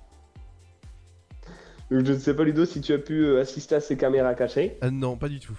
Donc, 1.90 2.04
je 2.04 2.12
ne 2.12 2.18
sais 2.18 2.34
pas 2.34 2.42
Ludo 2.42 2.64
si 2.64 2.80
tu 2.80 2.92
as 2.92 2.98
pu 2.98 3.24
euh, 3.24 3.40
assister 3.40 3.76
à 3.76 3.80
ces 3.80 3.96
caméras 3.96 4.34
cachées. 4.34 4.76
Euh, 4.82 4.90
non, 4.90 5.16
pas 5.16 5.28
du 5.28 5.38
tout. 5.38 5.56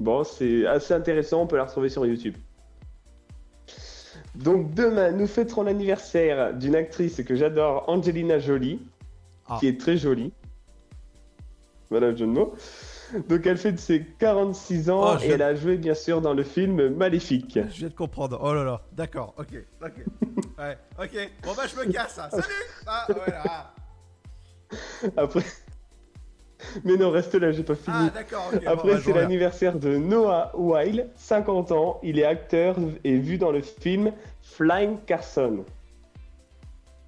Bon, 0.00 0.24
c'est 0.24 0.66
assez 0.66 0.94
intéressant, 0.94 1.42
on 1.42 1.46
peut 1.46 1.58
la 1.58 1.64
retrouver 1.64 1.90
sur 1.90 2.06
YouTube. 2.06 2.34
Donc 4.36 4.74
demain, 4.74 5.10
nous 5.12 5.26
fêterons 5.26 5.62
l'anniversaire 5.62 6.54
d'une 6.54 6.74
actrice 6.76 7.22
que 7.24 7.34
j'adore, 7.34 7.84
Angelina 7.88 8.38
Jolie, 8.38 8.80
qui 9.58 9.66
est 9.68 9.78
très 9.80 9.96
jolie. 9.96 10.32
Voilà 11.90 12.10
le 12.10 12.16
jeu 12.16 12.26
de 12.26 12.30
mots. 12.30 12.54
Donc 13.28 13.44
elle 13.44 13.58
fête 13.58 13.80
ses 13.80 14.04
46 14.20 14.88
ans 14.90 15.14
Oh, 15.16 15.18
et 15.20 15.30
elle 15.30 15.42
a 15.42 15.56
joué 15.56 15.76
bien 15.76 15.94
sûr 15.94 16.20
dans 16.20 16.32
le 16.32 16.44
film 16.44 16.90
Maléfique. 16.90 17.58
Je 17.70 17.78
viens 17.80 17.88
de 17.88 17.94
comprendre. 17.94 18.38
Oh 18.40 18.54
là 18.54 18.62
là, 18.62 18.82
d'accord, 18.92 19.34
ok, 19.36 19.48
ok. 19.82 19.92
Ouais, 20.58 20.76
ok. 20.98 21.30
Bon 21.42 21.52
bah 21.56 21.62
je 21.66 21.74
me 21.80 21.90
casse. 21.92 22.18
hein. 22.18 22.28
Salut 22.30 22.44
Ah, 22.86 23.06
voilà. 23.08 23.74
Après... 25.16 25.40
Mais 26.84 26.96
non, 26.96 27.10
reste 27.10 27.34
là, 27.34 27.52
j'ai 27.52 27.62
pas 27.62 27.74
fini. 27.74 27.96
Ah, 27.98 28.10
d'accord, 28.14 28.50
Après, 28.66 28.94
bah, 28.94 29.00
c'est 29.04 29.12
l'anniversaire 29.12 29.78
de 29.78 29.96
Noah 29.96 30.52
Weil, 30.54 31.08
50 31.16 31.72
ans. 31.72 32.00
Il 32.02 32.18
est 32.18 32.24
acteur 32.24 32.76
et 33.04 33.16
vu 33.18 33.38
dans 33.38 33.50
le 33.52 33.62
film 33.62 34.12
Flying 34.42 34.98
Carson. 35.06 35.64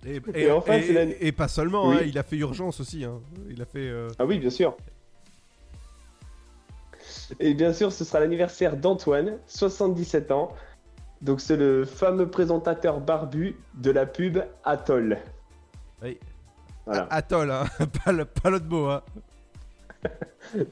Et, 0.06 0.20
Et 0.34 0.50
enfin, 0.50 0.74
et- 0.78 0.82
c'est 0.82 0.92
la- 0.92 1.02
et 1.20 1.32
pas 1.32 1.48
seulement, 1.48 1.88
Oui. 1.88 1.96
hein, 2.00 2.04
il 2.06 2.18
a 2.18 2.22
fait 2.22 2.36
Urgence 2.36 2.80
aussi. 2.80 3.04
Hein. 3.04 3.20
Il 3.48 3.62
a 3.62 3.64
fait. 3.64 3.78
euh, 3.88 4.08
Ah 4.18 4.24
oui, 4.24 4.38
bien 4.38 4.50
sûr. 4.50 4.76
Et 7.40 7.54
bien 7.54 7.72
sûr, 7.72 7.92
ce 7.92 8.04
sera 8.04 8.20
l'anniversaire 8.20 8.76
d'Antoine, 8.76 9.38
77 9.46 10.30
ans. 10.30 10.52
Donc 11.20 11.40
c'est 11.40 11.56
le 11.56 11.84
fameux 11.84 12.28
présentateur 12.28 13.00
barbu 13.00 13.56
de 13.74 13.90
la 13.90 14.06
pub 14.06 14.38
Atoll. 14.64 15.18
Oui. 16.02 16.18
Voilà. 16.84 17.06
Atoll, 17.10 17.50
hein. 17.52 17.64
pas 18.04 18.50
l'autre 18.50 18.66
mot. 18.68 18.86
Hein. 18.86 19.02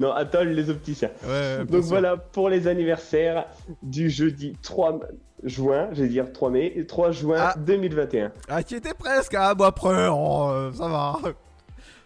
Non, 0.00 0.12
Atoll, 0.12 0.48
les 0.48 0.68
opticiens. 0.70 1.10
Ouais, 1.26 1.64
Donc 1.64 1.82
voilà 1.84 2.16
pour 2.16 2.48
les 2.48 2.66
anniversaires 2.68 3.46
du 3.82 4.10
jeudi 4.10 4.56
3 4.62 5.00
juin, 5.44 5.88
je 5.92 6.02
vais 6.02 6.08
dire 6.08 6.32
3 6.32 6.50
mai, 6.50 6.84
3 6.86 7.12
juin 7.12 7.52
2021. 7.58 8.32
Ah, 8.48 8.62
tu 8.62 8.74
étais 8.74 8.94
presque, 8.94 9.34
hein, 9.34 9.54
moi 9.56 9.68
après, 9.68 10.08
oh, 10.08 10.50
euh, 10.50 10.72
ça 10.72 10.88
va. 10.88 11.16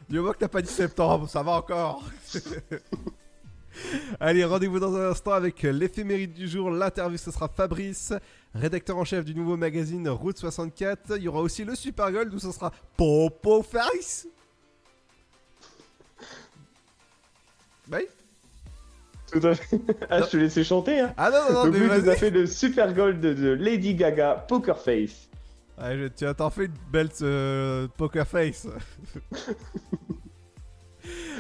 Du 0.09 0.19
moment 0.19 0.33
que 0.33 0.39
t'as 0.39 0.49
pas 0.49 0.63
dit 0.63 0.71
septembre, 0.71 1.29
ça 1.29 1.43
va 1.43 1.53
encore. 1.53 2.03
Allez, 4.21 4.45
rendez-vous 4.45 4.79
dans 4.79 4.95
un 4.95 5.11
instant 5.11 5.33
avec 5.33 5.63
l'éphéméride 5.63 6.33
du 6.33 6.47
jour. 6.47 6.71
L'interview, 6.71 7.19
ce 7.19 7.31
sera 7.31 7.49
Fabrice, 7.49 8.13
rédacteur 8.55 8.97
en 8.97 9.05
chef 9.05 9.25
du 9.25 9.35
nouveau 9.35 9.57
magazine 9.57 10.09
Route 10.09 10.39
64. 10.39 11.17
Il 11.17 11.25
y 11.25 11.29
aura 11.29 11.41
aussi 11.41 11.65
le 11.65 11.75
Super 11.75 12.13
Gold 12.13 12.33
où 12.33 12.39
ce 12.39 12.53
sera 12.53 12.71
Popo 12.97 13.63
Faris. 13.63 14.29
Oui 17.93 18.07
Tout 19.33 19.47
à 19.47 19.55
fait. 19.55 19.81
Ah, 20.11 20.21
je 20.23 20.27
te 20.31 20.37
laissais 20.37 20.65
chanter. 20.65 21.01
Hein. 21.01 21.15
Ah 21.17 21.31
non, 21.31 21.37
non, 21.49 21.53
non, 21.53 21.65
Donc 21.65 21.73
mais 21.75 21.79
lui, 21.81 21.87
il 21.87 21.93
nous 21.93 21.95
a 21.95 22.01
vas-y. 22.01 22.19
fait 22.19 22.31
le 22.31 22.47
Super 22.47 22.93
Gold 22.95 23.21
de, 23.21 23.51
Lady 23.53 23.95
Gaga 23.95 24.35
Poker 24.49 24.79
Face. 24.81 25.29
Ouais, 25.79 25.99
je- 25.99 26.07
tu 26.09 26.25
t'en 26.37 26.51
fais 26.51 26.67
une 26.67 26.75
belle 26.93 27.09
euh, 27.23 27.89
Poker 27.97 28.27
Face. 28.27 28.67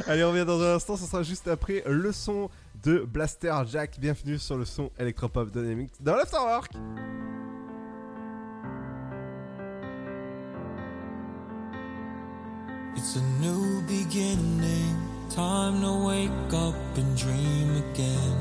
Allez, 0.06 0.24
on 0.24 0.30
revient 0.32 0.44
dans 0.44 0.60
un 0.60 0.74
instant, 0.74 0.96
ce 0.96 1.06
sera 1.06 1.22
juste 1.22 1.46
après 1.48 1.82
le 1.86 2.12
son 2.12 2.50
de 2.82 2.98
Blaster 2.98 3.54
Jack. 3.66 3.98
Bienvenue 3.98 4.38
sur 4.38 4.56
le 4.58 4.64
son 4.64 4.90
Electropop 4.98 5.50
Dynamics 5.50 5.92
dans 6.00 6.16
l'Afterwork. 6.16 6.72
It's 12.96 13.16
a 13.16 13.20
new 13.40 13.82
beginning, 13.82 14.96
time 15.34 15.80
to 15.80 15.92
wake 16.06 16.52
up 16.52 16.76
and 16.96 17.16
dream 17.16 17.76
again. 17.76 18.38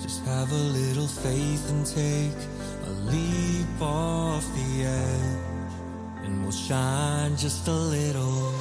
Just 0.00 0.24
have 0.26 0.52
a 0.52 0.64
little 0.78 1.08
faith 1.08 1.70
and 1.70 1.84
take 1.84 2.38
a 2.86 2.90
leap 3.10 3.80
off 3.80 4.44
the 4.54 4.84
edge, 4.84 5.72
and 6.22 6.42
we'll 6.42 6.52
shine 6.52 7.36
just 7.36 7.66
a 7.66 7.72
little 7.72 8.52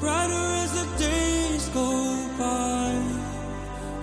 brighter 0.00 0.46
as 0.64 0.72
the 0.72 0.86
days 0.96 1.68
go 1.74 1.90
by. 2.38 2.88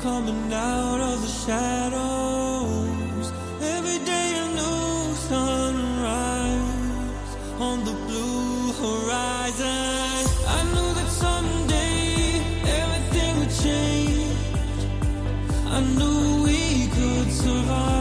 Coming 0.01 0.53
out 0.53 0.99
of 0.99 1.21
the 1.23 1.33
shadows, 1.45 3.31
every 3.73 3.97
day 4.05 4.29
a 4.43 4.47
new 4.61 5.15
sunrise 5.31 6.11
on 7.59 7.83
the 7.83 7.95
blue 8.05 8.73
horizon. 8.73 9.96
I 15.77 15.81
knew 15.81 16.43
we 16.43 16.87
could 16.87 17.31
survive. 17.31 17.96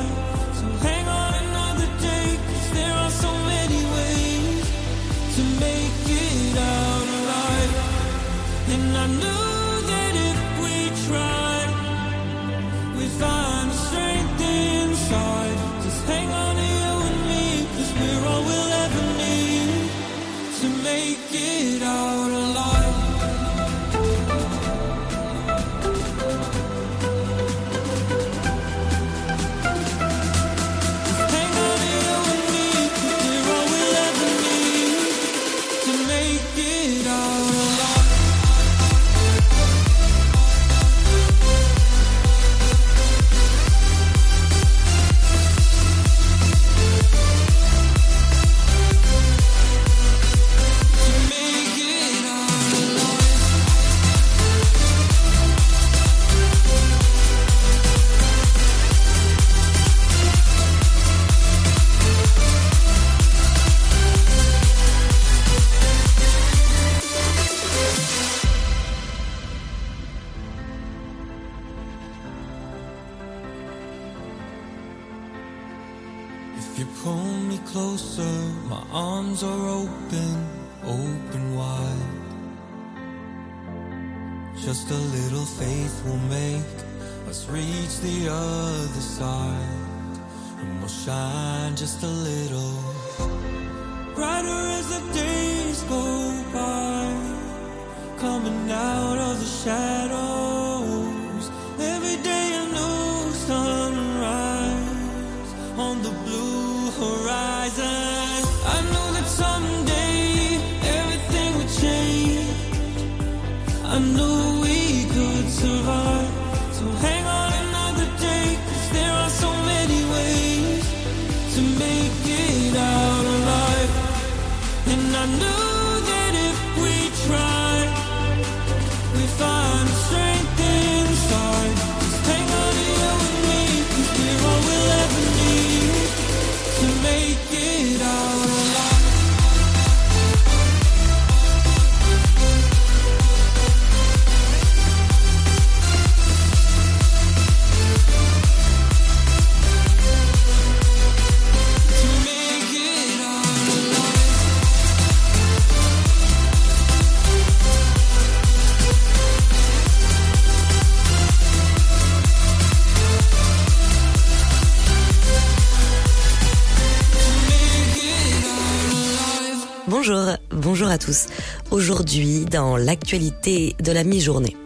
Tous. 170.99 171.27
Aujourd'hui, 171.71 172.45
dans 172.45 172.77
l'actualité 172.77 173.77
de 173.83 173.93
la 173.93 174.05
mi-journée. 174.05 174.57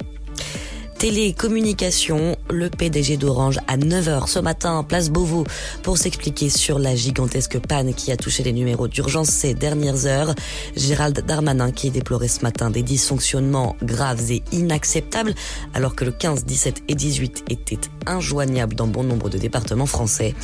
Télécommunication, 0.99 2.37
le 2.51 2.71
PDG 2.71 3.17
d'Orange 3.17 3.59
à 3.69 3.77
9h 3.77 4.27
ce 4.29 4.39
matin, 4.39 4.85
place 4.87 5.11
Beauvau, 5.11 5.45
pour 5.83 5.99
s'expliquer 5.99 6.49
sur 6.49 6.79
la 6.79 6.95
gigantesque 6.95 7.59
panne 7.59 7.95
qui 7.95 8.13
a 8.13 8.17
touché 8.17 8.43
les 8.43 8.53
numéros 8.53 8.89
d'urgence 8.89 9.29
ces 9.29 9.55
dernières 9.55 10.07
heures. 10.07 10.35
Gérald 10.77 11.25
Darmanin 11.27 11.71
qui 11.73 11.91
déplorait 11.91 12.29
ce 12.29 12.43
matin 12.43 12.71
des 12.71 12.83
dysfonctionnements 12.83 13.77
graves 13.83 14.31
et 14.31 14.43
inacceptables, 14.53 15.35
alors 15.75 15.95
que 15.95 16.05
le 16.05 16.13
15, 16.13 16.45
17 16.45 16.83
et 16.89 16.95
18 16.95 17.45
étaient 17.51 17.81
injoignables 18.07 18.75
dans 18.75 18.87
bon 18.87 19.05
nombre 19.05 19.29
de 19.29 19.39
départements 19.39 19.87
français. 19.87 20.35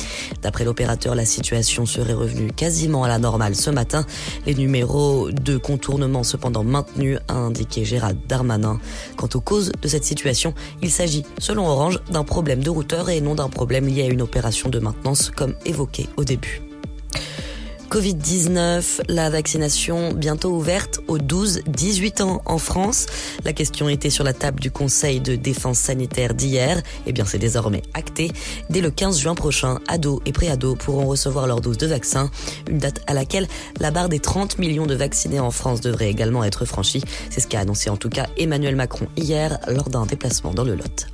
D'après 0.41 0.65
l'opérateur, 0.65 1.15
la 1.15 1.25
situation 1.25 1.85
serait 1.85 2.13
revenue 2.13 2.51
quasiment 2.51 3.03
à 3.03 3.07
la 3.07 3.19
normale 3.19 3.55
ce 3.55 3.69
matin. 3.69 4.05
Les 4.45 4.55
numéros 4.55 5.31
de 5.31 5.57
contournement 5.57 6.23
cependant 6.23 6.63
maintenus, 6.63 7.19
a 7.27 7.33
indiqué 7.33 7.85
Gérald 7.85 8.19
Darmanin. 8.27 8.79
Quant 9.15 9.29
aux 9.33 9.41
causes 9.41 9.71
de 9.81 9.87
cette 9.87 10.03
situation, 10.03 10.53
il 10.81 10.91
s'agit, 10.91 11.25
selon 11.39 11.67
Orange, 11.67 11.96
d'un 12.09 12.23
problème 12.23 12.63
de 12.63 12.69
routeur 12.69 13.09
et 13.09 13.21
non 13.21 13.35
d'un 13.35 13.49
problème 13.49 13.87
lié 13.87 14.03
à 14.03 14.07
une 14.07 14.21
opération 14.21 14.69
de 14.69 14.79
maintenance 14.79 15.29
comme 15.29 15.55
évoqué 15.65 16.07
au 16.17 16.23
début. 16.23 16.61
Covid-19, 17.89 19.03
la 19.07 19.29
vaccination 19.29 20.11
bientôt 20.11 20.49
ouverte 20.49 20.99
aux 21.07 21.17
12-18 21.17 22.21
ans 22.21 22.41
en 22.45 22.57
France. 22.57 23.05
La 23.45 23.53
question 23.53 23.87
était 23.87 24.09
sur 24.09 24.25
la 24.25 24.33
table 24.33 24.59
du 24.59 24.71
Conseil 24.71 25.21
de 25.21 25.35
défense 25.35 25.79
sanitaire 25.79 26.33
d'hier. 26.33 26.81
Eh 27.05 27.13
bien, 27.13 27.23
c'est 27.23 27.37
désormais 27.37 27.81
acté. 27.93 28.29
Dès 28.69 28.81
le 28.81 28.91
15 28.91 29.19
juin 29.19 29.35
prochain, 29.35 29.79
ados 29.87 30.19
et 30.25 30.33
pré-ados 30.33 30.77
pourront 30.77 31.07
recevoir 31.07 31.47
leur 31.47 31.61
dose 31.61 31.77
de 31.77 31.87
vaccin. 31.87 32.29
Une 32.69 32.77
date 32.77 33.01
à 33.07 33.13
laquelle 33.13 33.47
la 33.79 33.89
barre 33.89 34.09
des 34.09 34.19
30 34.19 34.59
millions 34.59 34.85
de 34.85 34.95
vaccinés 34.95 35.39
en 35.39 35.51
France 35.51 35.79
devrait 35.79 36.09
également 36.09 36.43
être 36.43 36.65
franchie. 36.65 37.03
C'est 37.29 37.39
ce 37.39 37.47
qu'a 37.47 37.61
annoncé 37.61 37.89
en 37.89 37.97
tout 37.97 38.09
cas 38.09 38.27
Emmanuel 38.37 38.75
Macron 38.75 39.07
hier 39.15 39.59
lors 39.69 39.89
d'un 39.89 40.05
déplacement 40.05 40.53
dans 40.53 40.65
le 40.65 40.75
Lot. 40.75 41.07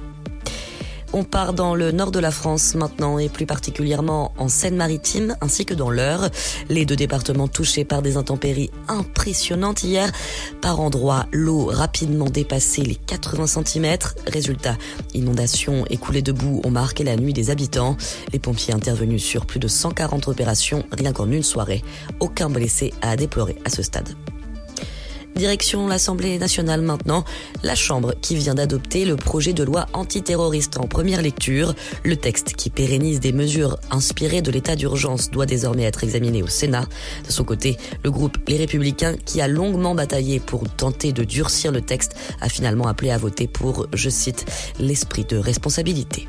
On 1.16 1.24
part 1.24 1.54
dans 1.54 1.76
le 1.76 1.92
nord 1.92 2.10
de 2.10 2.18
la 2.18 2.32
France 2.32 2.74
maintenant 2.74 3.20
et 3.20 3.30
plus 3.30 3.46
particulièrement 3.46 4.34
en 4.40 4.48
Seine-Maritime 4.48 5.36
ainsi 5.42 5.64
que 5.64 5.76
dans 5.76 5.92
l'Eure. 5.92 6.30
Les 6.70 6.86
deux 6.86 6.96
départements 6.96 7.48
touchés 7.48 7.86
par 7.86 8.02
des 8.02 8.18
intempéries 8.18 8.72
impressionnantes 8.88 9.84
hier. 9.84 10.12
Par 10.60 10.80
endroits, 10.80 11.28
l'eau 11.32 11.68
rapidement 11.68 12.32
dépassé 12.32 12.82
les 12.82 12.96
80 12.96 13.46
cm. 13.46 13.98
Résultat, 14.26 14.76
inondations 15.14 15.86
et 15.92 15.98
coulées 15.98 16.24
de 16.24 16.32
boue 16.32 16.62
ont 16.64 16.72
marqué 16.72 17.04
la 17.04 17.16
nuit 17.16 17.34
des 17.34 17.52
habitants. 17.52 17.96
Les 18.32 18.40
pompiers 18.40 18.74
intervenus 18.74 19.24
sur 19.24 19.46
plus 19.46 19.60
de 19.60 19.68
140 19.68 20.28
opérations 20.28 20.84
rien 20.92 21.14
qu'en 21.14 21.30
une 21.30 21.44
soirée. 21.44 21.84
Aucun 22.22 22.50
blessé 22.50 22.92
à 23.04 23.16
déplorer 23.16 23.56
à 23.66 23.70
ce 23.70 23.84
stade. 23.84 24.16
Direction 25.36 25.88
l'Assemblée 25.88 26.38
nationale 26.38 26.82
maintenant, 26.82 27.24
la 27.64 27.74
Chambre 27.74 28.14
qui 28.22 28.36
vient 28.36 28.54
d'adopter 28.54 29.04
le 29.04 29.16
projet 29.16 29.54
de 29.54 29.64
loi 29.64 29.88
antiterroriste 29.94 30.78
en 30.78 30.88
première 30.88 31.22
lecture. 31.22 31.74
Le 32.04 32.16
texte 32.16 32.54
qui 32.54 32.70
pérennise 32.70 33.20
des 33.20 33.34
mesures 33.34 33.78
inspirées 33.90 34.44
de 34.44 34.52
l'état 34.52 34.76
d'urgence 34.76 35.32
doit 35.32 35.48
désormais 35.48 35.84
être 35.84 36.04
examiné 36.04 36.44
au 36.44 36.48
Sénat. 36.48 36.86
De 37.26 37.32
son 37.32 37.44
côté, 37.44 37.78
le 38.04 38.12
groupe 38.12 38.38
Les 38.48 38.58
Républicains, 38.58 39.16
qui 39.26 39.42
a 39.42 39.48
longuement 39.48 39.96
bataillé 39.96 40.40
pour 40.40 40.70
tenter 40.70 41.14
de 41.14 41.24
durcir 41.24 41.72
le 41.72 41.82
texte, 41.82 42.16
a 42.40 42.48
finalement 42.48 42.88
appelé 42.88 43.10
à 43.10 43.18
voter 43.18 43.48
pour, 43.48 43.88
je 43.94 44.10
cite, 44.10 44.46
l'esprit 44.80 45.26
de 45.26 45.38
responsabilité. 45.38 46.28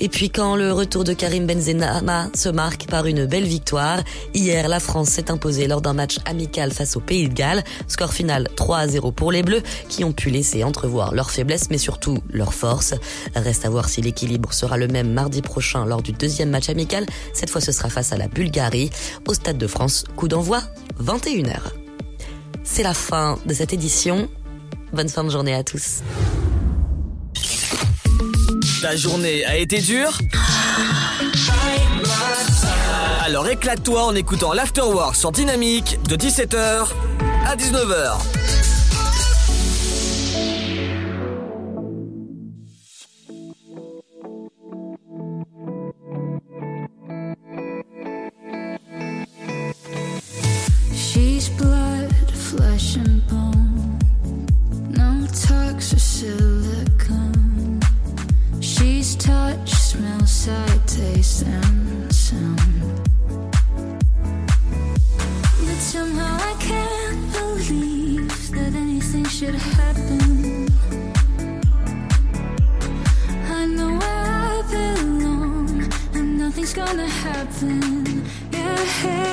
Et 0.00 0.08
puis 0.08 0.30
quand 0.30 0.56
le 0.56 0.72
retour 0.72 1.04
de 1.04 1.12
Karim 1.12 1.46
Benzema 1.46 2.28
se 2.34 2.48
marque 2.48 2.86
par 2.86 3.06
une 3.06 3.26
belle 3.26 3.44
victoire, 3.44 4.00
hier 4.34 4.68
la 4.68 4.80
France 4.80 5.08
s'est 5.08 5.30
imposée 5.30 5.68
lors 5.68 5.80
d'un 5.80 5.92
match 5.92 6.18
amical 6.24 6.72
face 6.72 6.96
au 6.96 7.00
Pays 7.00 7.28
de 7.28 7.34
Galles. 7.34 7.62
Score 7.86 8.12
final 8.12 8.48
3 8.56 8.78
à 8.78 8.88
0 8.88 9.12
pour 9.12 9.30
les 9.30 9.42
Bleus 9.42 9.62
qui 9.88 10.04
ont 10.04 10.12
pu 10.12 10.30
laisser 10.30 10.64
entrevoir 10.64 11.14
leurs 11.14 11.30
faiblesses 11.30 11.70
mais 11.70 11.78
surtout 11.78 12.18
leurs 12.30 12.54
forces. 12.54 12.94
Reste 13.34 13.64
à 13.64 13.70
voir 13.70 13.88
si 13.88 14.02
l'équilibre 14.02 14.52
sera 14.52 14.76
le 14.76 14.88
même 14.88 15.12
mardi 15.12 15.42
prochain 15.42 15.86
lors 15.86 16.02
du 16.02 16.12
deuxième 16.12 16.50
match 16.50 16.68
amical. 16.68 17.06
Cette 17.32 17.50
fois 17.50 17.60
ce 17.60 17.72
sera 17.72 17.88
face 17.88 18.12
à 18.12 18.16
la 18.16 18.28
Bulgarie 18.28 18.90
au 19.28 19.34
Stade 19.34 19.58
de 19.58 19.66
France. 19.66 20.04
Coup 20.16 20.28
d'envoi 20.28 20.62
21h. 21.02 21.58
C'est 22.64 22.82
la 22.82 22.94
fin 22.94 23.38
de 23.46 23.54
cette 23.54 23.72
édition. 23.72 24.28
Bonne 24.92 25.08
fin 25.08 25.22
de 25.22 25.30
journée 25.30 25.54
à 25.54 25.62
tous. 25.62 26.02
Ta 28.84 28.96
journée 28.96 29.46
a 29.46 29.56
été 29.56 29.80
dure 29.80 30.18
Alors 33.24 33.48
éclate-toi 33.48 34.04
en 34.04 34.14
écoutant 34.14 34.52
l'Afterwork 34.52 35.16
sur 35.16 35.32
Dynamique 35.32 35.98
de 36.06 36.16
17h 36.16 36.88
à 37.46 37.56
19h. 37.56 38.43
Taste. 60.44 61.44
But 65.64 65.80
somehow 65.80 66.36
I 66.36 66.54
can't 66.60 67.32
believe 67.32 68.50
that 68.50 68.74
anything 68.74 69.24
should 69.24 69.54
happen. 69.54 70.68
I 73.58 73.64
know 73.66 73.92
where 74.00 74.26
I 74.50 74.62
belong, 74.70 75.90
and 76.14 76.38
nothing's 76.38 76.74
gonna 76.74 77.08
happen. 77.08 78.22
Yeah. 78.52 79.23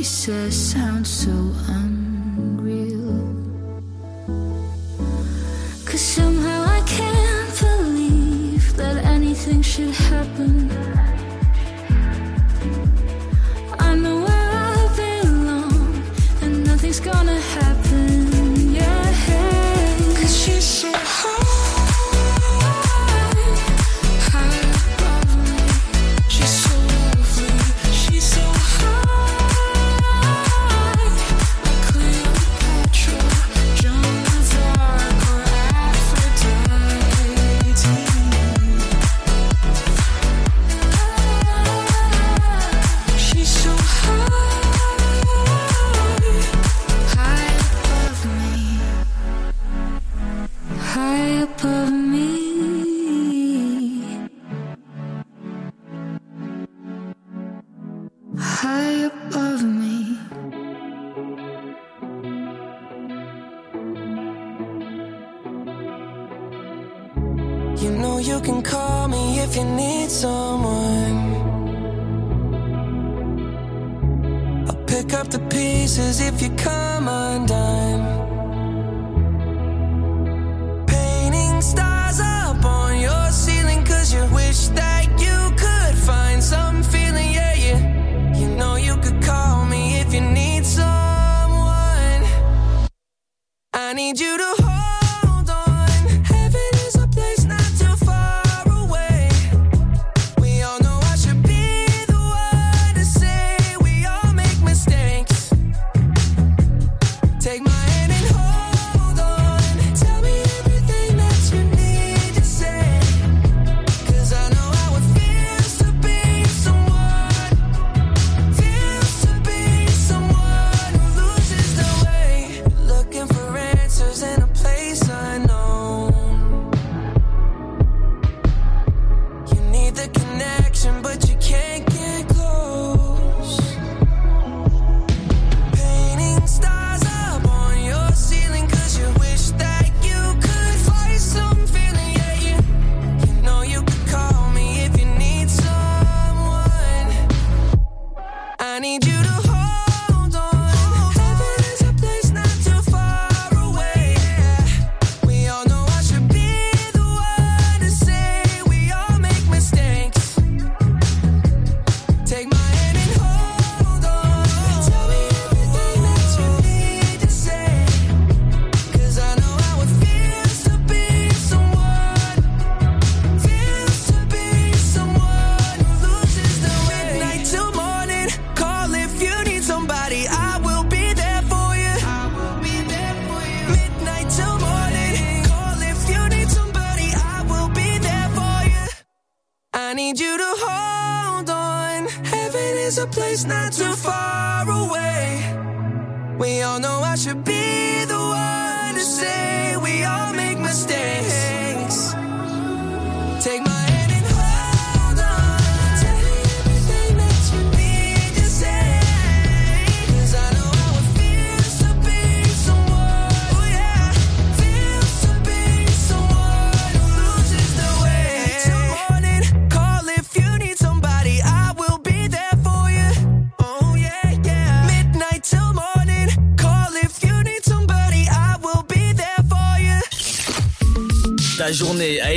she 0.00 0.04
says 0.04 0.72
sounds 0.72 1.10
so 1.10 1.30
un- 1.68 1.79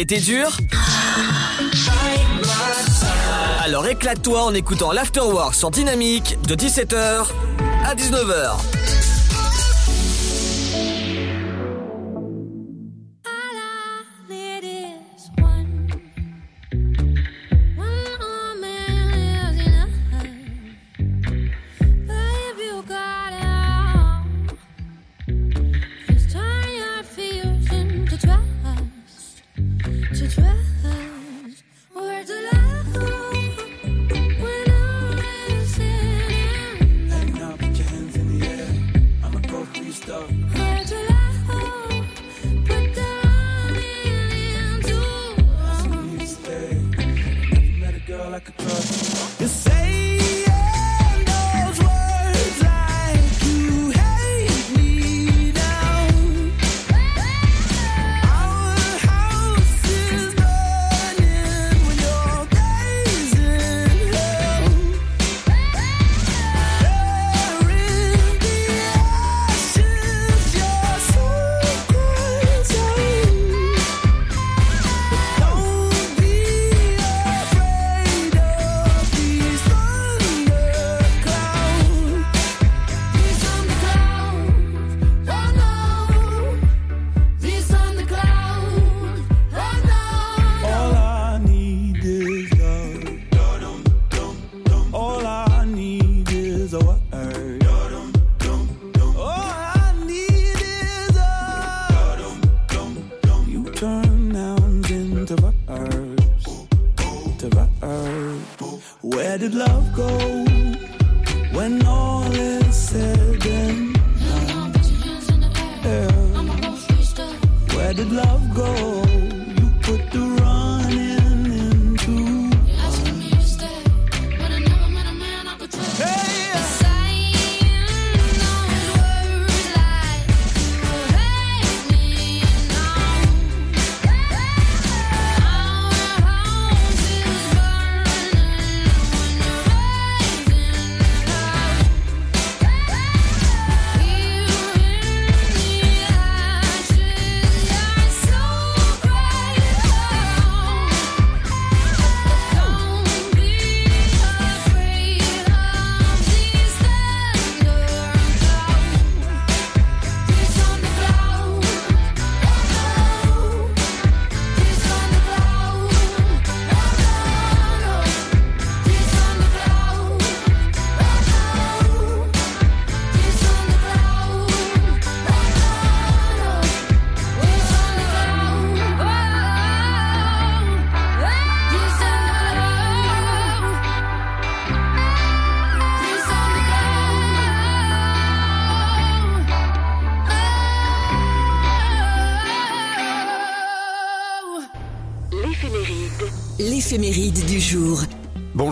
été 0.03 0.19
dur 0.19 0.57
Alors 3.63 3.87
éclate-toi 3.87 4.43
en 4.43 4.53
écoutant 4.53 4.91
l'Afterwork 4.91 5.55
sur 5.55 5.71
Dynamique 5.71 6.37
de 6.45 6.55
17h 6.55 7.27
à 7.85 7.95
19h. 7.95 8.72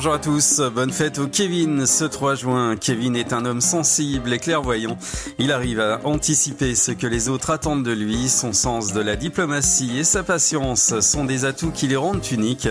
Bonjour 0.01 0.15
à 0.15 0.19
tous, 0.19 0.59
bonne 0.73 0.91
fête 0.91 1.19
au 1.19 1.27
Kevin 1.27 1.85
ce 1.85 2.05
3 2.05 2.33
juin. 2.33 2.75
Kevin 2.75 3.15
est 3.15 3.33
un 3.33 3.45
homme 3.45 3.61
sensible 3.61 4.33
et 4.33 4.39
clairvoyant. 4.39 4.97
Il 5.37 5.51
arrive 5.51 5.79
à 5.79 6.01
anticiper 6.05 6.73
ce 6.73 6.91
que 6.91 7.05
les 7.05 7.29
autres 7.29 7.51
attendent 7.51 7.83
de 7.83 7.91
lui. 7.91 8.27
Son 8.27 8.51
sens 8.51 8.93
de 8.93 8.99
la 8.99 9.15
diplomatie 9.15 9.99
et 9.99 10.03
sa 10.03 10.23
patience 10.23 10.99
sont 11.01 11.23
des 11.23 11.45
atouts 11.45 11.69
qui 11.69 11.85
les 11.85 11.97
rendent 11.97 12.25
uniques. 12.31 12.67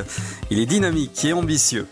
Il 0.51 0.59
est 0.59 0.67
dynamique 0.67 1.25
et 1.25 1.33
ambitieux. 1.33 1.87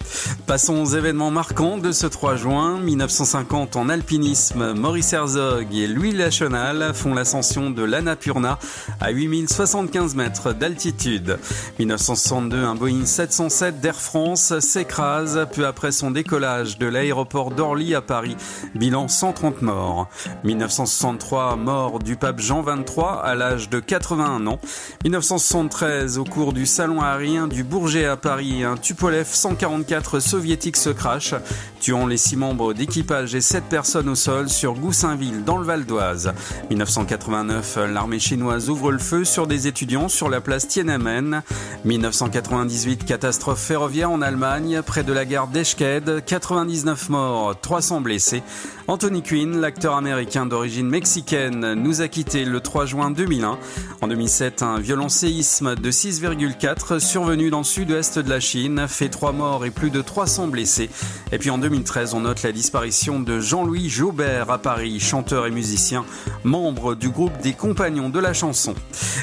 Passons 0.49 0.83
aux 0.83 0.97
événements 0.97 1.31
marquants 1.31 1.79
de 1.79 1.93
ce 1.93 2.09
3 2.09 2.35
juin. 2.35 2.81
1950 2.81 3.77
en 3.77 3.91
alpinisme, 3.91 4.73
Maurice 4.73 5.13
Herzog 5.13 5.73
et 5.73 5.87
Louis 5.87 6.11
Lachenal 6.11 6.93
font 6.95 7.15
l'ascension 7.15 7.71
de 7.71 7.85
l'Annapurna 7.85 8.59
à 9.01 9.13
8075 9.13 10.17
mètres 10.17 10.53
d'altitude. 10.53 11.39
1962, 11.79 12.57
un 12.57 12.75
Boeing 12.75 13.07
707 13.07 13.81
d'Air 13.81 14.01
France 14.01 14.59
s'écrase 14.59 15.28
peu 15.37 15.67
après 15.67 15.93
son 15.93 16.11
décollage 16.11 16.79
de 16.79 16.87
l'aéroport 16.87 17.51
d'Orly 17.51 17.95
à 17.95 18.01
Paris. 18.01 18.37
Bilan 18.75 19.09
130 19.09 19.63
morts. 19.63 20.09
1963, 20.45 21.57
mort 21.57 21.99
du 21.99 22.17
pape 22.17 22.41
Jean 22.41 22.63
XXIII 22.63 22.79
à 23.23 23.35
l'âge 23.35 23.69
de 23.69 23.81
81 23.81 24.47
ans. 24.47 24.59
1973, 25.05 26.19
au 26.19 26.25
cours 26.25 26.53
du 26.53 26.67
salon 26.67 27.03
aérien 27.03 27.47
du 27.47 27.65
Bourget 27.65 28.07
à 28.07 28.17
Paris, 28.17 28.65
un 28.65 28.77
Tupolev 28.77 29.27
144 29.31 30.21
soviétique 30.21 30.77
se 30.77 30.91
crache, 30.91 31.35
tuant 31.81 32.07
les 32.07 32.17
six 32.17 32.37
membres 32.37 32.73
d'équipage 32.73 33.35
et 33.35 33.41
sept 33.41 33.65
personnes 33.65 34.09
au 34.09 34.15
sol 34.15 34.49
sur 34.49 34.75
Goussainville 34.75 35.45
dans 35.45 35.59
le 35.59 35.65
Val 35.65 35.85
d'Oise. 35.85 36.33
1989, 36.71 37.79
l'armée 37.93 38.19
chinoise 38.19 38.71
ouvre 38.71 38.93
le 38.93 38.99
feu 38.99 39.25
sur 39.25 39.47
des 39.47 39.67
étudiants 39.67 40.09
sur 40.09 40.29
la 40.29 40.41
place 40.41 40.69
Tiananmen. 40.69 41.43
1998, 41.85 43.05
catastrophe 43.05 43.61
ferroviaire 43.61 44.11
en 44.11 44.23
Allemagne, 44.23 44.83
près 44.85 45.05
de 45.05 45.13
la 45.13 45.18
gare 45.25 45.49
d'Eschked, 45.49 46.25
99 46.25 47.09
morts, 47.09 47.61
300 47.61 48.01
blessés. 48.01 48.43
Anthony 48.87 49.23
Quinn, 49.23 49.61
l'acteur 49.61 49.97
américain 49.97 50.47
d'origine 50.47 50.89
mexicaine, 50.89 51.75
nous 51.75 52.01
a 52.01 52.09
quitté 52.09 52.47
le 52.47 52.61
3 52.61 52.87
juin 52.87 53.11
2001. 53.11 53.59
En 54.01 54.09
2007, 54.09 54.63
un 54.63 54.79
violent 54.81 55.11
séisme 55.11 55.75
de 55.75 55.91
6,4 55.91 56.99
survenu 56.99 57.51
dans 57.51 57.59
le 57.59 57.65
sud-ouest 57.65 58.19
de 58.19 58.31
la 58.31 58.41
Chine 58.41 58.87
fait 58.89 59.11
3 59.11 59.33
morts 59.33 59.67
et 59.67 59.71
plus 59.71 59.91
de 59.91 60.01
300 60.01 60.49
blessés. 60.49 60.89
Et 61.33 61.39
puis 61.39 61.51
en 61.51 61.59
2013, 61.59 62.15
on 62.15 62.21
note 62.21 62.43
la 62.43 62.53
disparition 62.53 63.21
de 63.21 63.41
Jean-Louis 63.41 63.91
Jaubert 63.91 64.51
à 64.51 64.57
Paris, 64.59 65.01
chanteur 65.01 65.47
et 65.47 65.51
musicien, 65.51 66.07
membre 66.45 66.95
du 66.95 67.11
groupe 67.11 67.37
des 67.43 67.53
Compagnons 67.53 68.09
de 68.09 68.21
la 68.21 68.33
chanson. 68.33 68.75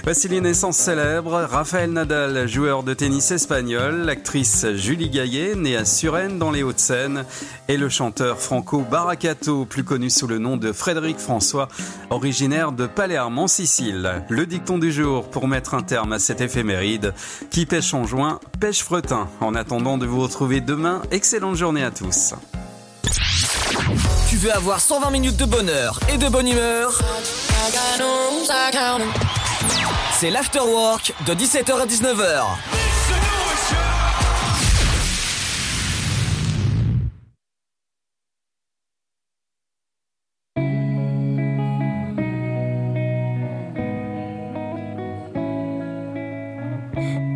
Voici 0.04 0.28
les 0.28 0.42
naissances 0.42 0.78
célèbres. 0.78 1.48
Raphaël 1.50 1.92
Nadal, 1.92 2.48
joueur 2.48 2.84
de 2.84 2.94
tennis 2.94 3.32
espagnol, 3.32 4.04
l'actrice 4.06 4.68
Julie 4.76 5.10
Gaillet, 5.10 5.56
née 5.56 5.76
à 5.76 5.85
Suresnes 5.86 6.40
dans 6.40 6.52
les 6.52 6.64
Hauts-de-Seine, 6.64 7.26
et 7.68 7.78
le 7.78 7.90
chanteur 7.90 8.40
Franco 8.40 8.80
Baracato, 8.80 9.66
plus 9.66 9.84
connu 9.84 10.10
sous 10.10 10.28
le 10.28 10.40
nom 10.40 10.58
de 10.58 10.72
Frédéric 10.72 11.20
François, 11.20 11.68
originaire 12.10 12.72
de 12.72 12.88
Palerme 12.88 13.40
en 13.40 13.48
Sicile. 13.48 14.24
Le 14.30 14.46
dicton 14.46 14.78
du 14.78 14.92
jour 14.92 15.30
pour 15.30 15.48
mettre 15.48 15.74
un 15.74 15.84
terme 15.84 16.14
à 16.14 16.20
cette 16.20 16.42
éphéméride. 16.42 17.14
Qui 17.52 17.66
pêche 17.66 17.94
en 17.94 18.06
juin, 18.06 18.40
pêche 18.60 18.84
fretin. 18.84 19.28
En 19.42 19.56
attendant 19.56 19.98
de 19.98 20.06
vous 20.06 20.22
retrouver 20.22 20.62
demain, 20.62 21.02
excellente 21.12 21.56
journée 21.56 21.84
à 21.84 21.92
tous. 21.92 22.34
Tu 24.30 24.38
veux 24.38 24.54
avoir 24.54 24.80
120 24.80 25.12
minutes 25.12 25.38
de 25.38 25.46
bonheur 25.46 26.00
et 26.14 26.18
de 26.18 26.28
bonne 26.28 26.48
humeur? 26.48 27.00
C'est 30.20 30.30
l'afterwork 30.30 31.14
de 31.26 31.34
17h 31.34 31.82
à 31.82 31.86
19h. 31.86 32.85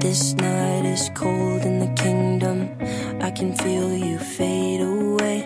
This 0.10 0.34
night 0.34 0.86
is 0.86 1.12
cold 1.14 1.62
in 1.62 1.78
the 1.78 1.94
kingdom. 2.02 2.76
I 3.22 3.30
can 3.30 3.54
feel 3.56 3.96
you 3.96 4.18
fade 4.18 4.82
away. 4.82 5.42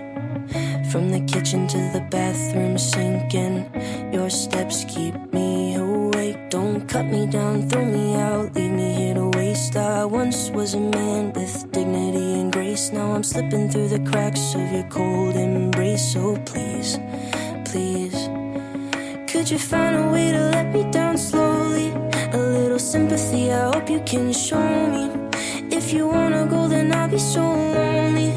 From 0.89 1.11
the 1.11 1.19
kitchen 1.27 1.67
to 1.67 1.77
the 1.91 1.99
bathroom 2.09 2.77
sinking. 2.77 3.67
Your 4.13 4.29
steps 4.29 4.85
keep 4.87 5.15
me 5.33 5.75
awake. 5.75 6.49
Don't 6.49 6.87
cut 6.87 7.07
me 7.07 7.27
down, 7.27 7.67
throw 7.67 7.83
me 7.83 8.15
out, 8.15 8.55
leave 8.55 8.71
me 8.71 8.93
here 8.93 9.15
to 9.15 9.27
waste. 9.37 9.75
I 9.75 10.05
once 10.05 10.49
was 10.51 10.75
a 10.75 10.79
man 10.79 11.33
with 11.33 11.69
dignity 11.73 12.39
and 12.39 12.53
grace. 12.53 12.89
Now 12.93 13.11
I'm 13.11 13.23
slipping 13.23 13.69
through 13.69 13.89
the 13.89 14.09
cracks 14.09 14.55
of 14.55 14.71
your 14.71 14.87
cold 14.87 15.35
embrace. 15.35 16.13
So 16.13 16.37
please, 16.45 16.97
please. 17.65 18.29
Could 19.29 19.51
you 19.51 19.59
find 19.59 19.97
a 19.97 20.07
way 20.09 20.31
to 20.31 20.39
let 20.55 20.71
me 20.71 20.89
down 20.89 21.17
slowly? 21.17 21.91
Little 22.73 22.87
sympathy, 22.87 23.51
I 23.51 23.71
hope 23.71 23.87
you 23.87 23.99
can 23.99 24.33
show 24.33 24.67
me. 24.89 25.03
If 25.69 25.93
you 25.93 26.07
wanna 26.07 26.47
go, 26.47 26.67
then 26.67 26.91
I'll 26.91 27.07
be 27.07 27.19
so 27.19 27.41
lonely. 27.41 28.33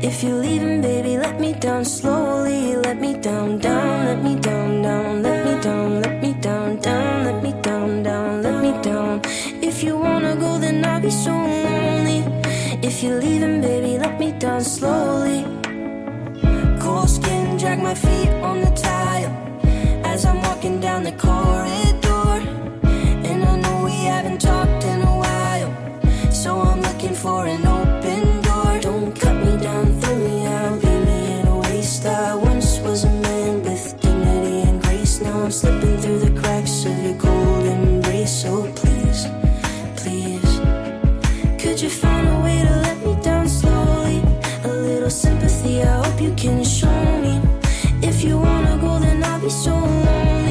If 0.00 0.22
you're 0.24 0.40
leaving, 0.40 0.80
baby, 0.80 1.18
let 1.18 1.38
me 1.38 1.52
down 1.52 1.84
slowly. 1.84 2.76
Let 2.76 2.98
me 2.98 3.12
down, 3.12 3.58
down, 3.58 4.06
let 4.06 4.22
me 4.24 4.36
down, 4.36 4.80
down, 4.80 5.22
let 5.22 5.44
me 5.44 5.60
down, 5.60 6.00
let 6.00 6.22
me 6.22 6.32
down, 6.40 6.80
down, 6.80 7.24
let 7.26 7.42
me 7.42 7.52
down, 7.60 8.02
down, 8.02 8.42
let 8.42 8.56
me 8.64 8.72
down. 8.82 9.20
If 9.60 9.84
you 9.84 9.98
wanna 9.98 10.34
go, 10.34 10.58
then 10.58 10.82
I'll 10.82 11.02
be 11.02 11.10
so 11.10 11.32
lonely. 11.32 12.20
If 12.88 13.02
you're 13.02 13.20
leaving, 13.20 13.60
baby, 13.60 13.98
let 13.98 14.18
me 14.18 14.32
down 14.32 14.62
slowly. 14.62 15.44
Cold 16.80 17.10
skin, 17.10 17.58
drag 17.58 17.80
my 17.80 17.94
feet 17.94 18.33
you 46.24 46.34
can 46.36 46.64
show 46.64 47.20
me. 47.20 47.34
If 48.00 48.24
you 48.24 48.38
wanna 48.38 48.78
go, 48.80 48.98
then 48.98 49.22
I'll 49.22 49.40
be 49.40 49.50
so 49.50 49.74
lonely. 49.74 50.43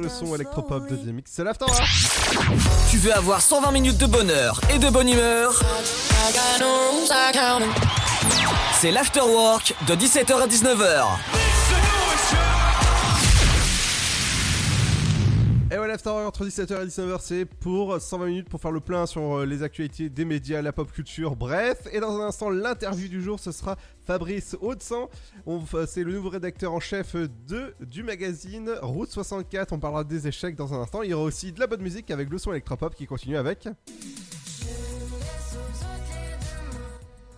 Le 0.00 0.08
son 0.08 0.34
électropop 0.34 0.88
de 0.88 0.96
DMX, 0.96 1.22
c'est 1.26 1.44
l'After 1.44 1.66
Tu 2.90 2.98
veux 2.98 3.14
avoir 3.14 3.40
120 3.40 3.70
minutes 3.70 3.98
de 3.98 4.06
bonheur 4.06 4.60
et 4.74 4.78
de 4.78 4.88
bonne 4.88 5.08
humeur? 5.08 5.60
C'est 8.80 8.90
l'afterwork 8.90 9.74
de 9.86 9.94
17h 9.94 10.42
à 10.42 10.46
19h. 10.46 11.35
Entre 16.04 16.44
17h 16.44 16.82
et 16.82 16.86
19h, 16.86 17.18
c'est 17.20 17.44
pour 17.46 18.00
120 18.00 18.26
minutes 18.26 18.48
pour 18.48 18.60
faire 18.60 18.70
le 18.72 18.80
plein 18.80 19.06
sur 19.06 19.38
euh, 19.38 19.46
les 19.46 19.62
actualités 19.62 20.08
des 20.10 20.24
médias, 20.24 20.60
la 20.60 20.72
pop 20.72 20.90
culture, 20.92 21.36
bref. 21.36 21.88
Et 21.92 22.00
dans 22.00 22.20
un 22.20 22.26
instant, 22.26 22.50
l'interview 22.50 23.08
du 23.08 23.22
jour, 23.22 23.40
ce 23.40 23.50
sera 23.52 23.76
Fabrice 24.04 24.56
Audsan. 24.60 25.08
On- 25.46 25.62
C'est 25.86 26.04
le 26.04 26.12
nouveau 26.12 26.28
rédacteur 26.28 26.72
en 26.72 26.80
chef 26.80 27.16
de, 27.16 27.74
du 27.80 28.02
magazine 28.02 28.70
Route 28.82 29.10
64. 29.10 29.72
On 29.72 29.78
parlera 29.78 30.04
des 30.04 30.28
échecs 30.28 30.56
dans 30.56 30.74
un 30.74 30.80
instant. 30.82 31.02
Il 31.02 31.10
y 31.10 31.14
aura 31.14 31.24
aussi 31.24 31.52
de 31.52 31.60
la 31.60 31.66
bonne 31.66 31.82
musique 31.82 32.10
avec 32.10 32.28
le 32.30 32.38
son 32.38 32.50
électropop 32.52 32.94
qui 32.94 33.06
continue 33.06 33.36
avec. 33.36 33.68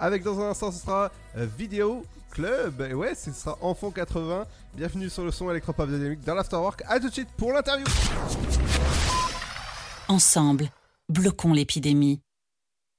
Avec 0.01 0.23
dans 0.23 0.41
un 0.41 0.51
instant, 0.51 0.71
ce 0.73 0.81
sera 0.81 1.11
Vidéo 1.57 2.03
Club. 2.39 2.87
Et 2.89 2.95
ouais, 2.95 3.17
ce 3.17 3.33
sera 3.33 3.59
Enfant 3.63 3.91
80. 3.91 4.47
Bienvenue 4.75 5.11
sur 5.11 5.25
le 5.25 5.33
son 5.33 5.51
électropop 5.51 5.91
Dynamique 5.91 6.21
dans 6.21 6.37
l'Afterwork. 6.37 6.85
A 6.87 7.01
tout 7.01 7.09
de 7.09 7.13
suite 7.13 7.31
pour 7.37 7.53
l'interview. 7.53 7.85
Ensemble, 10.07 10.71
bloquons 11.09 11.53
l'épidémie. 11.53 12.21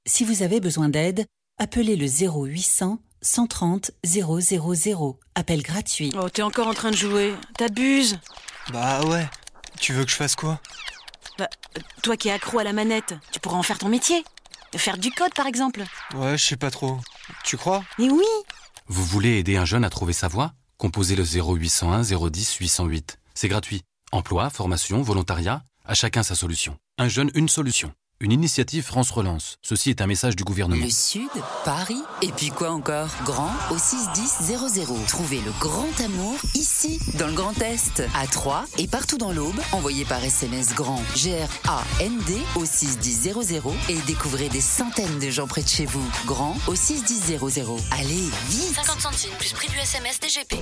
Si 0.06 0.26
vous 0.26 0.42
avez 0.42 0.60
besoin 0.60 0.90
d'aide, 0.90 1.24
appelez 1.58 1.96
le 1.96 2.06
0800 2.06 2.98
130 3.22 3.92
000. 4.04 5.18
Appel 5.34 5.62
gratuit. 5.62 6.12
Oh, 6.18 6.28
t'es 6.28 6.42
encore 6.42 6.66
en 6.66 6.74
train 6.74 6.90
de 6.90 6.96
jouer. 6.96 7.34
T'abuses. 7.56 8.18
Bah 8.74 9.02
ouais. 9.06 9.26
Tu 9.80 9.94
veux 9.94 10.04
que 10.04 10.10
je 10.10 10.16
fasse 10.16 10.36
quoi? 10.36 10.60
Bah, 11.38 11.48
toi 12.02 12.18
qui 12.18 12.28
es 12.28 12.32
accro 12.32 12.58
à 12.58 12.64
la 12.64 12.74
manette, 12.74 13.14
tu 13.32 13.40
pourras 13.40 13.56
en 13.56 13.62
faire 13.62 13.78
ton 13.78 13.88
métier. 13.88 14.22
Faire 14.76 14.98
du 14.98 15.10
code, 15.10 15.32
par 15.32 15.46
exemple. 15.46 15.82
Ouais, 16.14 16.36
je 16.36 16.44
sais 16.44 16.56
pas 16.58 16.70
trop. 16.70 16.98
Tu 17.42 17.56
crois? 17.56 17.82
Mais 17.98 18.10
oui 18.10 18.26
Vous 18.92 19.04
voulez 19.04 19.38
aider 19.38 19.56
un 19.56 19.64
jeune 19.64 19.84
à 19.84 19.88
trouver 19.88 20.12
sa 20.12 20.26
voie? 20.26 20.52
Composez 20.76 21.14
le 21.14 21.22
0801 21.22 22.02
010 22.02 22.56
808. 22.56 23.20
C'est 23.34 23.46
gratuit. 23.46 23.84
Emploi, 24.10 24.50
formation, 24.50 25.00
volontariat, 25.00 25.62
à 25.84 25.94
chacun 25.94 26.24
sa 26.24 26.34
solution. 26.34 26.76
Un 26.98 27.06
jeune, 27.06 27.30
une 27.36 27.48
solution. 27.48 27.94
Une 28.22 28.32
initiative 28.32 28.84
France 28.84 29.10
Relance. 29.12 29.56
Ceci 29.62 29.88
est 29.88 30.02
un 30.02 30.06
message 30.06 30.36
du 30.36 30.44
gouvernement. 30.44 30.84
Le 30.84 30.90
Sud, 30.90 31.30
Paris, 31.64 32.02
et 32.20 32.30
puis 32.30 32.50
quoi 32.50 32.70
encore? 32.70 33.08
Grand 33.24 33.50
au 33.70 33.78
61000. 33.78 35.06
Trouvez 35.08 35.40
le 35.40 35.50
grand 35.58 35.88
amour 36.04 36.34
ici, 36.54 37.00
dans 37.18 37.28
le 37.28 37.32
Grand 37.32 37.58
Est, 37.62 38.02
à 38.14 38.26
Troyes 38.26 38.66
et 38.76 38.86
partout 38.88 39.16
dans 39.16 39.32
l'Aube. 39.32 39.58
Envoyez 39.72 40.04
par 40.04 40.22
SMS 40.22 40.74
grand 40.74 41.02
G-R-A-N-D 41.16 42.36
au 42.56 42.66
61000 42.66 43.62
et 43.88 43.96
découvrez 44.06 44.50
des 44.50 44.60
centaines 44.60 45.18
de 45.18 45.30
gens 45.30 45.46
près 45.46 45.62
de 45.62 45.68
chez 45.68 45.86
vous. 45.86 46.06
Grand 46.26 46.58
au 46.66 46.74
61000. 46.74 47.38
Allez, 47.92 48.28
vite 48.50 48.74
50 48.84 49.00
centimes 49.00 49.32
plus 49.38 49.54
prix 49.54 49.68
du 49.68 49.78
SMS 49.78 50.20
DGP. 50.20 50.56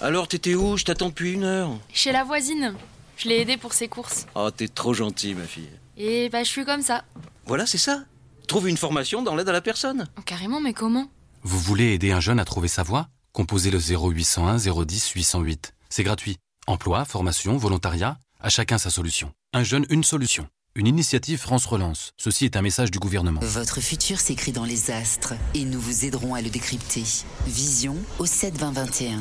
Alors, 0.00 0.26
t'étais 0.26 0.54
où? 0.54 0.78
Je 0.78 0.86
t'attends 0.86 1.10
depuis 1.10 1.34
une 1.34 1.44
heure. 1.44 1.76
Chez 1.92 2.12
la 2.12 2.24
voisine. 2.24 2.76
Je 3.18 3.28
l'ai 3.28 3.40
aidée 3.40 3.58
pour 3.58 3.74
ses 3.74 3.88
courses. 3.88 4.24
Oh, 4.34 4.50
t'es 4.50 4.68
trop 4.68 4.94
gentil, 4.94 5.34
ma 5.34 5.44
fille. 5.44 5.68
Et 6.02 6.30
bah, 6.30 6.42
je 6.42 6.48
suis 6.48 6.64
comme 6.64 6.80
ça. 6.80 7.04
Voilà, 7.44 7.66
c'est 7.66 7.76
ça. 7.76 8.04
Trouve 8.48 8.70
une 8.70 8.78
formation 8.78 9.20
dans 9.20 9.36
l'aide 9.36 9.50
à 9.50 9.52
la 9.52 9.60
personne. 9.60 10.08
Oh, 10.18 10.22
carrément, 10.22 10.58
mais 10.58 10.72
comment? 10.72 11.10
Vous 11.42 11.58
voulez 11.58 11.92
aider 11.92 12.10
un 12.10 12.20
jeune 12.20 12.40
à 12.40 12.46
trouver 12.46 12.68
sa 12.68 12.82
voie? 12.82 13.08
Composez 13.34 13.70
le 13.70 13.78
0801 13.78 14.56
010 14.56 15.10
808. 15.10 15.74
C'est 15.90 16.02
gratuit. 16.02 16.38
Emploi, 16.66 17.04
formation, 17.04 17.58
volontariat, 17.58 18.16
à 18.40 18.48
chacun 18.48 18.78
sa 18.78 18.88
solution. 18.88 19.32
Un 19.52 19.62
jeune, 19.62 19.84
une 19.90 20.02
solution. 20.02 20.48
Une 20.74 20.86
initiative 20.86 21.38
France 21.38 21.66
Relance. 21.66 22.12
Ceci 22.16 22.46
est 22.46 22.56
un 22.56 22.62
message 22.62 22.90
du 22.90 22.98
gouvernement. 22.98 23.40
Votre 23.42 23.82
futur 23.82 24.20
s'écrit 24.20 24.52
dans 24.52 24.64
les 24.64 24.90
astres 24.90 25.34
et 25.52 25.66
nous 25.66 25.80
vous 25.80 26.06
aiderons 26.06 26.34
à 26.34 26.40
le 26.40 26.48
décrypter. 26.48 27.04
Vision 27.46 27.96
au 28.18 28.24
72021. 28.24 29.18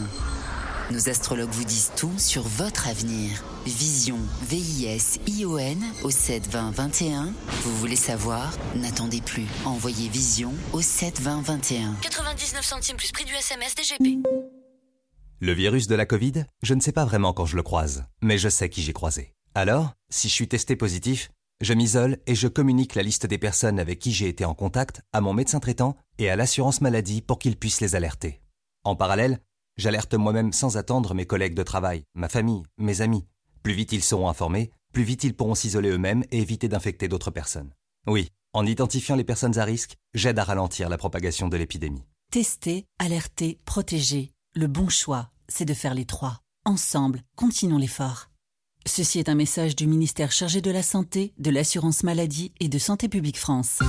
Nos 0.92 1.08
astrologues 1.08 1.52
vous 1.52 1.66
disent 1.66 1.92
tout 1.96 2.18
sur 2.18 2.42
votre 2.42 2.88
avenir. 2.88 3.44
Vision, 3.68 4.18
V-I-S-I-O-N 4.42 5.84
au 6.02 6.10
72021. 6.10 7.32
Vous 7.62 7.78
voulez 7.78 7.96
savoir? 7.96 8.58
N'attendez 8.76 9.22
plus. 9.22 9.46
Envoyez 9.66 10.10
Vision 10.10 10.52
au 10.74 10.82
72021. 10.82 11.94
99 12.02 12.66
centimes 12.66 12.98
plus 12.98 13.12
prix 13.12 13.26
du 13.26 13.34
SMS 13.34 13.76
DGP. 13.76 14.18
Le 15.40 15.52
virus 15.54 15.86
de 15.86 15.94
la 15.94 16.08
Covid, 16.08 16.46
je 16.64 16.74
ne 16.74 16.82
sais 16.82 16.92
pas 16.92 17.06
vraiment 17.06 17.34
quand 17.34 17.46
je 17.46 17.56
le 17.56 17.64
croise, 17.64 18.06
mais 18.24 18.40
je 18.40 18.50
sais 18.50 18.70
qui 18.70 18.82
j'ai 18.82 18.94
croisé. 18.94 19.36
Alors, 19.54 19.94
si 20.10 20.28
je 20.28 20.34
suis 20.34 20.48
testé 20.48 20.76
positif, 20.76 21.30
je 21.62 21.74
m'isole 21.76 22.18
et 22.26 22.34
je 22.34 22.48
communique 22.48 22.96
la 22.96 23.04
liste 23.04 23.28
des 23.28 23.38
personnes 23.38 23.80
avec 23.80 24.00
qui 24.00 24.12
j'ai 24.12 24.28
été 24.28 24.44
en 24.44 24.56
contact 24.56 25.02
à 25.14 25.22
mon 25.22 25.34
médecin 25.34 25.60
traitant 25.60 25.96
et 26.18 26.32
à 26.32 26.36
l'assurance 26.36 26.82
maladie 26.82 27.22
pour 27.22 27.38
qu'ils 27.38 27.58
puissent 27.58 27.82
les 27.82 27.96
alerter. 27.96 28.42
En 28.84 28.96
parallèle, 28.96 29.40
j'alerte 29.80 30.14
moi-même 30.14 30.52
sans 30.52 30.78
attendre 30.78 31.16
mes 31.16 31.26
collègues 31.26 31.56
de 31.56 31.64
travail, 31.64 32.04
ma 32.14 32.30
famille, 32.30 32.64
mes 32.78 33.02
amis. 33.02 33.26
Plus 33.64 33.74
vite 33.74 33.94
ils 33.94 34.04
seront 34.04 34.30
informés, 34.30 34.72
plus 34.94 35.04
vite 35.04 35.24
ils 35.24 35.34
pourront 35.34 35.56
s'isoler 35.56 35.90
eux-mêmes 35.90 36.24
et 36.32 36.40
éviter 36.40 36.68
d'infecter 36.68 37.08
d'autres 37.08 37.32
personnes. 37.32 37.72
Oui, 38.06 38.30
en 38.54 38.66
identifiant 38.66 39.16
les 39.16 39.24
personnes 39.24 39.58
à 39.58 39.64
risque, 39.64 39.96
j'aide 40.14 40.38
à 40.38 40.44
ralentir 40.44 40.90
la 40.90 40.98
propagation 40.98 41.48
de 41.48 41.58
l'épidémie. 41.58 42.04
Tester, 42.32 42.86
alerter, 43.00 43.60
protéger. 43.66 44.32
Le 44.54 44.68
bon 44.68 44.90
choix, 44.90 45.30
c'est 45.48 45.66
de 45.66 45.74
faire 45.74 45.94
les 45.94 46.06
trois. 46.06 46.42
Ensemble, 46.66 47.24
continuons 47.36 47.78
l'effort. 47.78 48.30
Ceci 48.86 49.20
est 49.20 49.30
un 49.30 49.36
message 49.36 49.76
du 49.76 49.88
ministère 49.88 50.32
chargé 50.32 50.62
de 50.62 50.72
la 50.72 50.84
Santé, 50.84 51.34
de 51.38 51.52
l'Assurance 51.52 52.04
Maladie 52.04 52.54
et 52.60 52.68
de 52.68 52.78
Santé 52.80 53.08
Publique 53.08 53.40
France. 53.40 53.80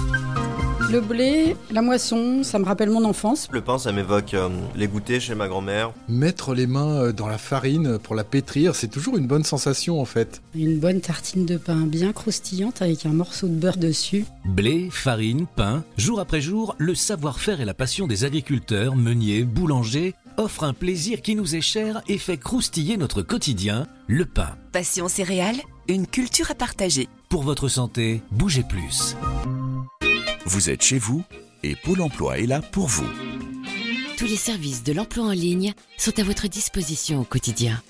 Le 0.91 1.01
blé, 1.01 1.55
la 1.71 1.83
moisson, 1.83 2.43
ça 2.43 2.59
me 2.59 2.65
rappelle 2.65 2.91
mon 2.91 3.05
enfance. 3.05 3.47
Le 3.53 3.61
pain, 3.61 3.79
ça 3.79 3.93
m'évoque 3.93 4.35
euh, 4.35 4.49
les 4.75 4.89
goûters 4.89 5.21
chez 5.21 5.37
ma 5.37 5.47
grand-mère. 5.47 5.93
Mettre 6.09 6.53
les 6.53 6.67
mains 6.67 7.05
euh, 7.05 7.13
dans 7.13 7.29
la 7.29 7.39
farine 7.39 8.01
pour 8.01 8.17
la 8.17 8.25
pétrir, 8.25 8.75
c'est 8.75 8.89
toujours 8.89 9.17
une 9.17 9.29
bonne 9.29 9.45
sensation 9.45 10.01
en 10.01 10.05
fait. 10.05 10.43
Une 10.53 10.81
bonne 10.81 11.01
tartine 11.01 11.47
de 11.47 11.59
pain 11.59 11.87
bien 11.87 12.13
croustillante 12.13 12.83
avec 12.83 13.07
un 13.07 13.13
morceau 13.13 13.47
de 13.47 13.55
beurre 13.55 13.77
dessus. 13.77 14.25
Blé, 14.45 14.89
farine, 14.91 15.47
pain, 15.55 15.85
jour 15.97 16.19
après 16.19 16.41
jour, 16.41 16.75
le 16.79 16.97
savoir-faire 16.97 17.61
et 17.61 17.65
la 17.65 17.75
passion 17.75 18.09
des 18.09 18.25
agriculteurs, 18.25 18.97
meuniers, 18.97 19.45
boulangers 19.45 20.17
offrent 20.39 20.65
un 20.65 20.75
plaisir 20.75 21.23
qui 21.23 21.37
nous 21.37 21.55
est 21.55 21.61
cher 21.61 22.03
et 22.09 22.19
fait 22.19 22.37
croustiller 22.37 22.97
notre 22.97 23.23
quotidien, 23.23 23.87
le 24.09 24.25
pain. 24.25 24.57
Passion 24.73 25.07
céréales, 25.07 25.61
une 25.87 26.09
culture 26.09 26.51
à 26.51 26.57
partager. 26.57 27.09
Pour 27.29 27.45
votre 27.45 27.69
santé, 27.69 28.23
bougez 28.33 28.65
plus. 28.65 29.15
Vous 30.51 30.69
êtes 30.69 30.83
chez 30.83 30.99
vous 30.99 31.23
et 31.63 31.77
Pôle 31.77 32.01
emploi 32.01 32.41
est 32.41 32.47
là 32.47 32.61
pour 32.61 32.89
vous. 32.89 33.07
Tous 34.19 34.25
les 34.25 34.35
services 34.35 34.83
de 34.83 34.93
l'emploi 34.93 35.27
en 35.27 35.31
ligne 35.31 35.75
sont 35.97 36.19
à 36.19 36.25
votre 36.25 36.49
disposition 36.49 37.21
au 37.21 37.25
quotidien. 37.25 37.81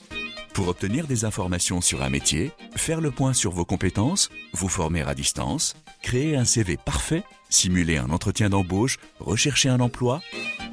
Pour 0.52 0.68
obtenir 0.68 1.06
des 1.06 1.24
informations 1.24 1.80
sur 1.80 2.02
un 2.02 2.10
métier, 2.10 2.52
faire 2.76 3.00
le 3.00 3.10
point 3.10 3.32
sur 3.32 3.50
vos 3.50 3.64
compétences, 3.64 4.28
vous 4.52 4.68
former 4.68 5.00
à 5.00 5.14
distance, 5.14 5.74
créer 6.02 6.36
un 6.36 6.44
CV 6.44 6.76
parfait, 6.76 7.24
simuler 7.48 7.96
un 7.96 8.10
entretien 8.10 8.50
d'embauche, 8.50 8.98
rechercher 9.20 9.70
un 9.70 9.80
emploi, 9.80 10.20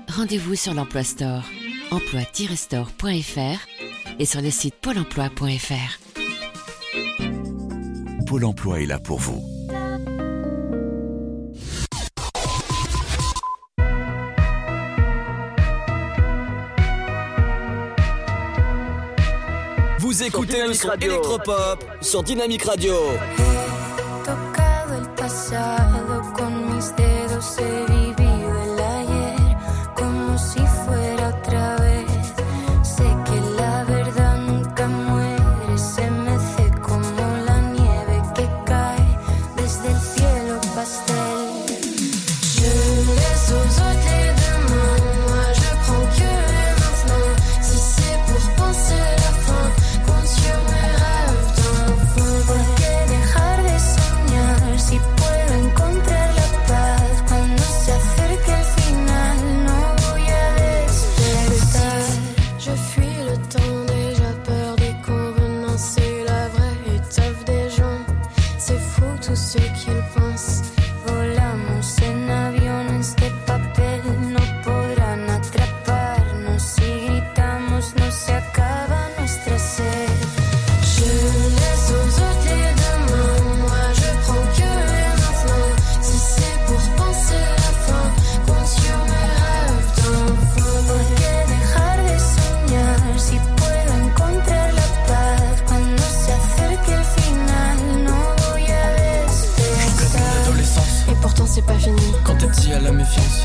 Rendez-vous 0.09 0.55
sur 0.55 0.73
l'Emploi 0.73 1.05
Store, 1.05 1.45
emploi-store.fr 1.91 4.19
et 4.19 4.25
sur 4.25 4.41
le 4.41 4.51
site 4.51 4.75
pôle 4.75 4.97
emploi.fr. 4.97 5.99
Pôle 8.25 8.43
emploi 8.43 8.81
est 8.81 8.87
là 8.87 8.99
pour 8.99 9.19
vous. 9.19 9.56
Vous 20.07 20.23
écoutez 20.23 20.65
le 20.65 20.73
son 20.73 20.93
électropop 20.93 21.83
sur 21.99 22.23
Dynamic 22.23 22.63
Radio. 22.63 22.95
tocado 24.23 24.93
el 24.95 25.09
pasado 25.15 26.33
con 26.33 26.73
mis 26.73 26.95
dedos 26.95 27.57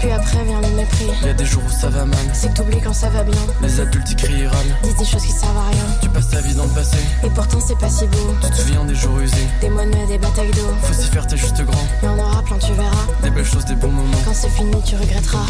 Puis 0.02 0.10
après 0.10 0.42
vient 0.42 0.60
le 0.60 0.68
mépris. 0.70 1.06
Y 1.24 1.28
a 1.28 1.32
des 1.32 1.44
jours 1.44 1.62
où 1.64 1.70
ça 1.70 1.88
va 1.88 2.04
mal. 2.04 2.18
C'est 2.32 2.48
que 2.48 2.54
t'oublies 2.54 2.80
quand 2.80 2.92
ça 2.92 3.08
va 3.08 3.22
bien. 3.22 3.40
Les 3.60 3.78
adultes 3.78 4.10
y 4.10 4.16
crient 4.16 4.42
et 4.42 4.48
râlent. 4.48 4.76
Disent 4.82 4.96
des 4.96 5.04
choses 5.04 5.22
qui 5.22 5.30
servent 5.30 5.56
à 5.56 5.70
rien. 5.70 5.84
Tu 6.02 6.08
passes 6.08 6.28
ta 6.28 6.40
vie 6.40 6.54
dans 6.56 6.64
le 6.64 6.70
passé. 6.70 6.96
Et 7.22 7.30
pourtant 7.30 7.60
c'est 7.64 7.78
pas 7.78 7.88
si 7.88 8.08
beau. 8.08 8.34
Tu 8.42 8.50
te 8.50 8.56
souviens 8.56 8.84
des 8.84 8.96
jours 8.96 9.16
usés. 9.20 9.46
Des 9.60 9.70
mois 9.70 9.84
de 9.84 9.90
mai, 9.90 10.04
des 10.08 10.18
batailles 10.18 10.50
d'eau. 10.50 10.74
Faut 10.82 10.92
s'y 10.92 11.08
faire, 11.08 11.24
t'es 11.24 11.36
juste 11.36 11.62
grand. 11.62 11.86
Mais 12.02 12.08
on 12.08 12.18
aura 12.18 12.42
plein, 12.42 12.58
tu 12.58 12.72
verras. 12.72 13.06
Des 13.22 13.30
belles 13.30 13.44
choses, 13.44 13.64
des 13.64 13.76
bons 13.76 13.92
moments. 13.92 14.18
Quand 14.24 14.34
c'est 14.34 14.50
fini, 14.50 14.74
tu 14.84 14.96
regretteras. 14.96 15.46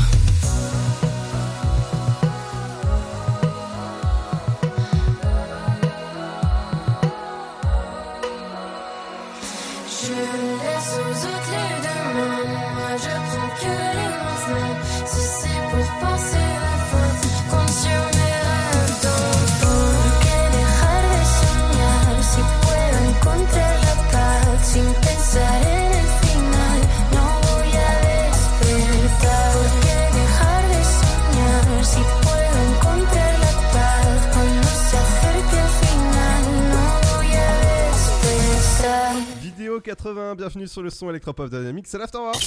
80, 39.92 40.36
bienvenue 40.36 40.66
sur 40.66 40.80
le 40.80 40.88
son 40.88 41.10
Electropop 41.10 41.50
Dynamics, 41.50 41.86
c'est 41.86 41.98
l'Afterwork. 41.98 42.42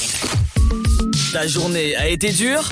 Ta 1.32 1.46
journée 1.46 1.96
a 1.96 2.08
été 2.08 2.32
dure 2.32 2.68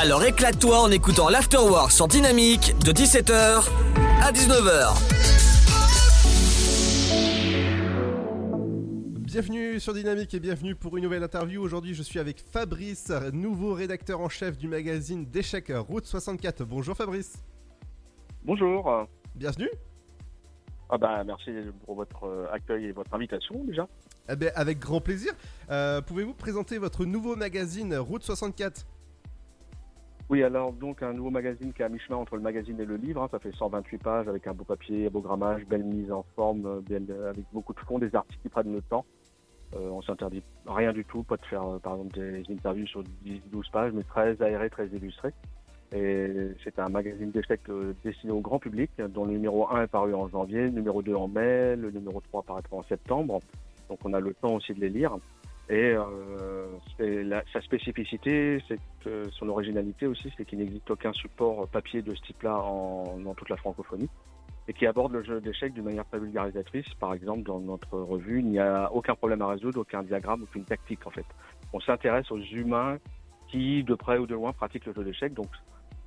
Alors 0.00 0.24
éclate-toi 0.24 0.80
en 0.80 0.90
écoutant 0.90 1.28
l'Afterwork 1.28 1.92
sur 1.92 2.08
Dynamique 2.08 2.74
de 2.84 2.90
17h 2.90 3.68
à 4.20 4.32
19h. 4.32 4.96
Bienvenue 9.20 9.78
sur 9.78 9.94
Dynamique 9.94 10.34
et 10.34 10.40
bienvenue 10.40 10.74
pour 10.74 10.96
une 10.96 11.04
nouvelle 11.04 11.22
interview. 11.22 11.62
Aujourd'hui, 11.62 11.94
je 11.94 12.02
suis 12.02 12.18
avec 12.18 12.40
Fabrice, 12.40 13.12
nouveau 13.32 13.74
rédacteur 13.74 14.20
en 14.20 14.28
chef 14.28 14.58
du 14.58 14.66
magazine 14.66 15.24
d'échecs 15.24 15.70
Route 15.72 16.06
64. 16.06 16.64
Bonjour 16.64 16.96
Fabrice. 16.96 17.34
Bonjour. 18.42 19.06
Bienvenue. 19.36 19.70
Ah 20.92 20.98
bah 20.98 21.22
merci 21.24 21.52
pour 21.86 21.94
votre 21.94 22.24
euh, 22.24 22.46
accueil 22.52 22.86
et 22.86 22.92
votre 22.92 23.14
invitation 23.14 23.62
déjà. 23.64 23.86
Eh 24.28 24.34
ben, 24.36 24.50
avec 24.56 24.78
grand 24.80 25.00
plaisir. 25.00 25.32
Euh, 25.70 26.00
Pouvez-vous 26.02 26.34
présenter 26.34 26.78
votre 26.78 27.04
nouveau 27.04 27.36
magazine 27.36 27.94
Route 27.96 28.24
64 28.24 28.86
Oui 30.28 30.42
alors 30.42 30.72
donc 30.72 31.02
un 31.04 31.12
nouveau 31.12 31.30
magazine 31.30 31.72
qui 31.72 31.82
est 31.82 31.84
à 31.84 31.88
mi-chemin 31.88 32.16
entre 32.18 32.34
le 32.34 32.42
magazine 32.42 32.80
et 32.80 32.84
le 32.84 32.96
livre. 32.96 33.22
hein. 33.22 33.28
Ça 33.30 33.38
fait 33.38 33.52
128 33.54 33.98
pages 33.98 34.26
avec 34.28 34.46
un 34.48 34.52
beau 34.52 34.64
papier, 34.64 35.06
un 35.06 35.10
beau 35.10 35.20
grammage, 35.20 35.64
belle 35.66 35.84
mise 35.84 36.10
en 36.10 36.24
forme, 36.34 36.66
euh, 36.66 36.80
belle- 36.80 37.16
avec 37.28 37.44
beaucoup 37.52 37.72
de 37.72 37.80
fond, 37.80 37.98
des 38.00 38.12
articles 38.14 38.42
qui 38.42 38.48
prennent 38.48 38.72
le 38.72 38.82
temps. 38.82 39.04
Euh, 39.76 39.88
on 39.90 40.02
s'interdit 40.02 40.42
rien 40.66 40.92
du 40.92 41.04
tout, 41.04 41.22
pas 41.22 41.36
de 41.36 41.44
faire 41.46 41.62
euh, 41.64 41.78
par 41.78 41.94
exemple 41.94 42.14
des 42.18 42.42
interviews 42.50 42.88
sur 42.88 43.04
10-12 43.24 43.70
pages, 43.70 43.92
mais 43.92 44.02
très 44.02 44.42
aéré, 44.42 44.68
très 44.70 44.88
illustré. 44.88 45.32
C'est 45.92 46.78
un 46.78 46.88
magazine 46.88 47.30
d'échecs 47.30 47.68
euh, 47.68 47.94
destiné 48.04 48.32
au 48.32 48.40
grand 48.40 48.58
public, 48.58 48.90
dont 49.08 49.24
le 49.24 49.32
numéro 49.32 49.68
1 49.70 49.82
est 49.82 49.86
paru 49.88 50.14
en 50.14 50.28
janvier, 50.28 50.62
le 50.62 50.70
numéro 50.70 51.02
2 51.02 51.14
en 51.14 51.26
mai, 51.26 51.74
le 51.76 51.90
numéro 51.90 52.20
3 52.20 52.42
paraîtra 52.42 52.76
en 52.76 52.82
septembre. 52.84 53.40
Donc 53.88 53.98
on 54.04 54.12
a 54.12 54.20
le 54.20 54.32
temps 54.34 54.54
aussi 54.54 54.72
de 54.72 54.80
les 54.80 54.88
lire. 54.88 55.16
Et 55.68 55.94
euh, 55.94 57.40
sa 57.52 57.60
spécificité, 57.60 58.58
que 59.04 59.28
son 59.30 59.48
originalité 59.48 60.06
aussi, 60.06 60.32
c'est 60.36 60.44
qu'il 60.44 60.58
n'existe 60.58 60.90
aucun 60.90 61.12
support 61.12 61.68
papier 61.68 62.02
de 62.02 62.14
ce 62.14 62.20
type-là 62.22 62.60
dans 63.24 63.34
toute 63.34 63.48
la 63.48 63.56
francophonie 63.56 64.08
et 64.70 64.72
qui 64.72 64.86
aborde 64.86 65.12
le 65.12 65.24
jeu 65.24 65.40
d'échecs 65.40 65.72
d'une 65.72 65.84
manière 65.84 66.06
très 66.06 66.20
vulgarisatrice. 66.20 66.86
Par 67.00 67.12
exemple, 67.14 67.42
dans 67.42 67.58
notre 67.58 67.98
revue, 67.98 68.38
il 68.38 68.46
n'y 68.46 68.60
a 68.60 68.92
aucun 68.92 69.16
problème 69.16 69.42
à 69.42 69.48
résoudre, 69.48 69.80
aucun 69.80 70.04
diagramme, 70.04 70.44
aucune 70.44 70.64
tactique 70.64 71.04
en 71.06 71.10
fait. 71.10 71.26
On 71.72 71.80
s'intéresse 71.80 72.30
aux 72.30 72.38
humains 72.38 72.98
qui, 73.48 73.82
de 73.82 73.94
près 73.94 74.18
ou 74.18 74.26
de 74.26 74.34
loin, 74.34 74.52
pratiquent 74.52 74.86
le 74.86 74.92
jeu 74.92 75.04
d'échecs. 75.04 75.34
Donc 75.34 75.48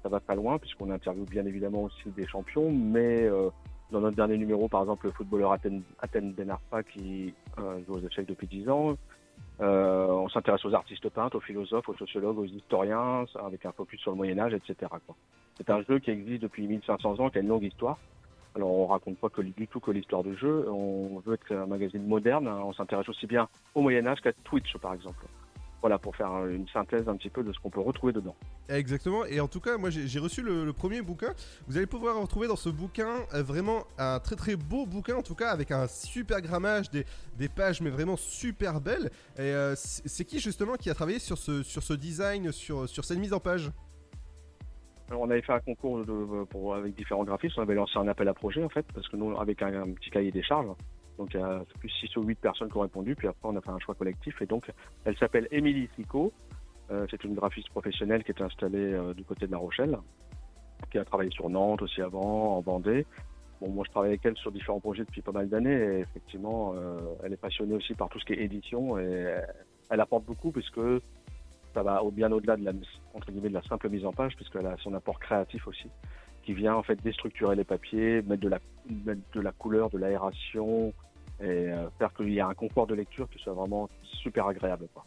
ça 0.03 0.09
va 0.09 0.19
pas 0.19 0.35
loin 0.35 0.59
puisqu'on 0.59 0.91
interviewe 0.91 1.25
bien 1.25 1.45
évidemment 1.45 1.83
aussi 1.83 2.09
des 2.09 2.27
champions, 2.27 2.69
mais 2.71 3.23
euh, 3.23 3.49
dans 3.91 4.01
notre 4.01 4.17
dernier 4.17 4.37
numéro, 4.37 4.67
par 4.67 4.81
exemple, 4.81 5.07
le 5.07 5.13
footballeur 5.13 5.53
Athènes, 5.53 5.81
Athènes 5.99 6.33
Ben 6.33 6.49
Arfa 6.49 6.83
qui 6.83 7.33
euh, 7.57 7.79
joue 7.87 7.93
aux 7.93 8.05
échecs 8.05 8.27
depuis 8.27 8.47
10 8.47 8.69
ans. 8.69 8.97
Euh, 9.61 10.07
on 10.07 10.29
s'intéresse 10.29 10.65
aux 10.65 10.73
artistes 10.73 11.09
peintres, 11.09 11.37
aux 11.37 11.41
philosophes, 11.41 11.87
aux 11.87 11.95
sociologues, 11.95 12.39
aux 12.39 12.45
historiens, 12.45 13.25
avec 13.35 13.65
un 13.65 13.71
focus 13.71 14.01
sur 14.01 14.11
le 14.11 14.17
Moyen 14.17 14.39
Âge, 14.39 14.53
etc. 14.53 14.91
C'est 15.57 15.69
un 15.69 15.81
jeu 15.83 15.99
qui 15.99 16.11
existe 16.11 16.41
depuis 16.41 16.67
1500 16.67 17.19
ans, 17.19 17.29
qui 17.29 17.37
a 17.37 17.41
une 17.41 17.47
longue 17.47 17.63
histoire. 17.63 17.97
Alors 18.55 18.69
on 18.69 18.85
raconte 18.85 19.17
pas 19.17 19.29
du 19.41 19.67
tout 19.67 19.79
que 19.79 19.91
l'histoire 19.91 20.23
du 20.23 20.35
jeu, 20.37 20.69
on 20.69 21.19
veut 21.25 21.35
être 21.35 21.51
un 21.51 21.65
magazine 21.65 22.05
moderne, 22.05 22.47
hein. 22.47 22.61
on 22.63 22.73
s'intéresse 22.73 23.09
aussi 23.09 23.25
bien 23.25 23.47
au 23.73 23.81
Moyen 23.81 24.05
Âge 24.05 24.21
qu'à 24.21 24.31
Twitch 24.43 24.77
par 24.77 24.93
exemple. 24.93 25.25
Voilà, 25.83 25.99
pour 25.99 26.15
faire 26.15 26.47
une 26.47 26.65
synthèse 26.69 27.09
un 27.09 27.17
petit 27.17 27.29
peu 27.29 27.43
de 27.43 27.51
ce 27.51 27.59
qu'on 27.59 27.69
peut 27.69 27.81
retrouver 27.81 28.13
dedans. 28.13 28.37
Exactement, 28.69 29.25
et 29.25 29.41
en 29.41 29.49
tout 29.49 29.59
cas, 29.59 29.77
moi 29.77 29.89
j'ai 29.89 30.19
reçu 30.19 30.41
le, 30.41 30.63
le 30.63 30.71
premier 30.71 31.01
bouquin. 31.01 31.33
Vous 31.67 31.75
allez 31.75 31.87
pouvoir 31.87 32.21
retrouver 32.21 32.47
dans 32.47 32.55
ce 32.55 32.69
bouquin 32.69 33.09
euh, 33.33 33.43
vraiment 33.43 33.83
un 33.97 34.21
très 34.21 34.37
très 34.37 34.55
beau 34.55 34.85
bouquin, 34.85 35.17
en 35.17 35.23
tout 35.23 35.35
cas 35.35 35.49
avec 35.49 35.71
un 35.71 35.87
super 35.87 36.41
grammage, 36.41 36.89
des, 36.89 37.05
des 37.37 37.49
pages 37.49 37.81
mais 37.81 37.89
vraiment 37.89 38.15
super 38.15 38.79
belles. 38.79 39.11
Et 39.37 39.41
euh, 39.41 39.75
c'est 39.75 40.07
c'est 40.07 40.23
qui 40.23 40.39
justement 40.39 40.75
qui 40.75 40.89
a 40.89 40.93
travaillé 40.93 41.19
sur 41.19 41.37
ce, 41.37 41.63
sur 41.63 41.83
ce 41.83 41.93
design, 41.93 42.53
sur, 42.53 42.87
sur 42.87 43.03
cette 43.03 43.19
mise 43.19 43.33
en 43.33 43.41
page? 43.41 43.69
Alors, 45.09 45.23
on 45.23 45.29
avait 45.29 45.41
fait 45.41 45.51
un 45.51 45.59
concours 45.59 46.05
de- 46.05 46.45
pour, 46.45 46.75
avec 46.75 46.95
différents 46.95 47.25
graphistes, 47.25 47.57
on 47.57 47.61
avait 47.61 47.75
lancé 47.75 47.99
un 47.99 48.07
appel 48.07 48.29
à 48.29 48.33
projet 48.33 48.63
en 48.63 48.69
fait, 48.69 48.85
parce 48.93 49.07
que 49.09 49.17
nous, 49.17 49.37
avec 49.37 49.61
un, 49.61 49.83
un 49.83 49.91
petit 49.91 50.09
cahier 50.09 50.31
des 50.31 50.43
charges, 50.43 50.69
donc 51.17 51.33
il 51.33 51.39
y 51.39 51.43
a 51.43 51.63
plus 51.79 51.89
6 51.89 52.17
ou 52.17 52.23
8 52.23 52.39
personnes 52.39 52.69
qui 52.69 52.77
ont 52.77 52.81
répondu, 52.81 53.15
puis 53.15 53.27
après 53.27 53.49
on 53.49 53.55
a 53.55 53.61
fait 53.61 53.69
un 53.69 53.79
choix 53.79 53.95
collectif, 53.95 54.41
et 54.41 54.45
donc 54.45 54.71
elle 55.05 55.17
s'appelle 55.17 55.47
Émilie 55.51 55.89
Sico, 55.95 56.33
Euh, 56.91 57.07
c'est 57.09 57.23
une 57.23 57.33
graphiste 57.33 57.69
professionnelle 57.69 58.23
qui 58.23 58.31
est 58.31 58.41
installée 58.41 58.93
euh, 58.93 59.13
du 59.13 59.23
côté 59.23 59.47
de 59.47 59.51
La 59.51 59.57
Rochelle, 59.57 59.97
qui 60.91 60.97
a 60.97 61.05
travaillé 61.05 61.31
sur 61.31 61.49
Nantes 61.49 61.81
aussi 61.81 62.01
avant, 62.01 62.57
en 62.57 62.61
Vendée. 62.61 63.05
Bon, 63.61 63.69
moi 63.69 63.83
je 63.85 63.91
travaille 63.91 64.09
avec 64.09 64.25
elle 64.25 64.35
sur 64.37 64.51
différents 64.51 64.81
projets 64.81 65.05
depuis 65.05 65.21
pas 65.21 65.31
mal 65.31 65.47
d'années, 65.47 65.73
et 65.73 65.99
effectivement, 65.99 66.73
euh, 66.75 66.99
elle 67.23 67.33
est 67.33 67.37
passionnée 67.37 67.73
aussi 67.73 67.93
par 67.93 68.09
tout 68.09 68.19
ce 68.19 68.25
qui 68.25 68.33
est 68.33 68.43
édition, 68.43 68.99
et 68.99 69.33
elle 69.89 70.01
apporte 70.01 70.25
beaucoup, 70.25 70.51
puisque 70.51 70.81
ça 71.73 71.81
va 71.83 72.01
bien 72.11 72.31
au-delà 72.31 72.57
de 72.57 72.65
la, 72.65 72.73
de 72.73 73.49
la 73.49 73.61
simple 73.63 73.89
mise 73.89 74.05
en 74.05 74.11
page, 74.11 74.35
puisqu'elle 74.35 74.67
a 74.67 74.75
son 74.77 74.93
apport 74.93 75.19
créatif 75.19 75.65
aussi, 75.67 75.89
qui 76.43 76.53
vient 76.53 76.75
en 76.75 76.83
fait 76.83 77.01
déstructurer 77.01 77.55
les 77.55 77.63
papiers, 77.63 78.21
mettre 78.21 78.41
de 78.41 78.49
la, 78.49 78.59
mettre 79.05 79.21
de 79.33 79.41
la 79.41 79.51
couleur, 79.51 79.89
de 79.89 79.97
l'aération, 79.97 80.93
et 81.41 81.45
euh, 81.45 81.89
faire 81.97 82.13
qu'il 82.13 82.29
y 82.29 82.37
ait 82.37 82.41
un 82.41 82.53
confort 82.53 82.87
de 82.87 82.95
lecture 82.95 83.29
qui 83.29 83.39
soit 83.39 83.53
vraiment 83.53 83.89
super 84.03 84.47
agréable. 84.47 84.87
Quoi. 84.93 85.03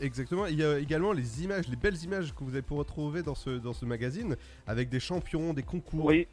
Exactement, 0.00 0.46
il 0.46 0.58
y 0.58 0.64
a 0.64 0.78
également 0.78 1.12
les 1.12 1.42
images, 1.42 1.68
les 1.68 1.76
belles 1.76 2.02
images 2.04 2.32
que 2.32 2.44
vous 2.44 2.52
allez 2.52 2.62
pouvoir 2.62 2.86
retrouver 2.86 3.22
dans 3.22 3.34
ce, 3.34 3.50
dans 3.50 3.72
ce 3.72 3.84
magazine, 3.84 4.36
avec 4.66 4.88
des 4.88 5.00
champions, 5.00 5.52
des 5.52 5.64
concours. 5.64 6.04
Oui. 6.04 6.28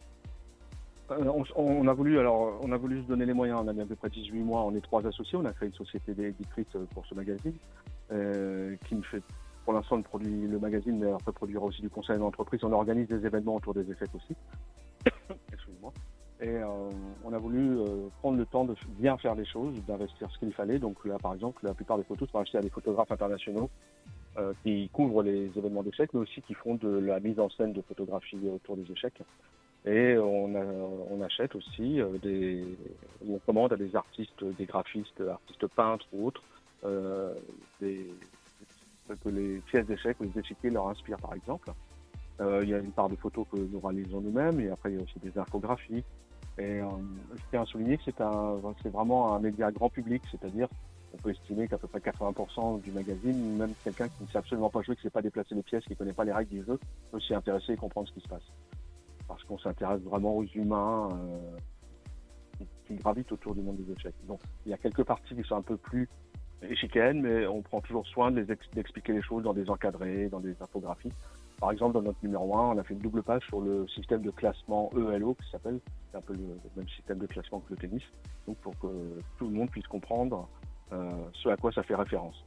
Euh, 1.12 1.24
on, 1.26 1.44
on 1.56 1.88
a 1.88 1.94
voulu 1.94 2.18
alors 2.18 2.60
on 2.64 2.72
a 2.72 2.78
voulu 2.78 3.02
se 3.02 3.08
donner 3.08 3.26
les 3.26 3.34
moyens. 3.34 3.60
On 3.64 3.68
a 3.68 3.74
mis 3.74 3.82
à 3.82 3.86
peu 3.86 3.96
près 3.96 4.10
18 4.10 4.40
mois. 4.40 4.64
On 4.64 4.76
est 4.76 4.82
trois 4.82 5.06
associés. 5.06 5.38
On 5.38 5.46
a 5.46 5.54
créé 5.54 5.70
une 5.70 5.76
société 5.76 6.14
euh, 6.18 6.86
pour 6.94 7.06
ce 7.06 7.14
magazine 7.14 7.54
euh, 8.12 8.76
qui 8.88 8.96
me 8.96 9.04
fait 9.04 9.22
pour 9.66 9.74
l'instant 9.74 9.98
le 9.98 10.04
produit 10.04 10.48
le 10.48 10.60
magazine, 10.60 11.04
après 11.14 11.34
produira 11.34 11.66
aussi 11.66 11.82
du 11.82 11.90
conseil 11.90 12.20
d'entreprise. 12.20 12.64
On 12.64 12.72
organise 12.72 13.08
des 13.08 13.26
événements 13.26 13.56
autour 13.56 13.74
des 13.74 13.90
échecs 13.92 14.14
aussi. 14.16 14.36
Excusez-moi. 15.52 15.92
Et 16.42 16.50
euh, 16.50 16.68
on 17.24 17.34
a 17.34 17.38
voulu 17.38 17.80
euh, 17.80 18.10
prendre 18.20 18.38
le 18.38 18.46
temps 18.46 18.66
de 18.66 18.76
bien 19.00 19.18
faire 19.18 19.36
les 19.36 19.46
choses, 19.46 19.74
d'investir 19.86 20.30
ce 20.32 20.40
qu'il 20.40 20.54
fallait. 20.54 20.80
Donc 20.80 21.04
là, 21.06 21.18
par 21.18 21.34
exemple, 21.34 21.66
la 21.66 21.74
plupart 21.74 21.98
des 21.98 22.04
photos 22.04 22.30
sont 22.30 22.40
achetées 22.40 22.58
à 22.58 22.62
des 22.62 22.70
photographes 22.70 23.12
internationaux 23.12 23.70
euh, 24.38 24.54
qui 24.64 24.90
couvrent 24.90 25.24
les 25.24 25.46
événements 25.58 25.82
d'échecs, 25.82 26.10
mais 26.14 26.20
aussi 26.20 26.42
qui 26.42 26.54
font 26.54 26.76
de 26.76 26.90
la 26.90 27.20
mise 27.22 27.40
en 27.40 27.50
scène 27.50 27.72
de 27.72 27.82
photographie 27.82 28.38
autour 28.54 28.76
des 28.76 28.92
échecs. 28.92 29.22
Et 29.86 30.18
on, 30.18 30.52
on 31.12 31.22
achète 31.22 31.54
aussi 31.54 32.00
des, 32.24 32.66
on 33.30 33.38
commande 33.38 33.72
à 33.72 33.76
des 33.76 33.96
artistes, 33.96 34.44
des 34.44 34.66
graphistes, 34.66 35.22
artistes 35.22 35.68
peintres 35.68 36.08
ou 36.12 36.26
autres, 36.26 36.42
des, 37.80 38.10
que 39.14 39.30
les 39.30 39.60
pièces 39.60 39.86
d'échecs 39.86 40.18
ou 40.20 40.24
les 40.24 40.40
échiquiers 40.40 40.70
leur 40.70 40.88
inspirent 40.90 41.20
par 41.20 41.34
exemple. 41.34 41.72
Euh, 42.42 42.62
il 42.64 42.70
y 42.70 42.74
a 42.74 42.80
une 42.80 42.92
part 42.92 43.10
de 43.10 43.16
photos 43.16 43.46
que 43.52 43.58
nous 43.58 43.80
réalisons 43.80 44.20
nous-mêmes 44.20 44.60
et 44.60 44.70
après 44.70 44.92
il 44.92 44.98
y 44.98 45.00
a 45.00 45.04
aussi 45.04 45.20
des 45.20 45.38
infographies. 45.38 46.04
Et 46.58 46.80
euh, 46.82 46.88
je 47.34 47.42
tiens 47.50 47.64
à 47.64 47.66
souligner 47.66 47.98
que 47.98 48.04
c'est 48.06 48.90
vraiment 48.90 49.36
un 49.36 49.40
média 49.40 49.72
grand 49.72 49.90
public, 49.90 50.24
c'est-à-dire 50.32 50.68
on 51.14 51.18
peut 51.18 51.32
estimer 51.32 51.68
qu'à 51.68 51.78
peu 51.78 51.88
près 51.88 52.00
80% 52.00 52.82
du 52.82 52.92
magazine, 52.92 53.58
même 53.58 53.74
quelqu'un 53.84 54.08
qui 54.10 54.24
ne 54.24 54.28
sait 54.28 54.38
absolument 54.38 54.70
pas 54.70 54.82
jouer, 54.82 54.96
qui 54.96 55.02
ne 55.02 55.04
sait 55.04 55.14
pas 55.14 55.22
déplacer 55.22 55.56
les 55.56 55.64
pièces, 55.64 55.84
qui 55.86 55.92
ne 55.92 55.96
connaît 55.96 56.14
pas 56.14 56.26
les 56.26 56.34
règles 56.34 56.52
du 56.52 56.66
jeu, 56.66 56.80
peut 57.12 57.20
s'y 57.20 57.34
intéresser 57.34 57.74
et 57.74 57.78
comprendre 57.78 58.08
ce 58.10 58.14
qui 58.14 58.22
se 58.22 58.28
passe. 58.28 58.44
Parce 59.28 59.44
qu'on 59.44 59.58
s'intéresse 59.58 60.02
vraiment 60.02 60.36
aux 60.36 60.44
humains 60.44 61.10
euh, 61.14 62.66
qui 62.86 62.96
gravitent 62.96 63.32
autour 63.32 63.56
du 63.56 63.62
monde 63.62 63.78
des 63.78 63.94
échecs. 63.94 64.16
Donc 64.28 64.42
il 64.66 64.72
y 64.72 64.74
a 64.74 64.78
quelques 64.78 65.04
parties 65.04 65.36
qui 65.36 65.44
sont 65.44 65.56
un 65.56 65.62
peu 65.62 65.78
plus 65.78 66.10
échiquéennes, 66.72 67.22
mais 67.22 67.48
on 67.48 67.62
prend 67.62 67.82
toujours 67.82 68.06
soin 68.08 68.32
de 68.32 68.42
les 68.42 68.52
ex- 68.52 68.70
d'expliquer 68.74 69.14
les 69.14 69.22
choses 69.22 69.44
dans 69.44 69.54
des 69.54 69.70
encadrés, 69.70 70.28
dans 70.30 70.40
des 70.40 70.56
infographies. 70.62 71.12
Par 71.60 71.72
exemple, 71.72 71.94
dans 71.94 72.02
notre 72.02 72.18
numéro 72.22 72.58
1, 72.58 72.76
on 72.76 72.78
a 72.78 72.84
fait 72.84 72.94
une 72.94 73.00
double 73.00 73.24
page 73.24 73.44
sur 73.48 73.62
le 73.62 73.88
système 73.88 74.22
de 74.22 74.32
classement 74.32 74.90
ELO, 74.96 75.36
qui 75.36 75.50
s'appelle, 75.50 75.80
c'est 76.12 76.18
un 76.18 76.22
peu 76.22 76.34
le, 76.34 76.42
même 76.76 76.88
système 76.90 77.18
de 77.20 77.28
classement 77.28 77.60
que 77.62 77.72
le 77.74 77.78
tennis, 77.78 78.04
donc 78.48 78.58
pour 78.58 78.78
que 78.80 78.88
tout 79.38 79.48
le 79.48 79.54
monde 79.54 79.70
puisse 79.70 79.88
comprendre 79.88 80.50
euh, 80.92 81.10
ce 81.34 81.50
à 81.50 81.56
quoi 81.58 81.72
ça 81.72 81.84
fait 81.84 81.96
référence. 81.96 82.44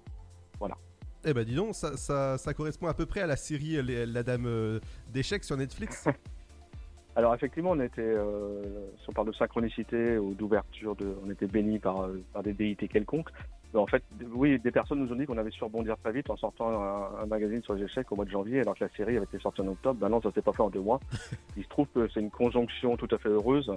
Voilà. 0.59 0.77
Eh 1.25 1.33
ben 1.35 1.43
dis 1.45 1.55
donc, 1.55 1.75
ça, 1.75 1.97
ça, 1.97 2.37
ça 2.39 2.55
correspond 2.55 2.87
à 2.87 2.95
peu 2.95 3.07
près 3.07 3.21
à 3.23 3.27
la 3.27 3.37
série 3.37 3.83
Les- 3.83 4.07
La 4.07 4.23
Dame 4.23 4.47
euh, 4.47 4.79
d'échecs 5.13 5.43
sur 5.45 5.57
Netflix. 5.57 6.07
Alors 7.17 7.35
effectivement, 7.35 7.71
on 7.73 7.81
était, 7.81 8.01
euh, 8.03 8.63
si 9.03 9.09
on 9.09 9.13
parle 9.13 9.27
de 9.29 9.33
synchronicité 9.33 10.19
ou 10.19 10.35
d'ouverture, 10.35 10.95
on 11.27 11.31
était 11.31 11.49
béni 11.49 11.81
par, 11.81 12.03
euh, 12.03 12.23
par 12.33 12.45
des 12.45 12.53
déités 12.53 12.87
quelconques. 12.87 13.31
En 13.75 13.87
fait, 13.87 14.03
oui, 14.33 14.59
des 14.59 14.71
personnes 14.71 15.01
nous 15.05 15.13
ont 15.13 15.17
dit 15.17 15.27
qu'on 15.27 15.37
avait 15.37 15.51
su 15.51 15.63
rebondir 15.63 15.97
très 15.99 16.13
vite 16.13 16.31
en 16.31 16.37
sortant 16.37 16.71
un, 16.71 17.23
un 17.23 17.27
magazine 17.27 17.63
sur 17.63 17.75
les 17.75 17.85
échecs 17.85 18.11
au 18.11 18.17
mois 18.17 18.25
de 18.25 18.31
janvier, 18.31 18.61
alors 18.61 18.75
que 18.75 18.85
la 18.85 18.91
série 18.91 19.17
avait 19.17 19.25
été 19.27 19.39
sortie 19.39 19.61
en 19.61 19.69
octobre. 19.69 19.99
Ben 20.01 20.09
non, 20.09 20.23
ça 20.23 20.31
s'est 20.33 20.41
pas 20.43 20.53
fait 20.53 20.63
en 20.63 20.71
deux 20.71 20.81
mois. 20.81 21.01
Il 21.57 21.65
se 21.65 21.69
trouve 21.69 21.87
que 21.95 22.09
c'est 22.09 22.21
une 22.21 22.31
conjonction 22.31 22.97
tout 22.97 23.09
à 23.11 23.19
fait 23.19 23.29
heureuse. 23.29 23.71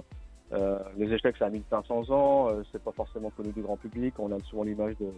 Euh, 0.52 0.78
les 0.96 1.12
échecs, 1.12 1.36
ça 1.38 1.46
a 1.46 1.50
1500 1.50 2.10
ans, 2.10 2.48
euh, 2.50 2.62
c'est 2.72 2.82
pas 2.82 2.92
forcément 2.92 3.30
connu 3.30 3.52
du 3.52 3.60
grand 3.62 3.76
public. 3.76 4.14
On 4.18 4.32
a 4.32 4.38
souvent 4.40 4.62
l'image 4.64 4.96
de, 4.98 5.10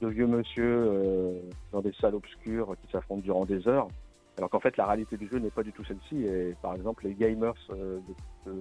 de 0.00 0.08
vieux 0.08 0.26
monsieur 0.26 0.64
euh, 0.88 1.38
dans 1.72 1.80
des 1.80 1.92
salles 2.00 2.14
obscures 2.16 2.74
qui 2.84 2.90
s'affrontent 2.90 3.22
durant 3.22 3.44
des 3.44 3.66
heures. 3.68 3.88
Alors 4.36 4.50
qu'en 4.50 4.60
fait, 4.60 4.76
la 4.76 4.86
réalité 4.86 5.16
du 5.16 5.28
jeu 5.28 5.38
n'est 5.38 5.50
pas 5.50 5.64
du 5.64 5.72
tout 5.72 5.84
celle-ci. 5.84 6.24
Et 6.24 6.54
par 6.62 6.74
exemple, 6.74 7.04
les 7.06 7.14
gamers 7.14 7.54
de, 7.70 8.00
de- 8.46 8.52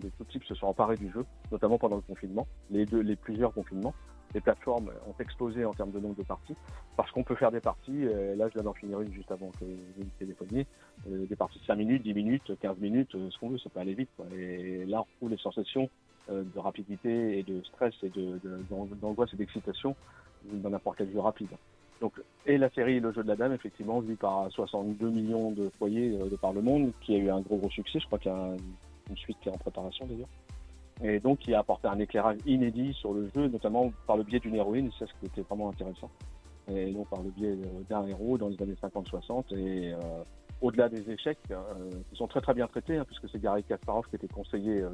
de 0.00 0.08
tout 0.18 0.24
type 0.30 0.44
se 0.44 0.54
sont 0.54 0.66
emparés 0.68 0.96
du 0.96 1.10
jeu, 1.10 1.24
notamment 1.50 1.78
pendant 1.78 1.96
le 1.96 2.02
confinement, 2.02 2.46
les 2.70 2.86
deux, 2.86 3.00
les 3.00 3.16
plusieurs 3.16 3.52
confinements. 3.52 3.94
Les 4.34 4.40
plateformes 4.40 4.90
ont 5.08 5.14
explosé 5.20 5.64
en 5.64 5.72
termes 5.72 5.92
de 5.92 5.98
nombre 6.00 6.16
de 6.16 6.22
parties 6.22 6.54
parce 6.96 7.10
qu'on 7.10 7.22
peut 7.24 7.36
faire 7.36 7.50
des 7.52 7.60
parties. 7.60 8.04
euh, 8.06 8.34
là, 8.36 8.48
je 8.48 8.54
viens 8.54 8.64
d'en 8.64 8.74
finir 8.74 9.00
une 9.00 9.12
juste 9.12 9.30
avant 9.30 9.50
que 9.58 9.64
vous 9.64 10.04
me 10.04 10.10
téléphoniez. 10.18 10.66
euh, 11.10 11.26
des 11.26 11.36
parties 11.36 11.58
de 11.58 11.64
5 11.64 11.76
minutes, 11.76 12.02
10 12.02 12.12
minutes, 12.14 12.52
15 12.60 12.78
minutes, 12.78 13.14
euh, 13.14 13.30
ce 13.30 13.38
qu'on 13.38 13.48
veut, 13.50 13.58
ça 13.58 13.70
peut 13.70 13.80
aller 13.80 13.94
vite. 13.94 14.10
Et 14.36 14.84
là, 14.86 15.00
on 15.00 15.02
retrouve 15.04 15.30
les 15.30 15.38
sensations 15.38 15.88
de 16.28 16.58
rapidité 16.58 17.38
et 17.38 17.42
de 17.44 17.62
stress 17.62 17.94
et 18.02 18.10
d'angoisse 19.00 19.32
et 19.32 19.36
d'excitation 19.36 19.94
dans 20.44 20.70
n'importe 20.70 20.98
quel 20.98 21.12
jeu 21.12 21.20
rapide. 21.20 21.48
Donc, 22.00 22.12
et 22.46 22.58
la 22.58 22.68
série 22.70 22.98
Le 23.00 23.12
jeu 23.12 23.22
de 23.22 23.28
la 23.28 23.36
dame, 23.36 23.52
effectivement, 23.52 24.00
vue 24.00 24.16
par 24.16 24.50
62 24.50 25.08
millions 25.08 25.52
de 25.52 25.70
foyers 25.78 26.10
de 26.10 26.36
par 26.36 26.52
le 26.52 26.62
monde, 26.62 26.90
qui 27.00 27.14
a 27.14 27.18
eu 27.18 27.30
un 27.30 27.40
gros 27.40 27.56
gros 27.58 27.70
succès. 27.70 28.00
Je 28.00 28.06
crois 28.06 28.18
qu'il 28.18 28.30
y 28.32 28.34
a 28.34 28.38
un- 28.38 28.56
une 29.08 29.16
suite 29.16 29.38
qui 29.40 29.48
est 29.48 29.52
en 29.52 29.56
préparation 29.58 30.04
d'ailleurs. 30.06 30.28
Et 31.02 31.20
donc, 31.20 31.38
qui 31.40 31.52
a 31.54 31.58
apporté 31.58 31.88
un 31.88 31.98
éclairage 31.98 32.38
inédit 32.46 32.94
sur 32.94 33.12
le 33.12 33.28
jeu, 33.34 33.48
notamment 33.48 33.92
par 34.06 34.16
le 34.16 34.22
biais 34.22 34.40
d'une 34.40 34.54
héroïne, 34.54 34.90
c'est 34.98 35.06
ce 35.06 35.12
qui 35.20 35.26
était 35.26 35.42
vraiment 35.42 35.68
intéressant. 35.68 36.10
Et 36.68 36.90
donc, 36.92 37.08
par 37.08 37.22
le 37.22 37.30
biais 37.30 37.50
euh, 37.52 37.82
d'un 37.88 38.06
héros 38.06 38.38
dans 38.38 38.48
les 38.48 38.60
années 38.62 38.76
50-60. 38.82 39.54
Et 39.56 39.92
euh, 39.92 39.98
au-delà 40.62 40.88
des 40.88 41.08
échecs, 41.10 41.38
euh, 41.50 41.90
qui 42.10 42.16
sont 42.16 42.26
très 42.26 42.40
très 42.40 42.54
bien 42.54 42.66
traités, 42.66 42.96
hein, 42.96 43.04
puisque 43.06 43.28
c'est 43.30 43.40
Gary 43.40 43.62
Kasparov 43.62 44.06
qui 44.08 44.16
était 44.16 44.26
conseiller 44.28 44.80
euh, 44.80 44.90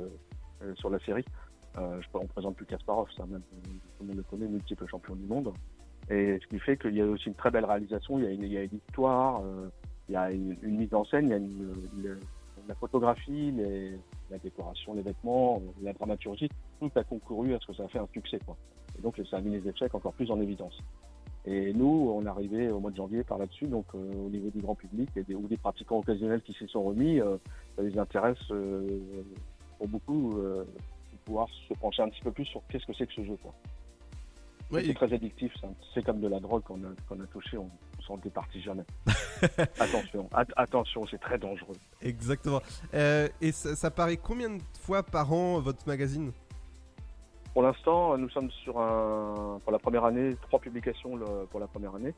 euh, 0.63 0.75
sur 0.75 0.91
la 0.91 0.99
série. 1.01 1.25
Euh, 1.79 2.01
je, 2.03 2.09
on 2.15 2.27
présente 2.27 2.57
plus 2.57 2.67
Kasparov, 2.67 3.09
ça 3.17 3.25
même, 3.27 3.41
tout 3.99 4.05
le 4.05 4.13
le 4.15 4.23
connaît, 4.25 4.49
multiple 4.49 4.87
champion 4.89 5.15
du 5.15 5.25
monde. 5.25 5.53
Et 6.11 6.39
ce 6.43 6.47
qui 6.49 6.59
fait 6.59 6.77
qu'il 6.77 6.97
y 6.97 7.01
a 7.01 7.07
aussi 7.07 7.29
une 7.29 7.35
très 7.37 7.51
belle 7.53 7.65
réalisation, 7.65 8.19
il 8.19 8.25
y 8.25 8.27
a 8.27 8.31
une, 8.31 8.43
il 8.43 8.53
y 8.53 8.59
a 8.59 8.65
une 8.65 8.77
histoire, 8.89 9.41
il 10.09 10.13
y 10.13 10.17
a 10.17 10.31
une, 10.33 10.57
une 10.63 10.77
mise 10.79 10.93
en 10.93 11.05
scène, 11.05 11.27
il 11.29 11.31
y 11.31 11.35
a 11.35 11.37
une, 11.37 11.73
une- 11.97 12.19
la 12.69 12.75
photographie, 12.75 13.53
la 14.31 14.39
décoration, 14.39 14.95
les 14.95 15.03
vêtements, 15.03 15.57
euh, 15.57 15.71
la 15.83 15.93
dramaturgie, 15.93 16.49
tout 16.81 16.91
a 16.95 17.05
concouru 17.05 17.55
à 17.55 17.59
ce 17.61 17.67
que 17.67 17.75
ça 17.75 17.85
a 17.85 17.89
fait 17.89 17.99
un 17.99 18.09
succès. 18.13 18.39
Quoi. 18.45 18.57
Et 18.99 19.03
donc 19.03 19.21
ça 19.31 19.39
a 19.39 19.41
mis 19.41 19.51
les 19.51 19.69
échecs 19.69 19.95
encore 19.95 20.13
plus 20.13 20.31
en 20.31 20.41
évidence. 20.41 20.79
Et 21.45 21.73
nous, 21.73 22.13
on 22.15 22.25
est 22.25 22.29
arrivé 22.29 22.71
au 22.71 22.79
mois 22.79 22.93
de 22.93 22.97
janvier 22.97 23.25
par 23.25 23.39
là-dessus, 23.39 23.67
donc 23.67 23.87
euh, 23.95 24.13
au 24.15 24.31
niveau 24.31 24.51
du 24.51 24.61
grand 24.61 24.77
public 24.77 25.11
et 25.17 25.35
ou 25.35 25.49
des 25.49 25.57
pratiquants 25.57 25.99
occasionnels 25.99 26.43
qui 26.43 26.53
s'y 26.53 26.69
sont 26.69 26.85
remis, 26.85 27.21
euh, 27.21 27.37
ça 27.77 27.83
les 27.83 27.99
intéresse 27.99 28.39
pour 29.79 29.89
beaucoup 29.89 30.35
de 30.35 30.67
pouvoir 31.25 31.49
se 31.69 31.75
pencher 31.75 32.03
un 32.03 32.09
petit 32.09 32.23
peu 32.23 32.31
plus 32.31 32.45
sur 32.45 32.63
qu'est-ce 32.69 32.87
que 32.87 32.93
c'est 32.95 33.07
que 33.07 33.13
ce 33.13 33.25
jeu. 33.25 33.37
Quoi. 33.43 33.53
C'est 34.81 34.95
très 34.95 35.13
addictif, 35.13 35.53
ça. 35.61 35.69
c'est 35.95 36.05
comme 36.05 36.21
de 36.21 36.29
la 36.29 36.41
drogue 36.41 36.63
qu'on 36.63 36.77
a, 36.85 36.89
qu'on 37.09 37.21
a 37.21 37.27
touché, 37.27 37.57
on 37.59 37.65
ne 37.99 38.03
s'en 38.03 38.17
départit 38.17 38.63
jamais. 38.63 38.85
attention, 39.79 40.29
at- 40.33 40.47
attention, 40.57 41.07
c'est 41.07 41.19
très 41.21 41.39
dangereux. 41.39 41.77
Exactement. 42.01 42.61
Euh, 42.95 43.29
et 43.41 43.53
ça, 43.53 43.77
ça 43.77 43.91
paraît 43.91 44.17
combien 44.17 44.51
de 44.51 44.63
fois 44.81 45.03
par 45.03 45.33
an 45.33 45.61
votre 45.61 45.87
magazine? 45.87 46.33
Pour 47.53 47.63
l'instant, 47.63 48.17
nous 48.17 48.31
sommes 48.31 48.51
sur 48.51 48.81
un, 48.81 49.61
pour 49.63 49.73
la 49.73 49.79
première 49.79 50.05
année, 50.05 50.35
trois 50.43 50.59
publications 50.59 51.17
le- 51.17 51.47
pour 51.51 51.61
la 51.61 51.67
première 51.67 51.95
année. 51.95 52.15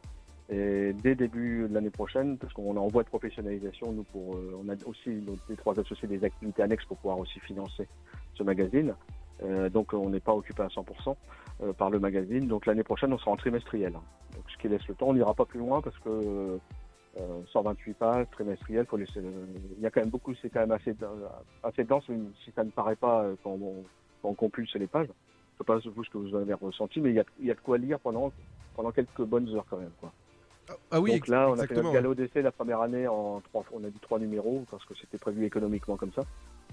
Et 0.50 0.92
dès 0.92 1.14
début 1.14 1.66
de 1.68 1.74
l'année 1.74 1.90
prochaine, 1.90 2.36
parce 2.36 2.52
qu'on 2.52 2.76
est 2.76 2.78
en 2.78 2.88
voie 2.88 3.02
de 3.02 3.08
professionnalisation, 3.08 3.92
nous 3.92 4.04
pour, 4.04 4.36
euh, 4.36 4.60
on 4.62 4.68
a 4.68 4.74
aussi 4.86 5.08
nos, 5.08 5.36
les 5.48 5.56
trois 5.56 5.78
associés 5.80 6.06
des 6.06 6.22
activités 6.22 6.62
annexes 6.62 6.84
pour 6.84 6.98
pouvoir 6.98 7.18
aussi 7.18 7.40
financer 7.40 7.88
ce 8.34 8.42
magazine. 8.42 8.94
Euh, 9.42 9.68
donc 9.70 9.92
on 9.94 10.10
n'est 10.10 10.20
pas 10.20 10.34
occupé 10.34 10.62
à 10.62 10.66
100% 10.68 10.84
euh, 11.08 11.12
par 11.78 11.90
le 11.90 11.98
magazine. 12.00 12.46
Donc 12.46 12.66
l'année 12.66 12.82
prochaine, 12.84 13.12
on 13.12 13.18
sera 13.18 13.30
en 13.30 13.36
trimestriel. 13.36 13.92
Donc, 13.92 14.44
ce 14.50 14.56
qui 14.58 14.68
laisse 14.68 14.86
le 14.88 14.94
temps, 14.94 15.08
on 15.08 15.14
n'ira 15.14 15.34
pas 15.34 15.44
plus 15.44 15.60
loin 15.60 15.80
parce 15.80 15.96
que 15.98 16.58
euh, 17.16 17.42
128 17.52 17.94
pages, 17.94 18.26
trimestriel, 18.32 18.86
faut 18.86 18.96
laisser. 18.96 19.20
le- 19.20 19.46
Il 19.76 19.82
y 19.82 19.86
a 19.86 19.90
quand 19.90 20.00
même 20.00 20.10
beaucoup, 20.10 20.34
c'est 20.34 20.50
quand 20.50 20.60
même 20.60 20.72
assez, 20.72 20.94
assez 21.62 21.84
dense, 21.84 22.08
même 22.08 22.32
si 22.44 22.50
ça 22.52 22.64
ne 22.64 22.70
paraît 22.70 22.96
pas 22.96 23.22
euh, 23.22 23.36
quand 23.44 23.50
on, 23.52 23.84
quand 24.22 24.30
on 24.30 24.34
compulse 24.34 24.74
les 24.74 24.88
pages. 24.88 25.06
Je 25.06 25.58
sais 25.58 25.64
pas 25.64 25.78
vous 25.78 26.02
ce 26.04 26.10
que 26.10 26.18
vous 26.18 26.34
avez 26.34 26.54
ressenti, 26.54 27.00
mais 27.00 27.10
il 27.10 27.14
y 27.14 27.20
a, 27.20 27.24
il 27.38 27.46
y 27.46 27.50
a 27.52 27.54
de 27.54 27.60
quoi 27.60 27.78
lire 27.78 28.00
pendant, 28.00 28.32
pendant 28.74 28.90
quelques 28.90 29.22
bonnes 29.22 29.48
heures 29.54 29.66
quand 29.70 29.76
même. 29.76 29.92
Quoi. 30.00 30.12
Ah 30.90 31.00
oui, 31.00 31.12
Donc 31.12 31.28
là, 31.28 31.48
on 31.50 31.52
a 31.52 31.56
fait 31.68 31.74
notre 31.82 31.88
galop 31.94 32.14
d'essai 32.16 32.42
la 32.42 32.50
première 32.50 32.80
année 32.80 33.06
en 33.06 33.40
trois, 33.40 33.64
on 33.72 33.84
a 33.84 33.90
dit 33.90 33.98
trois 34.00 34.18
numéros 34.18 34.64
parce 34.68 34.84
que 34.84 34.94
c'était 34.96 35.18
prévu 35.18 35.44
économiquement 35.44 35.96
comme 35.96 36.12
ça. 36.12 36.22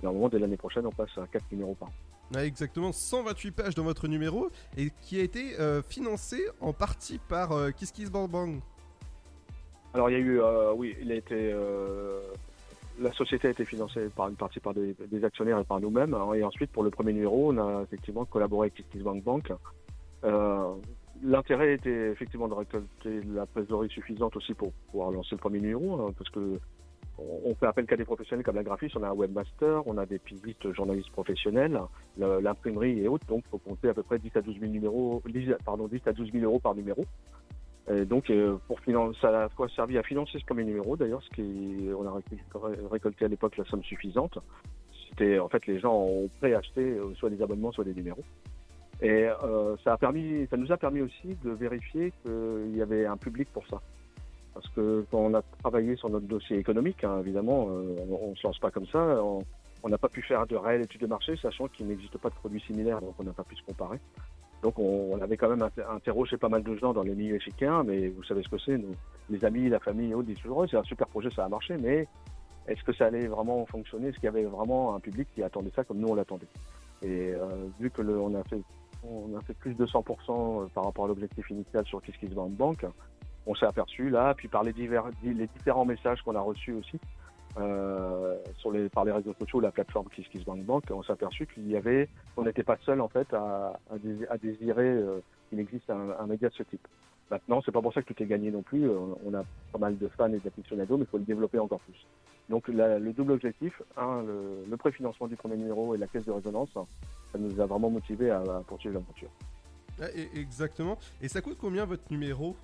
Normalement, 0.03 0.29
dès 0.29 0.39
l'année 0.39 0.57
prochaine, 0.57 0.85
on 0.85 0.91
passe 0.91 1.15
à 1.17 1.27
quatre 1.27 1.51
numéros 1.51 1.75
par 1.75 1.89
an. 1.89 1.91
Ouais, 2.33 2.47
exactement 2.47 2.91
128 2.93 3.51
pages 3.51 3.75
dans 3.75 3.83
votre 3.83 4.07
numéro 4.07 4.49
et 4.77 4.89
qui 5.01 5.19
a 5.19 5.23
été 5.23 5.59
euh, 5.59 5.81
financé 5.81 6.41
en 6.61 6.71
partie 6.71 7.19
par 7.19 7.51
euh, 7.51 7.71
Kiss 7.71 7.91
Kiss 7.91 8.09
Bang 8.09 8.29
Bang. 8.29 8.61
Alors 9.93 10.09
il 10.09 10.13
y 10.13 10.15
a 10.15 10.19
eu, 10.19 10.39
euh, 10.39 10.71
oui, 10.73 10.95
il 11.01 11.11
a 11.11 11.15
été, 11.15 11.51
euh, 11.53 12.21
la 12.99 13.11
société 13.11 13.49
a 13.49 13.51
été 13.51 13.65
financée 13.65 14.07
par 14.15 14.29
une 14.29 14.35
partie 14.35 14.61
par 14.61 14.73
des, 14.73 14.95
des 15.11 15.23
actionnaires 15.25 15.59
et 15.59 15.65
par 15.65 15.81
nous-mêmes. 15.81 16.13
hein. 16.13 16.33
et 16.33 16.43
ensuite, 16.43 16.71
pour 16.71 16.83
le 16.83 16.89
premier 16.89 17.11
numéro, 17.11 17.51
on 17.51 17.57
a 17.57 17.83
effectivement 17.83 18.23
collaboré 18.23 18.71
avec 18.73 18.89
Kiss 18.89 19.01
Bank 19.01 19.23
Bank. 19.23 19.51
Euh, 20.23 20.73
L'intérêt 21.23 21.73
était 21.75 22.09
effectivement 22.09 22.47
de 22.47 22.55
récolter 22.55 23.21
la 23.35 23.45
trésorerie 23.45 23.89
suffisante 23.89 24.35
aussi 24.37 24.55
pour 24.55 24.71
pouvoir 24.89 25.11
lancer 25.11 25.29
le 25.33 25.37
premier 25.37 25.59
numéro, 25.59 26.01
hein, 26.01 26.13
parce 26.17 26.31
que 26.31 26.59
on 27.45 27.55
fait 27.55 27.65
appel 27.65 27.85
qu'à 27.85 27.97
des 27.97 28.05
professionnels 28.05 28.45
comme 28.45 28.55
la 28.55 28.63
graphiste, 28.63 28.95
on 28.95 29.03
a 29.03 29.09
un 29.09 29.13
webmaster, 29.13 29.85
on 29.85 29.97
a 29.97 30.05
des 30.05 30.19
pivistes 30.19 30.71
journalistes 30.73 31.11
professionnels, 31.11 31.79
l'imprimerie 32.17 32.99
et 32.99 33.07
autres, 33.07 33.25
donc 33.27 33.43
il 33.45 33.49
faut 33.49 33.57
compter 33.57 33.89
à 33.89 33.93
peu 33.93 34.03
près 34.03 34.19
10 34.19 34.31
à 34.35 34.41
12 34.41 34.59
000 34.59 34.71
numéros, 34.71 35.21
10, 35.25 35.55
pardon, 35.65 35.87
10 35.87 36.01
à 36.05 36.13
12 36.13 36.31
000 36.31 36.43
euros 36.43 36.59
par 36.59 36.75
numéro. 36.75 37.05
Et 37.89 38.05
donc, 38.05 38.29
euh, 38.29 38.57
pour 38.67 38.79
financer, 38.81 39.17
ça 39.21 39.45
a 39.45 39.67
servi 39.75 39.97
à 39.97 40.03
financer 40.03 40.37
ce 40.39 40.45
premier 40.45 40.63
numéro, 40.63 40.95
d'ailleurs, 40.95 41.21
ce 41.23 41.29
qui, 41.29 41.89
on 41.97 42.05
a 42.05 42.11
récolté, 42.11 42.37
récolté 42.89 43.25
à 43.25 43.27
l'époque 43.27 43.57
la 43.57 43.65
somme 43.65 43.83
suffisante. 43.83 44.37
C'était, 45.09 45.39
en 45.39 45.49
fait, 45.49 45.65
les 45.67 45.79
gens 45.79 45.93
ont 45.93 46.29
préacheté 46.39 46.81
euh, 46.81 47.13
soit 47.15 47.29
des 47.29 47.41
abonnements, 47.41 47.71
soit 47.71 47.83
des 47.83 47.93
numéros. 47.93 48.23
Et 49.01 49.27
euh, 49.43 49.75
ça 49.83 49.93
a 49.93 49.97
permis, 49.97 50.47
ça 50.49 50.57
nous 50.57 50.71
a 50.71 50.77
permis 50.77 51.01
aussi 51.01 51.35
de 51.43 51.49
vérifier 51.49 52.13
qu'il 52.21 52.75
y 52.75 52.81
avait 52.81 53.05
un 53.05 53.17
public 53.17 53.49
pour 53.51 53.65
ça. 53.67 53.81
Parce 54.53 54.67
que 54.69 55.05
quand 55.09 55.19
on 55.19 55.33
a 55.33 55.41
travaillé 55.59 55.95
sur 55.95 56.09
notre 56.09 56.27
dossier 56.27 56.57
économique, 56.57 57.03
hein, 57.03 57.19
évidemment, 57.19 57.67
euh, 57.69 57.95
on, 58.09 58.31
on 58.31 58.35
se 58.35 58.45
lance 58.45 58.59
pas 58.59 58.71
comme 58.71 58.87
ça. 58.87 59.21
On 59.83 59.89
n'a 59.89 59.97
pas 59.97 60.09
pu 60.09 60.21
faire 60.21 60.45
de 60.45 60.55
réelle 60.55 60.81
étude 60.81 61.01
de 61.01 61.07
marché, 61.07 61.35
sachant 61.37 61.67
qu'il 61.67 61.87
n'existe 61.87 62.17
pas 62.17 62.29
de 62.29 62.35
produits 62.35 62.61
similaires, 62.61 63.01
donc 63.01 63.15
on 63.17 63.23
n'a 63.23 63.33
pas 63.33 63.43
pu 63.43 63.55
se 63.55 63.63
comparer. 63.63 63.99
Donc 64.61 64.77
on, 64.77 65.09
on 65.13 65.21
avait 65.21 65.37
quand 65.37 65.49
même 65.49 65.63
inter- 65.63 65.85
interrogé 65.89 66.37
pas 66.37 66.49
mal 66.49 66.61
de 66.61 66.75
gens 66.75 66.93
dans 66.93 67.01
les 67.01 67.15
milieux 67.15 67.35
échiquiens, 67.35 67.83
mais 67.83 68.09
vous 68.09 68.23
savez 68.23 68.43
ce 68.43 68.49
que 68.49 68.59
c'est, 68.59 68.77
nous, 68.77 68.93
les 69.29 69.43
amis, 69.43 69.69
la 69.69 69.79
famille 69.79 70.11
et 70.11 70.13
autres 70.13 70.27
disent 70.27 70.39
toujours, 70.39 70.65
c'est 70.69 70.77
un 70.77 70.83
super 70.83 71.07
projet, 71.07 71.29
ça 71.31 71.45
a 71.45 71.49
marché, 71.49 71.77
mais 71.79 72.07
est-ce 72.67 72.83
que 72.83 72.93
ça 72.93 73.07
allait 73.07 73.25
vraiment 73.27 73.65
fonctionner? 73.65 74.09
Est-ce 74.09 74.17
qu'il 74.17 74.25
y 74.25 74.27
avait 74.27 74.43
vraiment 74.43 74.93
un 74.93 74.99
public 74.99 75.27
qui 75.33 75.41
attendait 75.41 75.71
ça 75.75 75.83
comme 75.83 75.97
nous 75.97 76.09
on 76.09 76.15
l'attendait? 76.15 76.47
Et 77.01 77.33
euh, 77.33 77.47
vu 77.79 77.89
que 77.89 78.03
le, 78.03 78.19
on 78.19 78.35
a 78.35 78.43
fait 78.43 78.61
on 79.03 79.35
a 79.35 79.41
fait 79.41 79.55
plus 79.55 79.73
de 79.73 79.83
100% 79.83 80.69
par 80.69 80.83
rapport 80.83 81.05
à 81.05 81.07
l'objectif 81.07 81.49
initial 81.49 81.83
sur 81.87 82.03
Kiss 82.03 82.15
Kiss 82.17 82.29
Bank 82.29 82.51
Bank, 82.51 82.85
on 83.47 83.55
s'est 83.55 83.65
aperçu 83.65 84.09
là, 84.09 84.33
puis 84.35 84.47
par 84.47 84.63
les, 84.63 84.73
divers, 84.73 85.05
les 85.23 85.47
différents 85.47 85.85
messages 85.85 86.21
qu'on 86.21 86.35
a 86.35 86.39
reçus 86.41 86.73
aussi, 86.73 86.99
euh, 87.57 88.37
sur 88.57 88.71
les, 88.71 88.87
par 88.89 89.03
les 89.03 89.11
réseaux 89.11 89.33
sociaux, 89.39 89.59
la 89.59 89.71
plateforme 89.71 90.07
Kiss 90.09 90.27
Kiss 90.29 90.43
Bank 90.45 90.63
Bank, 90.63 90.83
on 90.91 91.03
s'est 91.03 91.11
aperçu 91.11 91.45
qu'il 91.47 91.67
y 91.69 91.75
avait, 91.75 92.07
qu'on 92.35 92.43
n'était 92.43 92.63
pas 92.63 92.77
seul 92.85 93.01
en 93.01 93.09
fait 93.09 93.27
à, 93.33 93.77
à, 93.91 93.97
dés- 93.97 94.27
à 94.29 94.37
désirer 94.37 94.87
euh, 94.87 95.19
qu'il 95.49 95.59
existe 95.59 95.89
un, 95.89 96.25
média 96.27 96.47
de 96.49 96.53
ce 96.53 96.63
type. 96.63 96.87
Maintenant, 97.29 97.61
c'est 97.65 97.71
pas 97.71 97.81
pour 97.81 97.93
ça 97.93 98.01
que 98.01 98.13
tout 98.13 98.23
est 98.23 98.25
gagné 98.25 98.51
non 98.51 98.61
plus. 98.61 98.87
euh, 98.89 98.97
On 99.25 99.33
a 99.33 99.43
pas 99.71 99.79
mal 99.79 99.97
de 99.97 100.07
fans 100.09 100.31
et 100.31 100.39
d'aficionados, 100.39 100.97
mais 100.97 101.03
il 101.03 101.07
faut 101.07 101.17
le 101.17 101.23
développer 101.23 101.59
encore 101.59 101.79
plus. 101.81 102.05
Donc 102.49 102.67
le 102.67 103.11
double 103.13 103.31
objectif, 103.33 103.81
un, 103.97 104.23
le, 104.23 104.77
préfinancement 104.77 105.27
du 105.27 105.35
premier 105.35 105.55
numéro 105.57 105.93
et 105.95 105.97
la 105.97 106.07
caisse 106.07 106.25
de 106.25 106.31
résonance, 106.31 106.69
ça 106.73 107.37
nous 107.37 107.59
a 107.59 107.65
vraiment 107.65 107.89
motivés 107.89 108.31
à, 108.31 108.41
poursuivre 108.67 108.95
l'aventure. 108.95 109.29
Ouais, 109.99 110.11
et- 110.17 110.39
exactement. 110.39 110.97
Et 111.21 111.27
ça 111.27 111.41
coûte 111.41 111.57
combien 111.59 111.85
votre 111.85 112.03
numéro? 112.11 112.55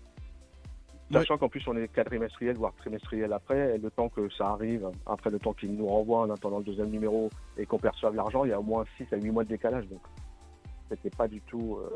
Sachant 1.11 1.37
qu'en 1.37 1.47
plus 1.49 1.65
on 1.67 1.77
est 1.77 1.87
quadrimestriel, 1.87 2.57
voire 2.57 2.73
trimestriel 2.75 3.31
après, 3.31 3.75
et 3.75 3.77
le 3.77 3.89
temps 3.89 4.09
que 4.09 4.29
ça 4.37 4.47
arrive, 4.47 4.89
après 5.05 5.29
le 5.29 5.39
temps 5.39 5.53
qu'ils 5.53 5.73
nous 5.75 5.87
renvoient 5.87 6.21
en 6.21 6.29
attendant 6.29 6.57
le 6.59 6.65
deuxième 6.65 6.89
numéro 6.89 7.29
et 7.57 7.65
qu'on 7.65 7.79
perçoive 7.79 8.13
l'argent, 8.15 8.43
il 8.43 8.49
y 8.49 8.53
a 8.53 8.59
au 8.59 8.63
moins 8.63 8.83
6 8.97 9.05
à 9.13 9.17
8 9.17 9.31
mois 9.31 9.43
de 9.45 9.49
décalage. 9.49 9.87
Donc 9.87 10.01
c'était 10.89 11.09
pas 11.09 11.27
du 11.27 11.39
tout 11.41 11.77
euh, 11.81 11.89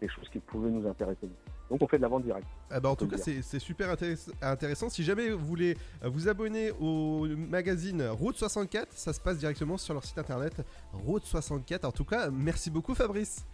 des 0.00 0.08
choses 0.08 0.28
qui 0.30 0.38
pouvaient 0.38 0.70
nous 0.70 0.88
intéresser. 0.88 1.28
Donc 1.70 1.82
on 1.82 1.86
fait 1.86 1.98
de 1.98 2.02
la 2.02 2.08
vente 2.08 2.24
directe. 2.24 2.46
Ah 2.70 2.80
bah 2.80 2.88
en 2.88 2.96
tout 2.96 3.06
cas, 3.06 3.18
c'est 3.18 3.58
super 3.58 3.90
intéress- 3.90 4.30
intéressant. 4.40 4.88
Si 4.88 5.04
jamais 5.04 5.28
vous 5.28 5.44
voulez 5.44 5.76
euh, 6.02 6.08
vous 6.08 6.28
abonner 6.28 6.70
au 6.80 7.26
magazine 7.26 8.02
Route 8.08 8.36
64, 8.36 8.88
ça 8.92 9.12
se 9.12 9.20
passe 9.20 9.36
directement 9.36 9.76
sur 9.76 9.92
leur 9.92 10.02
site 10.04 10.16
internet 10.18 10.64
Route 10.94 11.24
64. 11.26 11.84
En 11.84 11.92
tout 11.92 12.04
cas, 12.06 12.30
merci 12.30 12.70
beaucoup 12.70 12.94
Fabrice. 12.94 13.44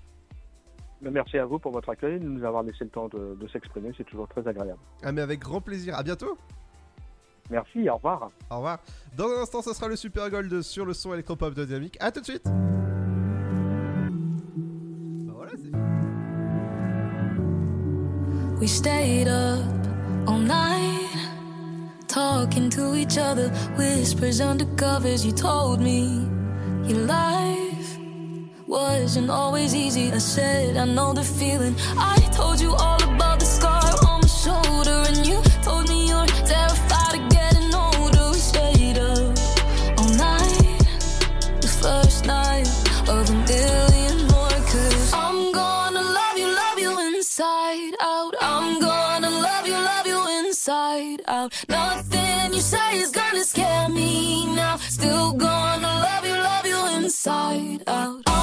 Merci 1.10 1.38
à 1.38 1.44
vous 1.44 1.58
pour 1.58 1.72
votre 1.72 1.90
accueil, 1.90 2.18
de 2.18 2.28
nous 2.28 2.44
avoir 2.44 2.62
laissé 2.62 2.84
le 2.84 2.90
temps 2.90 3.08
de, 3.08 3.36
de 3.38 3.48
s'exprimer, 3.48 3.92
c'est 3.96 4.04
toujours 4.04 4.28
très 4.28 4.46
agréable. 4.46 4.78
Ah 5.02 5.12
mais 5.12 5.20
avec 5.20 5.40
grand 5.40 5.60
plaisir. 5.60 5.96
À 5.96 6.02
bientôt. 6.02 6.36
Merci, 7.50 7.88
au 7.90 7.96
revoir. 7.96 8.30
Au 8.50 8.56
revoir. 8.56 8.78
Dans 9.16 9.28
un 9.28 9.42
instant, 9.42 9.60
ce 9.60 9.74
sera 9.74 9.88
le 9.88 9.96
Super 9.96 10.30
Gold 10.30 10.62
sur 10.62 10.86
le 10.86 10.94
son 10.94 11.12
électropop 11.12 11.54
de 11.54 11.64
Dynamique. 11.64 11.96
À 12.00 12.10
tout 12.10 12.20
de 12.20 12.24
suite. 12.24 12.44
Bah 15.26 15.34
We 18.60 18.68
stayed 18.70 19.28
up 19.28 19.60
all 20.26 20.38
night, 20.38 21.10
talking 22.08 22.70
to 22.70 22.94
each 22.94 23.18
other, 23.18 23.50
whispers 23.76 24.40
under 24.40 24.64
covers. 24.76 25.26
You 25.26 25.32
told 25.32 25.80
me 25.80 26.26
your 26.86 27.00
life 27.06 27.73
wasn't 28.66 29.30
always 29.30 29.74
easy. 29.74 30.10
I 30.12 30.18
said, 30.18 30.76
I 30.76 30.84
know 30.84 31.12
the 31.12 31.24
feeling. 31.24 31.74
I 31.96 32.16
told 32.32 32.60
you 32.60 32.74
all 32.74 33.02
about 33.02 33.40
the 33.40 33.46
scar 33.46 33.82
on 34.08 34.20
my 34.22 34.26
shoulder, 34.26 35.04
and 35.08 35.26
you 35.26 35.40
told 35.62 35.88
me 35.88 36.08
you're 36.08 36.26
terrified 36.26 37.14
of 37.18 37.28
getting 37.30 37.74
older. 37.74 38.30
We 38.32 38.38
stayed 38.38 38.98
up 38.98 39.38
all 39.98 40.08
night, 40.16 40.86
the 41.60 41.68
first 41.82 42.26
night 42.26 42.68
of 43.08 43.28
a 43.30 43.38
million 43.52 44.26
more. 44.28 44.58
Cause 44.72 45.12
I'm 45.12 45.52
gonna 45.52 46.02
love 46.02 46.38
you, 46.38 46.46
love 46.46 46.78
you 46.78 46.92
inside 47.16 47.94
out. 48.00 48.34
I'm 48.40 48.80
gonna 48.80 49.30
love 49.30 49.66
you, 49.66 49.74
love 49.74 50.06
you 50.06 50.20
inside 50.46 51.22
out. 51.26 51.52
Nothing 51.68 52.54
you 52.54 52.60
say 52.60 52.98
is 52.98 53.10
gonna 53.10 53.44
scare 53.44 53.88
me 53.88 54.46
now. 54.54 54.76
Still 54.76 55.32
gonna 55.32 55.92
love 56.06 56.24
you, 56.24 56.34
love 56.34 56.66
you 56.66 56.86
inside 56.96 57.82
out. 57.86 58.33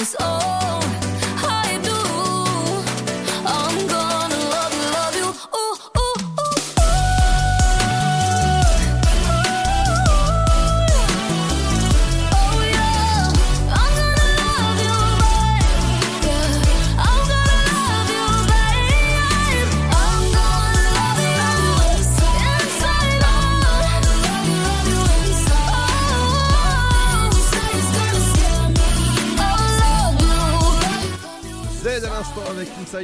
One? 0.00 0.04
If 0.18 0.83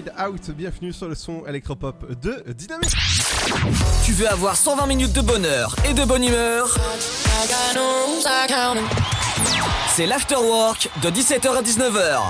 Inside 0.00 0.12
Out, 0.26 0.50
bienvenue 0.52 0.92
sur 0.94 1.08
le 1.08 1.14
son 1.14 1.44
électropop 1.46 2.18
de 2.20 2.42
Dynamique. 2.52 2.94
Tu 4.04 4.12
veux 4.12 4.26
avoir 4.28 4.56
120 4.56 4.86
minutes 4.86 5.12
de 5.12 5.20
bonheur 5.20 5.76
et 5.86 5.92
de 5.92 6.04
bonne 6.04 6.24
humeur? 6.24 6.74
C'est 9.94 10.06
l'afterwork 10.06 10.88
de 11.02 11.10
17h 11.10 11.48
à 11.48 11.62
19h. 11.62 12.20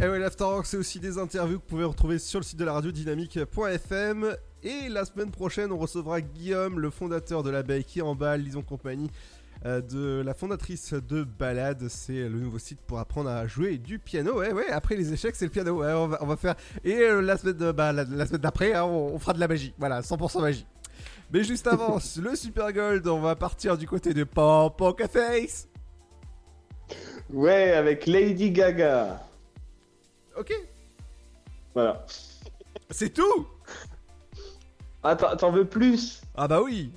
Et 0.00 0.08
ouais, 0.08 0.20
l'Afterwork, 0.20 0.64
c'est 0.64 0.76
aussi 0.76 1.00
des 1.00 1.18
interviews 1.18 1.58
que 1.58 1.62
vous 1.62 1.68
pouvez 1.68 1.84
retrouver 1.84 2.20
sur 2.20 2.38
le 2.38 2.44
site 2.44 2.56
de 2.56 2.64
la 2.64 2.72
radio 2.72 2.92
dynamique.fm. 2.92 4.36
Et 4.62 4.88
la 4.88 5.04
semaine 5.04 5.32
prochaine, 5.32 5.72
on 5.72 5.78
recevra 5.78 6.20
Guillaume, 6.20 6.78
le 6.78 6.90
fondateur 6.90 7.42
de 7.42 7.50
l'abeille 7.50 7.82
qui 7.82 8.00
emballe, 8.00 8.42
Lison 8.42 8.62
Compagnie, 8.62 9.10
de 9.64 10.22
la 10.24 10.34
fondatrice 10.34 10.94
de 10.94 11.24
Balade. 11.24 11.88
C'est 11.88 12.28
le 12.28 12.38
nouveau 12.40 12.58
site 12.58 12.80
pour 12.86 12.98
apprendre 12.98 13.30
à 13.30 13.46
jouer 13.46 13.78
du 13.78 13.98
piano. 13.98 14.38
Ouais, 14.38 14.52
ouais, 14.52 14.68
après 14.70 14.96
les 14.96 15.12
échecs, 15.12 15.36
c'est 15.36 15.44
le 15.46 15.50
piano. 15.50 15.80
Ouais, 15.82 15.92
on 15.92 16.08
va, 16.08 16.18
on 16.22 16.26
va 16.26 16.36
faire. 16.36 16.54
Et 16.84 16.94
euh, 16.94 17.20
la 17.20 17.36
semaine 17.36 17.56
de- 17.56 17.72
bah, 17.72 17.92
la, 17.92 18.04
la 18.04 18.26
semaine 18.26 18.40
d'après, 18.40 18.74
hein, 18.74 18.84
on, 18.84 19.14
on 19.14 19.18
fera 19.18 19.32
de 19.32 19.40
la 19.40 19.48
magie. 19.48 19.74
Voilà, 19.78 20.00
100% 20.00 20.40
magie. 20.40 20.66
Mais 21.32 21.44
juste 21.44 21.66
avant, 21.68 21.98
le 22.22 22.36
Super 22.36 22.72
Gold, 22.72 23.06
on 23.08 23.20
va 23.20 23.36
partir 23.36 23.76
du 23.76 23.86
côté 23.86 24.14
de 24.14 24.26
Face. 25.10 25.68
Ouais, 27.30 27.72
avec 27.72 28.06
Lady 28.06 28.50
Gaga. 28.50 29.20
Ok. 30.38 30.52
Voilà. 31.74 32.06
C'est 32.90 33.10
tout 33.12 33.46
Attends, 35.02 35.36
t'en 35.36 35.50
veux 35.52 35.66
plus? 35.66 36.22
Ah 36.34 36.48
bah 36.48 36.62
oui 36.62 36.90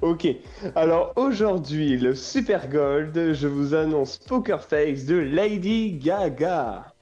Ok. 0.00 0.26
Alors 0.74 1.12
aujourd'hui, 1.16 1.96
le 1.96 2.14
Super 2.14 2.68
Gold, 2.68 3.32
je 3.32 3.46
vous 3.46 3.74
annonce 3.74 4.18
Poker 4.18 4.62
Face 4.62 5.04
de 5.04 5.16
Lady 5.16 5.92
Gaga. 5.92 6.92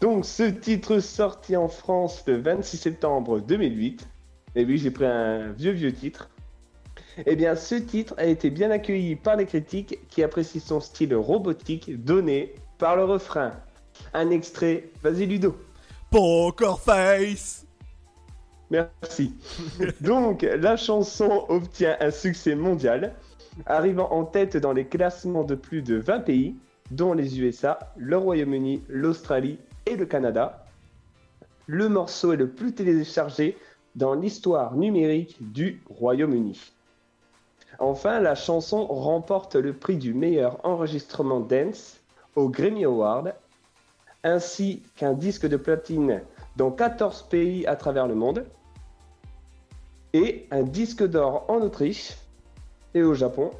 Donc 0.00 0.24
ce 0.24 0.42
titre 0.42 1.00
sorti 1.00 1.56
en 1.56 1.68
France 1.68 2.22
le 2.26 2.36
26 2.36 2.76
septembre 2.76 3.40
2008. 3.40 4.06
Et 4.56 4.64
oui, 4.64 4.78
j'ai 4.78 4.90
pris 4.90 5.06
un 5.06 5.50
vieux 5.52 5.72
vieux 5.72 5.92
titre. 5.92 6.30
Eh 7.26 7.36
bien, 7.36 7.54
ce 7.54 7.76
titre 7.76 8.14
a 8.18 8.24
été 8.24 8.50
bien 8.50 8.70
accueilli 8.70 9.16
par 9.16 9.36
les 9.36 9.46
critiques 9.46 9.98
qui 10.08 10.22
apprécient 10.22 10.60
son 10.60 10.80
style 10.80 11.14
robotique 11.14 12.02
donné 12.04 12.54
par 12.78 12.96
le 12.96 13.04
refrain. 13.04 13.52
Un 14.12 14.30
extrait, 14.30 14.90
vas-y 15.02 15.26
Ludo. 15.26 15.56
Poker 16.10 16.78
Face 16.80 17.63
Merci. 18.74 19.32
Donc, 20.00 20.42
la 20.42 20.76
chanson 20.76 21.44
obtient 21.48 21.96
un 22.00 22.10
succès 22.10 22.56
mondial, 22.56 23.14
arrivant 23.66 24.10
en 24.10 24.24
tête 24.24 24.56
dans 24.56 24.72
les 24.72 24.84
classements 24.84 25.44
de 25.44 25.54
plus 25.54 25.80
de 25.80 25.94
20 25.94 26.20
pays, 26.20 26.56
dont 26.90 27.12
les 27.12 27.40
USA, 27.40 27.78
le 27.96 28.16
Royaume-Uni, 28.16 28.82
l'Australie 28.88 29.58
et 29.86 29.94
le 29.94 30.06
Canada. 30.06 30.64
Le 31.66 31.88
morceau 31.88 32.32
est 32.32 32.36
le 32.36 32.48
plus 32.48 32.74
téléchargé 32.74 33.56
dans 33.94 34.14
l'histoire 34.14 34.74
numérique 34.74 35.36
du 35.52 35.80
Royaume-Uni. 35.88 36.60
Enfin, 37.78 38.18
la 38.18 38.34
chanson 38.34 38.86
remporte 38.86 39.54
le 39.54 39.72
prix 39.72 39.96
du 39.96 40.14
meilleur 40.14 40.58
enregistrement 40.64 41.40
dance 41.40 42.00
au 42.34 42.48
Grammy 42.48 42.84
Award, 42.84 43.34
ainsi 44.24 44.82
qu'un 44.96 45.12
disque 45.12 45.46
de 45.46 45.56
platine 45.56 46.22
dans 46.56 46.70
14 46.72 47.26
pays 47.30 47.66
à 47.66 47.76
travers 47.76 48.08
le 48.08 48.14
monde, 48.14 48.44
et 50.14 50.46
un 50.50 50.62
disque 50.62 51.02
d'or 51.06 51.44
en 51.48 51.56
Autriche 51.60 52.14
et 52.94 53.02
au 53.02 53.12
Japon, 53.12 53.50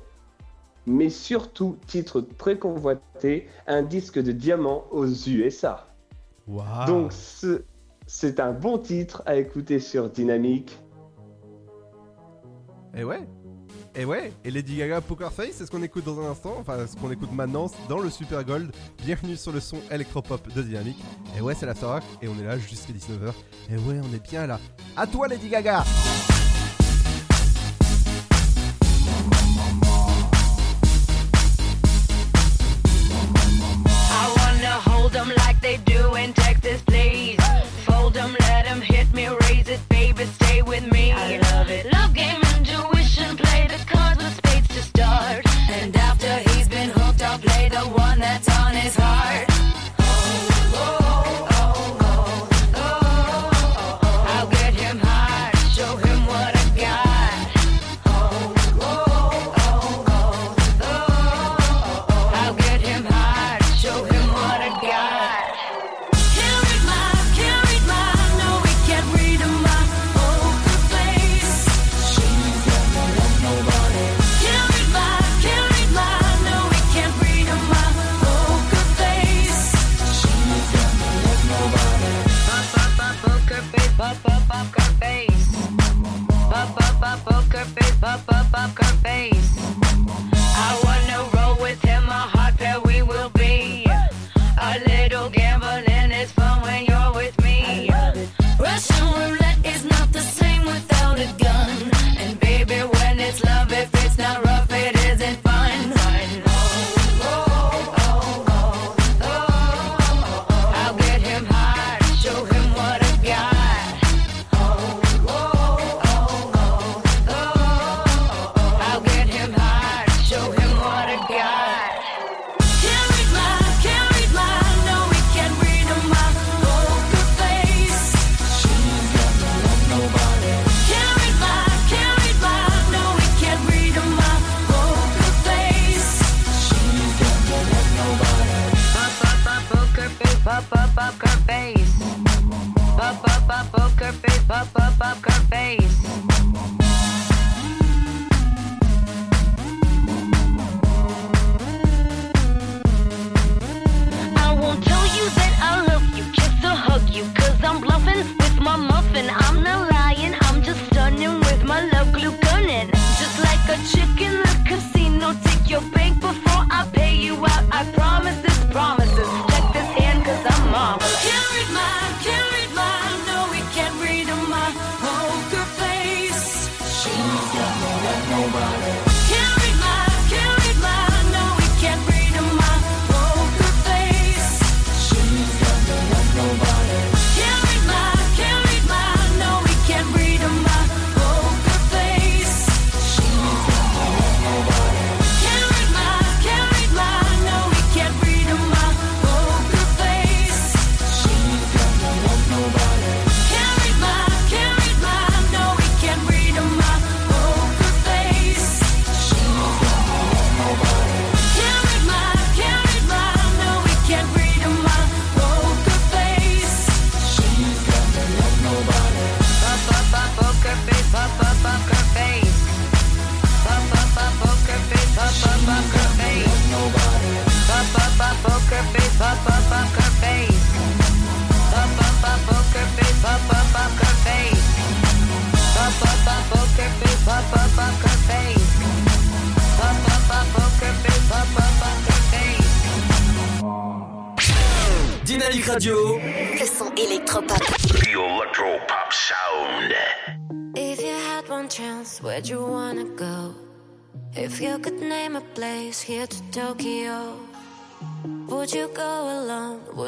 mais 0.87 1.11
surtout, 1.11 1.77
titre 1.87 2.21
très 2.39 2.59
convoité, 2.59 3.49
un 3.67 3.83
disque 3.83 4.19
de 4.23 4.33
diamant 4.33 4.85
aux 4.91 5.07
USA. 5.07 5.87
Waouh. 6.47 6.87
Donc, 6.87 7.13
ce- 7.13 7.63
c'est 8.07 8.39
un 8.39 8.53
bon 8.53 8.79
titre 8.79 9.23
à 9.27 9.37
écouter 9.37 9.81
sur 9.81 10.09
Dynamique. 10.09 10.79
Et 12.97 13.03
ouais. 13.03 13.27
Et 13.97 14.05
ouais. 14.05 14.33
Et 14.45 14.51
Lady 14.51 14.77
Gaga 14.77 15.01
Poker 15.01 15.33
Face, 15.33 15.53
c'est 15.55 15.67
ce 15.67 15.71
qu'on 15.71 15.83
écoute 15.83 16.05
dans 16.05 16.21
un 16.21 16.31
instant. 16.31 16.55
Enfin, 16.61 16.87
ce 16.87 16.95
qu'on 16.97 17.11
écoute 17.11 17.33
maintenant 17.33 17.67
dans 17.89 17.99
le 17.99 18.11
Super 18.11 18.45
Gold. 18.45 18.71
Bienvenue 19.05 19.37
sur 19.37 19.51
le 19.53 19.61
son 19.61 19.79
électropop 19.91 20.53
de 20.53 20.63
Dynamique. 20.63 21.03
Et 21.37 21.41
ouais, 21.41 21.55
c'est 21.55 21.67
l'After 21.67 21.87
Rock 21.87 22.03
et 22.23 22.29
on 22.29 22.39
est 22.41 22.45
là 22.45 22.59
jusqu'à 22.59 22.93
19h. 22.93 23.33
Et 23.71 23.77
ouais, 23.77 24.01
on 24.03 24.15
est 24.15 24.23
bien 24.31 24.47
là. 24.47 24.61
À 24.97 25.07
toi, 25.07 25.27
Lady 25.29 25.49
Gaga. 25.49 25.83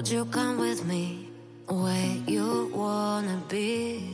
Would 0.07 0.13
you 0.13 0.25
come 0.27 0.59
with 0.59 0.85
me 0.85 1.29
where 1.67 2.17
you 2.29 2.71
wanna 2.73 3.43
be? 3.49 4.07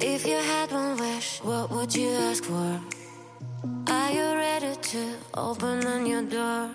If 0.00 0.26
you 0.26 0.36
had 0.36 0.72
one 0.72 0.96
wish, 0.96 1.40
what 1.44 1.70
would 1.70 1.94
you 1.94 2.08
ask 2.08 2.42
for? 2.42 2.80
Are 3.88 4.10
you 4.10 4.24
ready 4.44 4.74
to 4.92 5.02
open 5.34 5.86
a 5.86 6.00
new 6.00 6.22
door? 6.24 6.70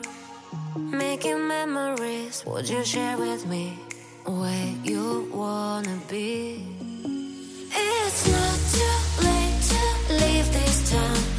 Making 0.75 1.47
memories, 1.47 2.43
would 2.45 2.69
you 2.69 2.85
share 2.85 3.17
with 3.17 3.47
me 3.47 3.79
where 4.25 4.69
you 4.83 5.27
wanna 5.33 5.97
be? 6.07 6.61
It's 7.73 8.21
not 8.29 8.59
too 8.75 8.97
late 9.25 9.59
to 9.71 10.13
leave 10.21 10.47
this 10.53 10.91
town. 10.91 11.36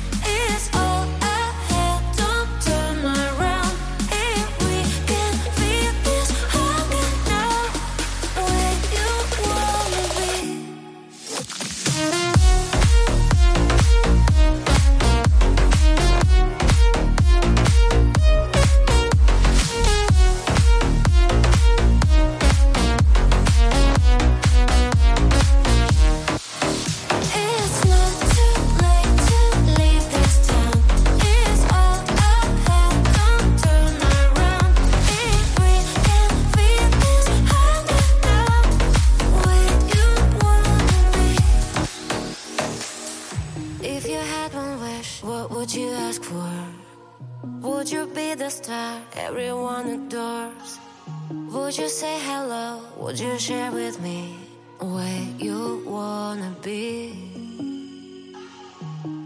Would 53.08 53.20
you 53.20 53.38
share 53.38 53.72
with 53.72 54.02
me 54.02 54.36
where 54.80 55.26
you 55.38 55.82
wanna 55.86 56.54
be? 56.62 57.14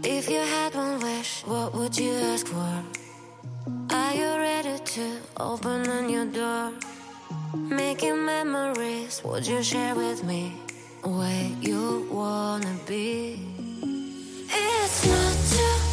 If 0.01 0.29
you 0.29 0.39
had 0.39 0.73
one 0.73 1.01
wish, 1.01 1.43
what 1.45 1.73
would 1.73 1.97
you 1.97 2.13
ask 2.31 2.47
for? 2.47 2.75
Are 3.89 4.13
you 4.13 4.29
ready 4.37 4.79
to 4.79 5.17
open 5.35 5.81
a 5.89 6.01
new 6.01 6.31
door? 6.31 6.71
Making 7.53 8.23
memories, 8.23 9.21
would 9.25 9.45
you 9.45 9.61
share 9.61 9.95
with 9.95 10.23
me 10.23 10.53
where 11.03 11.49
you 11.59 12.07
wanna 12.09 12.75
be? 12.87 13.37
It's 14.47 15.05
not 15.11 15.35
too 15.51 15.92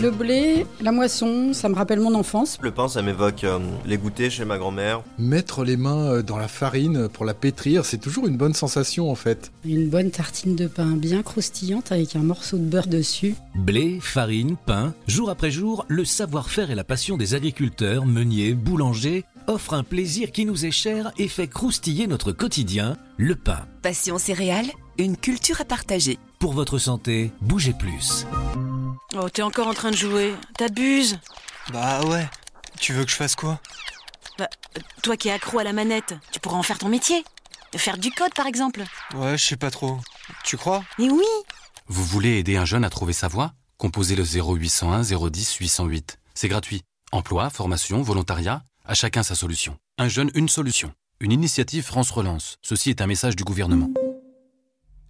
Le 0.00 0.12
blé, 0.12 0.64
la 0.80 0.92
moisson, 0.92 1.52
ça 1.52 1.68
me 1.68 1.74
rappelle 1.74 1.98
mon 1.98 2.14
enfance. 2.14 2.56
Le 2.62 2.70
pain, 2.70 2.86
ça 2.86 3.02
m'évoque 3.02 3.42
euh, 3.42 3.58
les 3.84 3.98
goûters 3.98 4.30
chez 4.30 4.44
ma 4.44 4.56
grand-mère. 4.56 5.02
Mettre 5.18 5.64
les 5.64 5.76
mains 5.76 6.06
euh, 6.06 6.22
dans 6.22 6.36
la 6.38 6.46
farine 6.46 7.08
pour 7.08 7.24
la 7.24 7.34
pétrir, 7.34 7.84
c'est 7.84 7.98
toujours 7.98 8.28
une 8.28 8.36
bonne 8.36 8.54
sensation 8.54 9.10
en 9.10 9.16
fait. 9.16 9.50
Une 9.64 9.88
bonne 9.88 10.12
tartine 10.12 10.54
de 10.54 10.68
pain 10.68 10.96
bien 10.96 11.24
croustillante 11.24 11.90
avec 11.90 12.14
un 12.14 12.20
morceau 12.20 12.58
de 12.58 12.62
beurre 12.62 12.86
dessus. 12.86 13.34
Blé, 13.56 13.98
farine, 14.00 14.54
pain, 14.66 14.94
jour 15.08 15.30
après 15.30 15.50
jour, 15.50 15.84
le 15.88 16.04
savoir-faire 16.04 16.70
et 16.70 16.76
la 16.76 16.84
passion 16.84 17.16
des 17.16 17.34
agriculteurs, 17.34 18.06
meuniers, 18.06 18.54
boulangers 18.54 19.24
offrent 19.48 19.74
un 19.74 19.82
plaisir 19.82 20.30
qui 20.30 20.44
nous 20.44 20.64
est 20.64 20.70
cher 20.70 21.10
et 21.18 21.26
fait 21.26 21.48
croustiller 21.48 22.06
notre 22.06 22.30
quotidien, 22.30 22.96
le 23.16 23.34
pain. 23.34 23.66
Passion 23.82 24.18
céréales, 24.18 24.70
une 24.96 25.16
culture 25.16 25.60
à 25.60 25.64
partager. 25.64 26.20
Pour 26.38 26.52
votre 26.52 26.78
santé, 26.78 27.32
bougez 27.40 27.72
plus. 27.76 28.26
Oh, 29.16 29.28
t'es 29.28 29.42
encore 29.42 29.66
en 29.68 29.74
train 29.74 29.90
de 29.90 29.96
jouer. 29.96 30.34
T'abuses. 30.56 31.18
Bah 31.72 32.04
ouais. 32.04 32.28
Tu 32.80 32.92
veux 32.92 33.04
que 33.04 33.10
je 33.10 33.16
fasse 33.16 33.34
quoi? 33.34 33.60
Bah, 34.38 34.48
toi 35.02 35.16
qui 35.16 35.28
es 35.28 35.32
accro 35.32 35.58
à 35.58 35.64
la 35.64 35.72
manette, 35.72 36.14
tu 36.32 36.40
pourras 36.40 36.56
en 36.56 36.62
faire 36.62 36.78
ton 36.78 36.88
métier. 36.88 37.24
Faire 37.76 37.98
du 37.98 38.10
code, 38.10 38.32
par 38.34 38.46
exemple. 38.46 38.82
Ouais, 39.14 39.36
je 39.36 39.44
sais 39.44 39.56
pas 39.56 39.70
trop. 39.70 39.98
Tu 40.44 40.56
crois? 40.56 40.84
Mais 40.98 41.10
oui 41.10 41.24
Vous 41.88 42.04
voulez 42.04 42.38
aider 42.38 42.56
un 42.56 42.64
jeune 42.64 42.84
à 42.84 42.90
trouver 42.90 43.12
sa 43.12 43.28
voie? 43.28 43.52
Composez 43.76 44.16
le 44.16 44.24
0801 44.24 45.02
010 45.02 45.54
808. 45.56 46.18
C'est 46.34 46.48
gratuit. 46.48 46.82
Emploi, 47.12 47.50
formation, 47.50 48.02
volontariat, 48.02 48.62
à 48.86 48.94
chacun 48.94 49.22
sa 49.22 49.34
solution. 49.34 49.76
Un 49.98 50.08
jeune, 50.08 50.30
une 50.34 50.48
solution. 50.48 50.92
Une 51.20 51.32
initiative 51.32 51.84
France 51.84 52.10
Relance. 52.10 52.56
Ceci 52.62 52.90
est 52.90 53.00
un 53.00 53.06
message 53.06 53.36
du 53.36 53.44
gouvernement. 53.44 53.90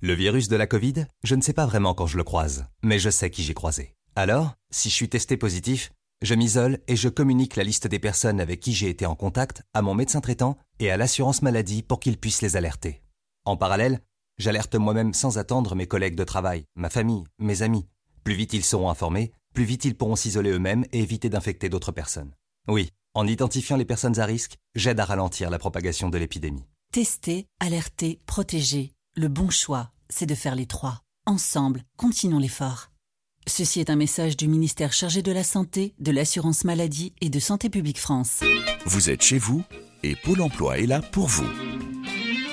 Le 0.01 0.15
virus 0.15 0.47
de 0.47 0.55
la 0.55 0.69
Covid, 0.69 1.07
je 1.25 1.35
ne 1.35 1.43
sais 1.43 1.53
pas 1.53 1.67
vraiment 1.67 1.93
quand 1.93 2.07
je 2.07 2.17
le 2.17 2.23
croise, 2.23 2.67
mais 2.85 3.01
je 3.01 3.11
sais 3.11 3.31
qui 3.31 3.43
j'ai 3.43 3.55
croisé. 3.55 3.97
Alors, 4.15 4.55
si 4.71 4.91
je 4.91 4.95
suis 4.95 5.09
testé 5.09 5.37
positif, 5.37 5.91
je 6.23 6.37
m'isole 6.37 6.79
et 6.87 6.95
je 6.95 7.09
communique 7.09 7.57
la 7.57 7.65
liste 7.65 7.89
des 7.89 7.99
personnes 7.99 8.41
avec 8.41 8.61
qui 8.61 8.75
j'ai 8.75 8.91
été 8.91 9.07
en 9.07 9.17
contact 9.17 9.65
à 9.75 9.83
mon 9.83 9.95
médecin 9.95 10.21
traitant 10.21 10.57
et 10.79 10.93
à 10.93 10.97
l'assurance 10.97 11.43
maladie 11.43 11.83
pour 11.83 11.99
qu'ils 11.99 12.17
puissent 12.17 12.43
les 12.43 12.57
alerter. 12.57 13.03
En 13.45 13.57
parallèle, 13.57 14.01
j'alerte 14.39 14.77
moi-même 14.77 15.15
sans 15.15 15.37
attendre 15.37 15.75
mes 15.75 15.89
collègues 15.89 16.15
de 16.15 16.23
travail, 16.23 16.65
ma 16.77 16.91
famille, 16.91 17.25
mes 17.41 17.63
amis. 17.63 17.89
Plus 18.23 18.35
vite 18.35 18.53
ils 18.53 18.65
seront 18.65 18.91
informés, 18.91 19.33
plus 19.53 19.65
vite 19.65 19.85
ils 19.85 19.97
pourront 19.97 20.15
s'isoler 20.15 20.51
eux-mêmes 20.51 20.85
et 20.93 21.01
éviter 21.01 21.29
d'infecter 21.29 21.69
d'autres 21.69 21.93
personnes. 21.93 22.37
Oui, 22.69 22.93
en 23.15 23.27
identifiant 23.27 23.77
les 23.77 23.85
personnes 23.85 24.21
à 24.21 24.27
risque, 24.27 24.59
j'aide 24.77 25.01
à 25.01 25.05
ralentir 25.05 25.51
la 25.51 25.59
propagation 25.59 26.09
de 26.09 26.19
l'épidémie. 26.19 26.69
Tester, 26.93 27.47
alerter, 27.59 28.21
protéger. 28.27 28.93
Le 29.19 29.27
bon 29.27 29.51
choix, 29.51 29.91
c'est 30.09 30.27
de 30.27 30.35
faire 30.37 30.55
les 30.55 30.67
trois. 30.67 31.03
Ensemble, 31.27 31.83
continuons 31.97 32.39
l'effort. 32.39 32.93
Ceci 33.49 33.81
est 33.81 33.91
un 33.91 33.97
message 33.97 34.37
du 34.37 34.47
ministère 34.47 34.93
chargé 34.93 35.23
de 35.23 35.33
la 35.33 35.43
Santé, 35.43 35.93
de 35.99 36.13
l'Assurance 36.13 36.63
Maladie 36.63 37.13
et 37.21 37.29
de 37.29 37.41
Santé 37.41 37.69
Publique 37.69 37.99
France. 37.99 38.45
Vous 38.87 39.11
êtes 39.11 39.23
chez 39.23 39.39
vous 39.39 39.65
et 40.05 40.15
Pôle 40.15 40.41
emploi 40.41 40.79
est 40.79 40.87
là 40.87 41.03
pour 41.03 41.27
vous. 41.27 41.49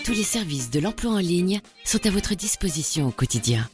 Tous 0.06 0.14
les 0.14 0.24
services 0.24 0.72
de 0.72 0.80
l'emploi 0.80 1.12
en 1.12 1.20
ligne 1.20 1.62
sont 1.84 2.04
à 2.04 2.10
votre 2.10 2.34
disposition 2.34 3.10
au 3.10 3.12
quotidien. 3.12 3.70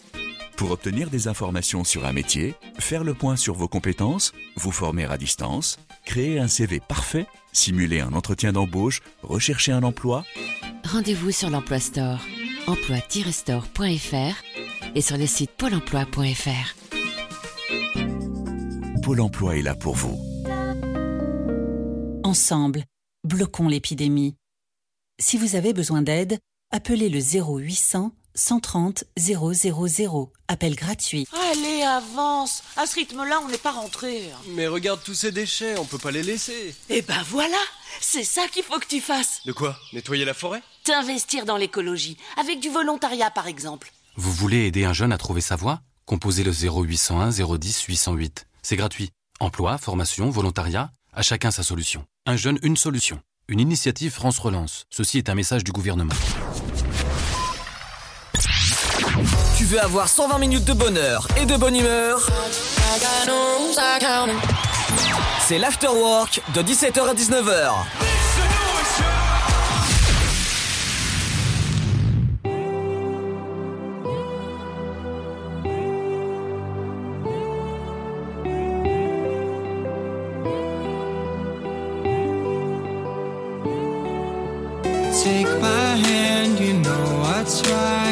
Pour 0.57 0.72
obtenir 0.72 1.09
des 1.09 1.30
informations 1.30 1.85
sur 1.85 2.05
un 2.05 2.11
métier, 2.11 2.55
faire 2.77 3.05
le 3.05 3.13
point 3.13 3.38
sur 3.38 3.55
vos 3.55 3.69
compétences, 3.69 4.34
vous 4.57 4.73
former 4.73 5.05
à 5.05 5.18
distance, 5.18 5.80
créer 6.03 6.39
un 6.39 6.49
CV 6.49 6.81
parfait, 6.81 7.26
simuler 7.53 8.01
un 8.01 8.11
entretien 8.11 8.51
d'embauche, 8.51 8.99
rechercher 9.23 9.72
un 9.72 9.84
emploi, 9.84 10.26
Rendez-vous 10.91 11.31
sur 11.31 11.49
l'Emploi 11.49 11.80
Store, 11.80 12.19
emploi-store.fr 12.67 14.95
et 14.95 15.01
sur 15.01 15.17
le 15.17 15.25
site 15.25 15.51
pôle 15.51 15.75
emploi.fr. 15.75 16.75
Pôle 19.03 19.21
emploi 19.21 19.57
est 19.57 19.61
là 19.61 19.75
pour 19.75 19.95
vous. 19.95 20.19
Ensemble, 22.23 22.85
bloquons 23.23 23.67
l'épidémie. 23.67 24.35
Si 25.19 25.38
vous 25.38 25.55
avez 25.55 25.73
besoin 25.73 26.01
d'aide, 26.01 26.39
appelez 26.71 27.09
le 27.09 27.19
0800 27.19 28.11
130 28.33 29.03
000. 29.17 29.51
Appel 30.47 30.75
gratuit. 30.75 31.27
Allez, 31.51 31.83
avance 31.83 32.63
À 32.77 32.85
ce 32.85 32.95
rythme-là, 32.95 33.39
on 33.43 33.49
n'est 33.49 33.57
pas 33.57 33.71
rentré. 33.71 34.23
Mais 34.49 34.67
regarde 34.67 35.01
tous 35.03 35.13
ces 35.13 35.31
déchets, 35.31 35.77
on 35.77 35.85
peut 35.85 35.97
pas 35.97 36.11
les 36.11 36.23
laisser. 36.23 36.73
Eh 36.89 37.01
ben 37.01 37.21
voilà 37.27 37.57
C'est 37.99 38.23
ça 38.23 38.47
qu'il 38.47 38.63
faut 38.63 38.79
que 38.79 38.88
tu 38.88 39.01
fasses 39.01 39.41
De 39.45 39.51
quoi? 39.51 39.77
Nettoyer 39.93 40.25
la 40.25 40.33
forêt? 40.33 40.61
T'investir 40.83 41.45
dans 41.45 41.57
l'écologie, 41.57 42.17
avec 42.37 42.59
du 42.59 42.69
volontariat 42.69 43.29
par 43.29 43.45
exemple. 43.45 43.91
Vous 44.15 44.31
voulez 44.31 44.65
aider 44.65 44.83
un 44.83 44.93
jeune 44.93 45.11
à 45.11 45.17
trouver 45.19 45.41
sa 45.41 45.55
voie? 45.55 45.81
Composez 46.07 46.43
le 46.43 46.51
0801 46.51 47.29
010 47.29 47.83
808. 47.83 48.47
C'est 48.63 48.77
gratuit. 48.77 49.11
Emploi, 49.39 49.77
formation, 49.77 50.31
volontariat, 50.31 50.89
à 51.13 51.21
chacun 51.21 51.51
sa 51.51 51.61
solution. 51.61 52.05
Un 52.25 52.35
jeune, 52.35 52.57
une 52.63 52.77
solution. 52.77 53.19
Une 53.47 53.59
initiative 53.59 54.11
France 54.11 54.39
Relance. 54.39 54.85
Ceci 54.89 55.19
est 55.19 55.29
un 55.29 55.35
message 55.35 55.63
du 55.63 55.71
gouvernement. 55.71 56.15
Tu 59.57 59.65
veux 59.65 59.79
avoir 59.79 60.07
120 60.07 60.39
minutes 60.39 60.65
de 60.65 60.73
bonheur 60.73 61.27
et 61.39 61.45
de 61.45 61.57
bonne 61.57 61.75
humeur? 61.75 62.27
C'est 65.41 65.59
l'afterwork 65.59 66.41
de 66.55 66.63
17h 66.63 67.07
à 67.07 67.13
19h. 67.13 68.20
try. 87.60 88.10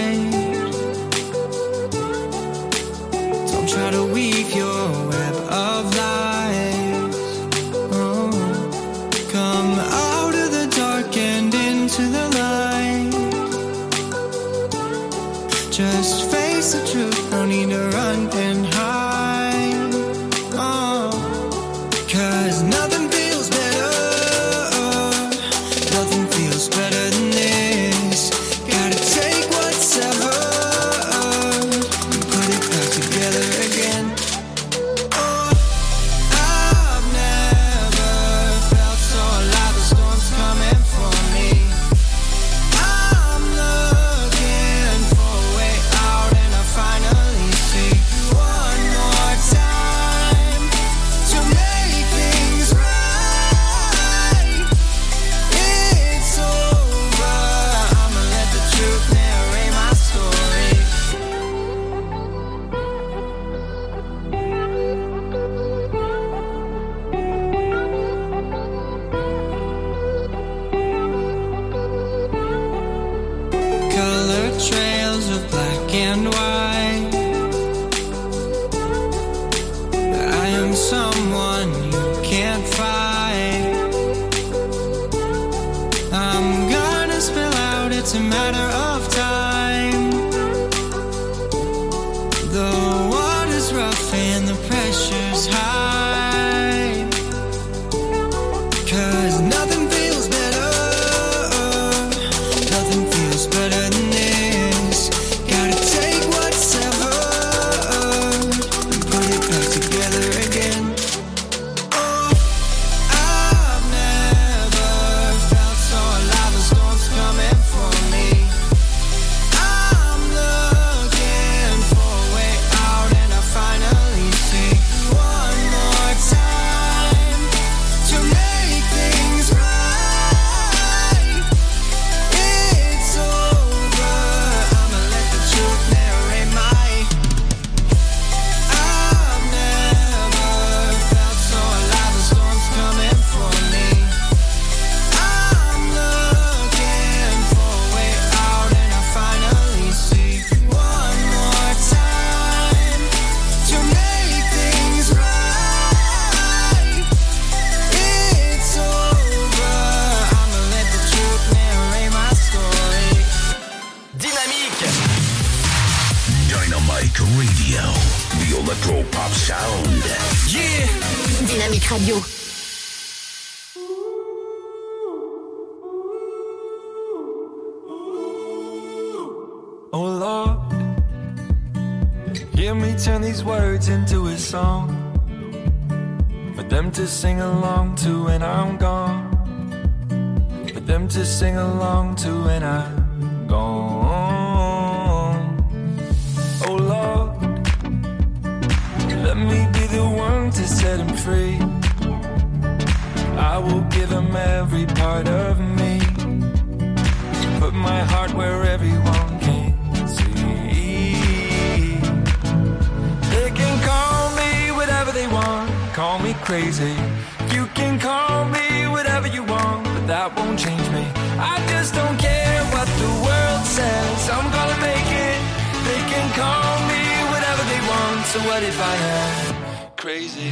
crazy. 230.10 230.50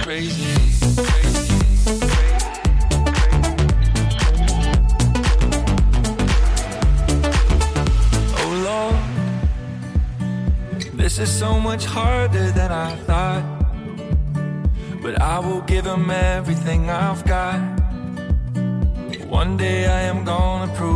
Crazy. 0.00 0.54
Oh 8.38 8.52
Lord, 8.64 8.96
this 10.94 11.18
is 11.18 11.30
so 11.30 11.60
much 11.60 11.84
harder 11.84 12.50
than 12.52 12.72
I 12.72 12.96
thought. 13.04 13.44
But 15.02 15.20
I 15.20 15.38
will 15.40 15.60
give 15.60 15.84
them 15.84 16.10
everything 16.10 16.88
I've 16.88 17.22
got. 17.26 17.60
One 19.28 19.58
day 19.58 19.86
I 19.86 20.00
am 20.02 20.24
gonna 20.24 20.72
prove 20.74 20.95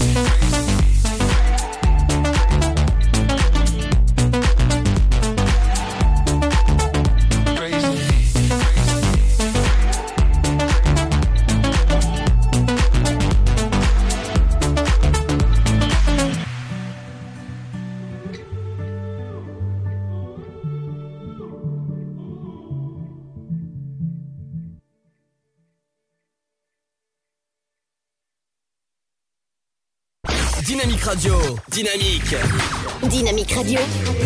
Dynamique 33.09 33.51
Radio. 33.55 34.20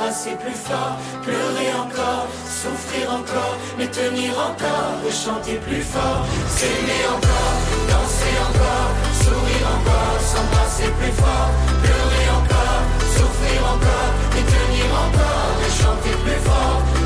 Encore, 0.00 0.96
pleurer 1.22 1.72
encore, 1.74 2.26
souffrir 2.46 3.12
encore, 3.12 3.56
mais 3.76 3.86
tenir 3.86 4.32
encore 4.32 4.96
et 5.06 5.12
chanter 5.12 5.56
plus 5.56 5.82
fort. 5.82 6.24
S'aimer 6.48 7.04
encore, 7.08 7.56
danser 7.88 8.36
encore, 8.48 8.90
sourire 9.22 9.66
encore, 9.76 10.20
s'embrasser 10.20 10.90
plus 10.98 11.12
fort, 11.12 11.50
pleurer 11.82 12.26
encore, 12.38 12.82
souffrir 13.16 13.60
encore, 13.74 14.12
mais 14.34 14.42
tenir 14.42 14.88
encore 15.04 15.54
et 15.66 15.82
chanter 15.82 16.16
plus 16.24 16.40
fort. 16.44 16.99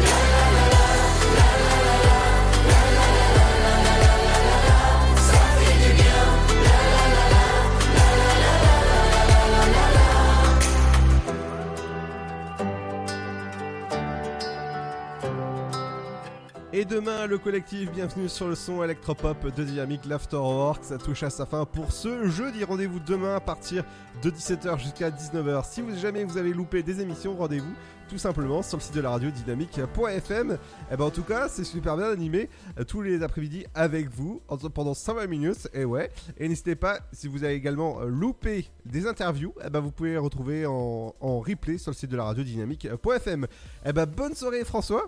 Et 16.77 16.85
demain, 16.85 17.29
le 17.29 17.39
collectif, 17.39 17.93
bienvenue 17.93 18.29
sur 18.29 18.49
le 18.49 18.57
son 18.57 18.83
électropop 18.83 19.55
de 19.55 19.63
Dynamique 19.63 20.07
l'Afterwork. 20.07 20.83
Ça 20.83 20.99
touche 20.99 21.23
à 21.23 21.31
sa 21.31 21.47
fin 21.47 21.65
pour 21.65 21.93
ce 21.93 22.27
jeudi. 22.27 22.65
Rendez-vous 22.65 22.99
demain 22.99 23.37
à 23.37 23.41
partir 23.41 23.85
de 24.25 24.29
17h 24.29 24.81
jusqu'à 24.81 25.11
19h. 25.11 25.65
Si 25.71 25.83
vous 25.83 25.95
jamais 25.95 26.25
vous 26.25 26.37
avez 26.37 26.53
loupé 26.53 26.83
des 26.83 27.01
émissions, 27.01 27.37
rendez-vous 27.37 27.73
tout 28.09 28.19
simplement 28.19 28.61
sur 28.61 28.79
le 28.79 28.83
site 28.83 28.95
de 28.97 29.01
la 29.01 29.11
radio 29.11 29.31
dynamique.fm. 29.31 30.59
Et 30.91 30.97
ben 30.97 31.05
en 31.05 31.11
tout 31.11 31.23
cas, 31.23 31.47
c'est 31.49 31.63
super 31.63 31.97
bien 31.97 32.11
animé 32.11 32.51
euh, 32.81 32.83
tous 32.83 33.03
les 33.03 33.23
après-midi 33.23 33.67
avec 33.73 34.09
vous 34.11 34.43
en- 34.49 34.57
pendant 34.57 34.95
120 34.95 35.29
minutes. 35.29 35.69
Et 35.75 35.85
ouais. 35.85 36.11
Et 36.39 36.49
n'hésitez 36.49 36.75
pas, 36.75 36.99
si 37.13 37.29
vous 37.29 37.45
avez 37.45 37.55
également 37.55 38.01
euh, 38.01 38.07
loupé 38.07 38.67
des 38.85 39.07
interviews, 39.07 39.55
eh 39.65 39.71
ben 39.71 39.79
vous 39.79 39.93
pouvez 39.93 40.11
les 40.11 40.19
retrouver 40.19 40.67
en, 40.67 41.15
replay 41.21 41.79
sur 41.79 41.93
le 41.93 41.97
site 41.97 42.11
de 42.11 42.17
la 42.17 42.25
radio 42.25 42.43
dynamique.fm. 42.43 43.47
Et 43.87 43.93
ben 43.93 44.07
bonne 44.07 44.35
soirée 44.35 44.65
François. 44.65 45.07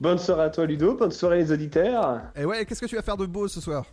Bonne 0.00 0.18
soirée 0.18 0.44
à 0.44 0.50
toi 0.50 0.66
Ludo, 0.66 0.94
bonne 0.96 1.10
soirée 1.12 1.38
les 1.38 1.52
auditeurs. 1.52 2.20
Et 2.36 2.44
ouais, 2.44 2.64
qu'est-ce 2.64 2.80
que 2.80 2.86
tu 2.86 2.96
vas 2.96 3.02
faire 3.02 3.16
de 3.16 3.26
beau 3.26 3.48
ce 3.48 3.60
soir? 3.60 3.84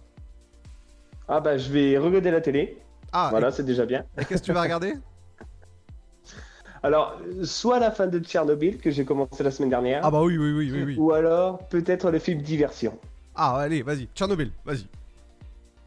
Ah 1.28 1.40
bah 1.40 1.58
je 1.58 1.72
vais 1.72 1.98
regarder 1.98 2.32
la 2.32 2.42
télé. 2.42 2.78
Ah, 3.12 3.28
voilà, 3.32 3.50
et- 3.50 3.52
c'est 3.52 3.64
déjà 3.64 3.86
bien. 3.86 4.04
Et 4.20 4.26
qu'est-ce 4.26 4.42
que 4.42 4.48
tu 4.48 4.54
vas 4.54 4.62
regarder? 4.64 4.94
Alors, 6.84 7.20
soit 7.44 7.80
la 7.80 7.92
fin 7.92 8.08
de 8.08 8.20
Tchernobyl 8.20 8.78
que 8.78 8.90
j'ai 8.90 9.04
commencé 9.04 9.44
la 9.44 9.52
semaine 9.52 9.70
dernière. 9.70 10.02
Ah 10.04 10.12
bah 10.12 10.22
oui, 10.22 10.38
oui, 10.38 10.52
oui, 10.54 10.72
oui, 10.72 10.84
oui. 10.84 10.96
Ou 10.98 11.12
alors 11.12 11.60
peut-être 11.68 12.10
le 12.10 12.20
film 12.20 12.42
Diversion. 12.42 12.98
Ah 13.36 13.58
allez, 13.58 13.82
vas-y, 13.82 14.08
Tchernobyl, 14.16 14.52
vas-y. 14.66 14.88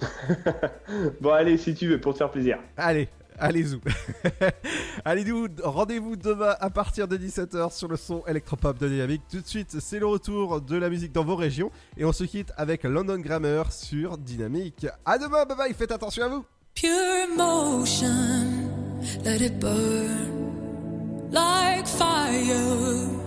Bon 1.21 1.31
allez 1.31 1.57
si 1.57 1.75
tu 1.75 1.89
veux 1.89 2.01
pour 2.01 2.13
te 2.13 2.19
faire 2.19 2.31
plaisir. 2.31 2.59
Allez, 2.77 3.09
allez 3.39 3.65
zou. 3.65 3.81
allez 5.05 5.25
nous, 5.25 5.49
rendez-vous 5.63 6.17
demain 6.17 6.55
à 6.61 6.71
partir 6.71 7.09
de 7.09 7.17
17h 7.17 7.77
sur 7.77 7.89
le 7.89 7.97
son 7.97 8.23
électropop 8.27 8.79
de 8.79 8.89
Dynamique. 8.89 9.23
Tout 9.31 9.41
de 9.41 9.47
suite, 9.47 9.77
c'est 9.81 9.99
le 9.99 10.07
retour 10.07 10.61
de 10.61 10.77
la 10.77 10.89
musique 10.89 11.13
dans 11.13 11.25
vos 11.25 11.37
régions 11.37 11.71
et 11.97 12.05
on 12.05 12.13
se 12.13 12.25
quitte 12.25 12.53
avec 12.57 12.85
London 12.85 13.19
Grammar 13.19 13.73
sur 13.73 14.19
Dynamique. 14.19 14.87
À 15.05 15.19
demain, 15.19 15.45
bye 15.45 15.57
bye, 15.57 15.75
faites 15.75 15.93
attention 15.93 16.25
à 16.25 16.29
vous. 16.29 16.45
Pure 16.75 16.91
emotion, 17.33 18.49
let 19.25 19.43
it 19.45 19.59
burn 19.59 21.31
like 21.31 21.87
fire. 21.87 23.23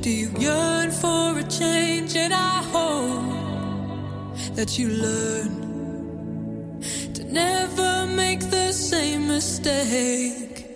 Do 0.00 0.10
you 0.10 0.30
yearn 0.38 0.90
for 0.90 1.38
a 1.38 1.42
change? 1.50 2.16
And 2.16 2.32
I 2.32 2.62
hope 2.72 4.54
that 4.54 4.78
you 4.78 4.88
learn 4.88 5.73
to 7.14 7.24
never 7.24 8.06
make 8.06 8.40
the 8.40 8.72
same 8.72 9.28
mistake. 9.28 10.66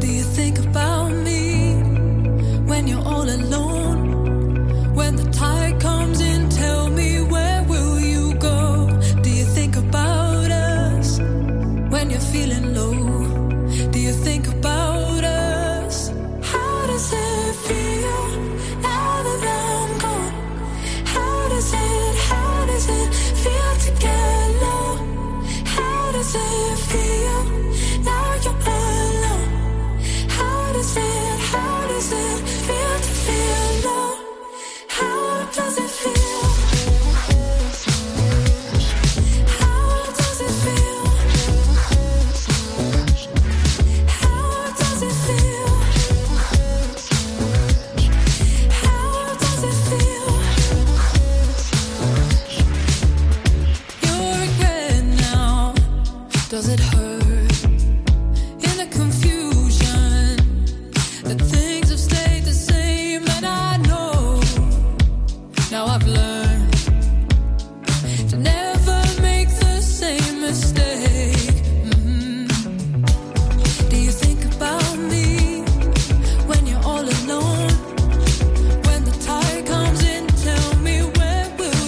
Do 0.00 0.06
you 0.06 0.24
think 0.38 0.58
about 0.58 1.10
me 1.12 1.74
when 2.66 2.88
you're 2.88 3.06
all 3.06 3.28
alone? 3.28 3.69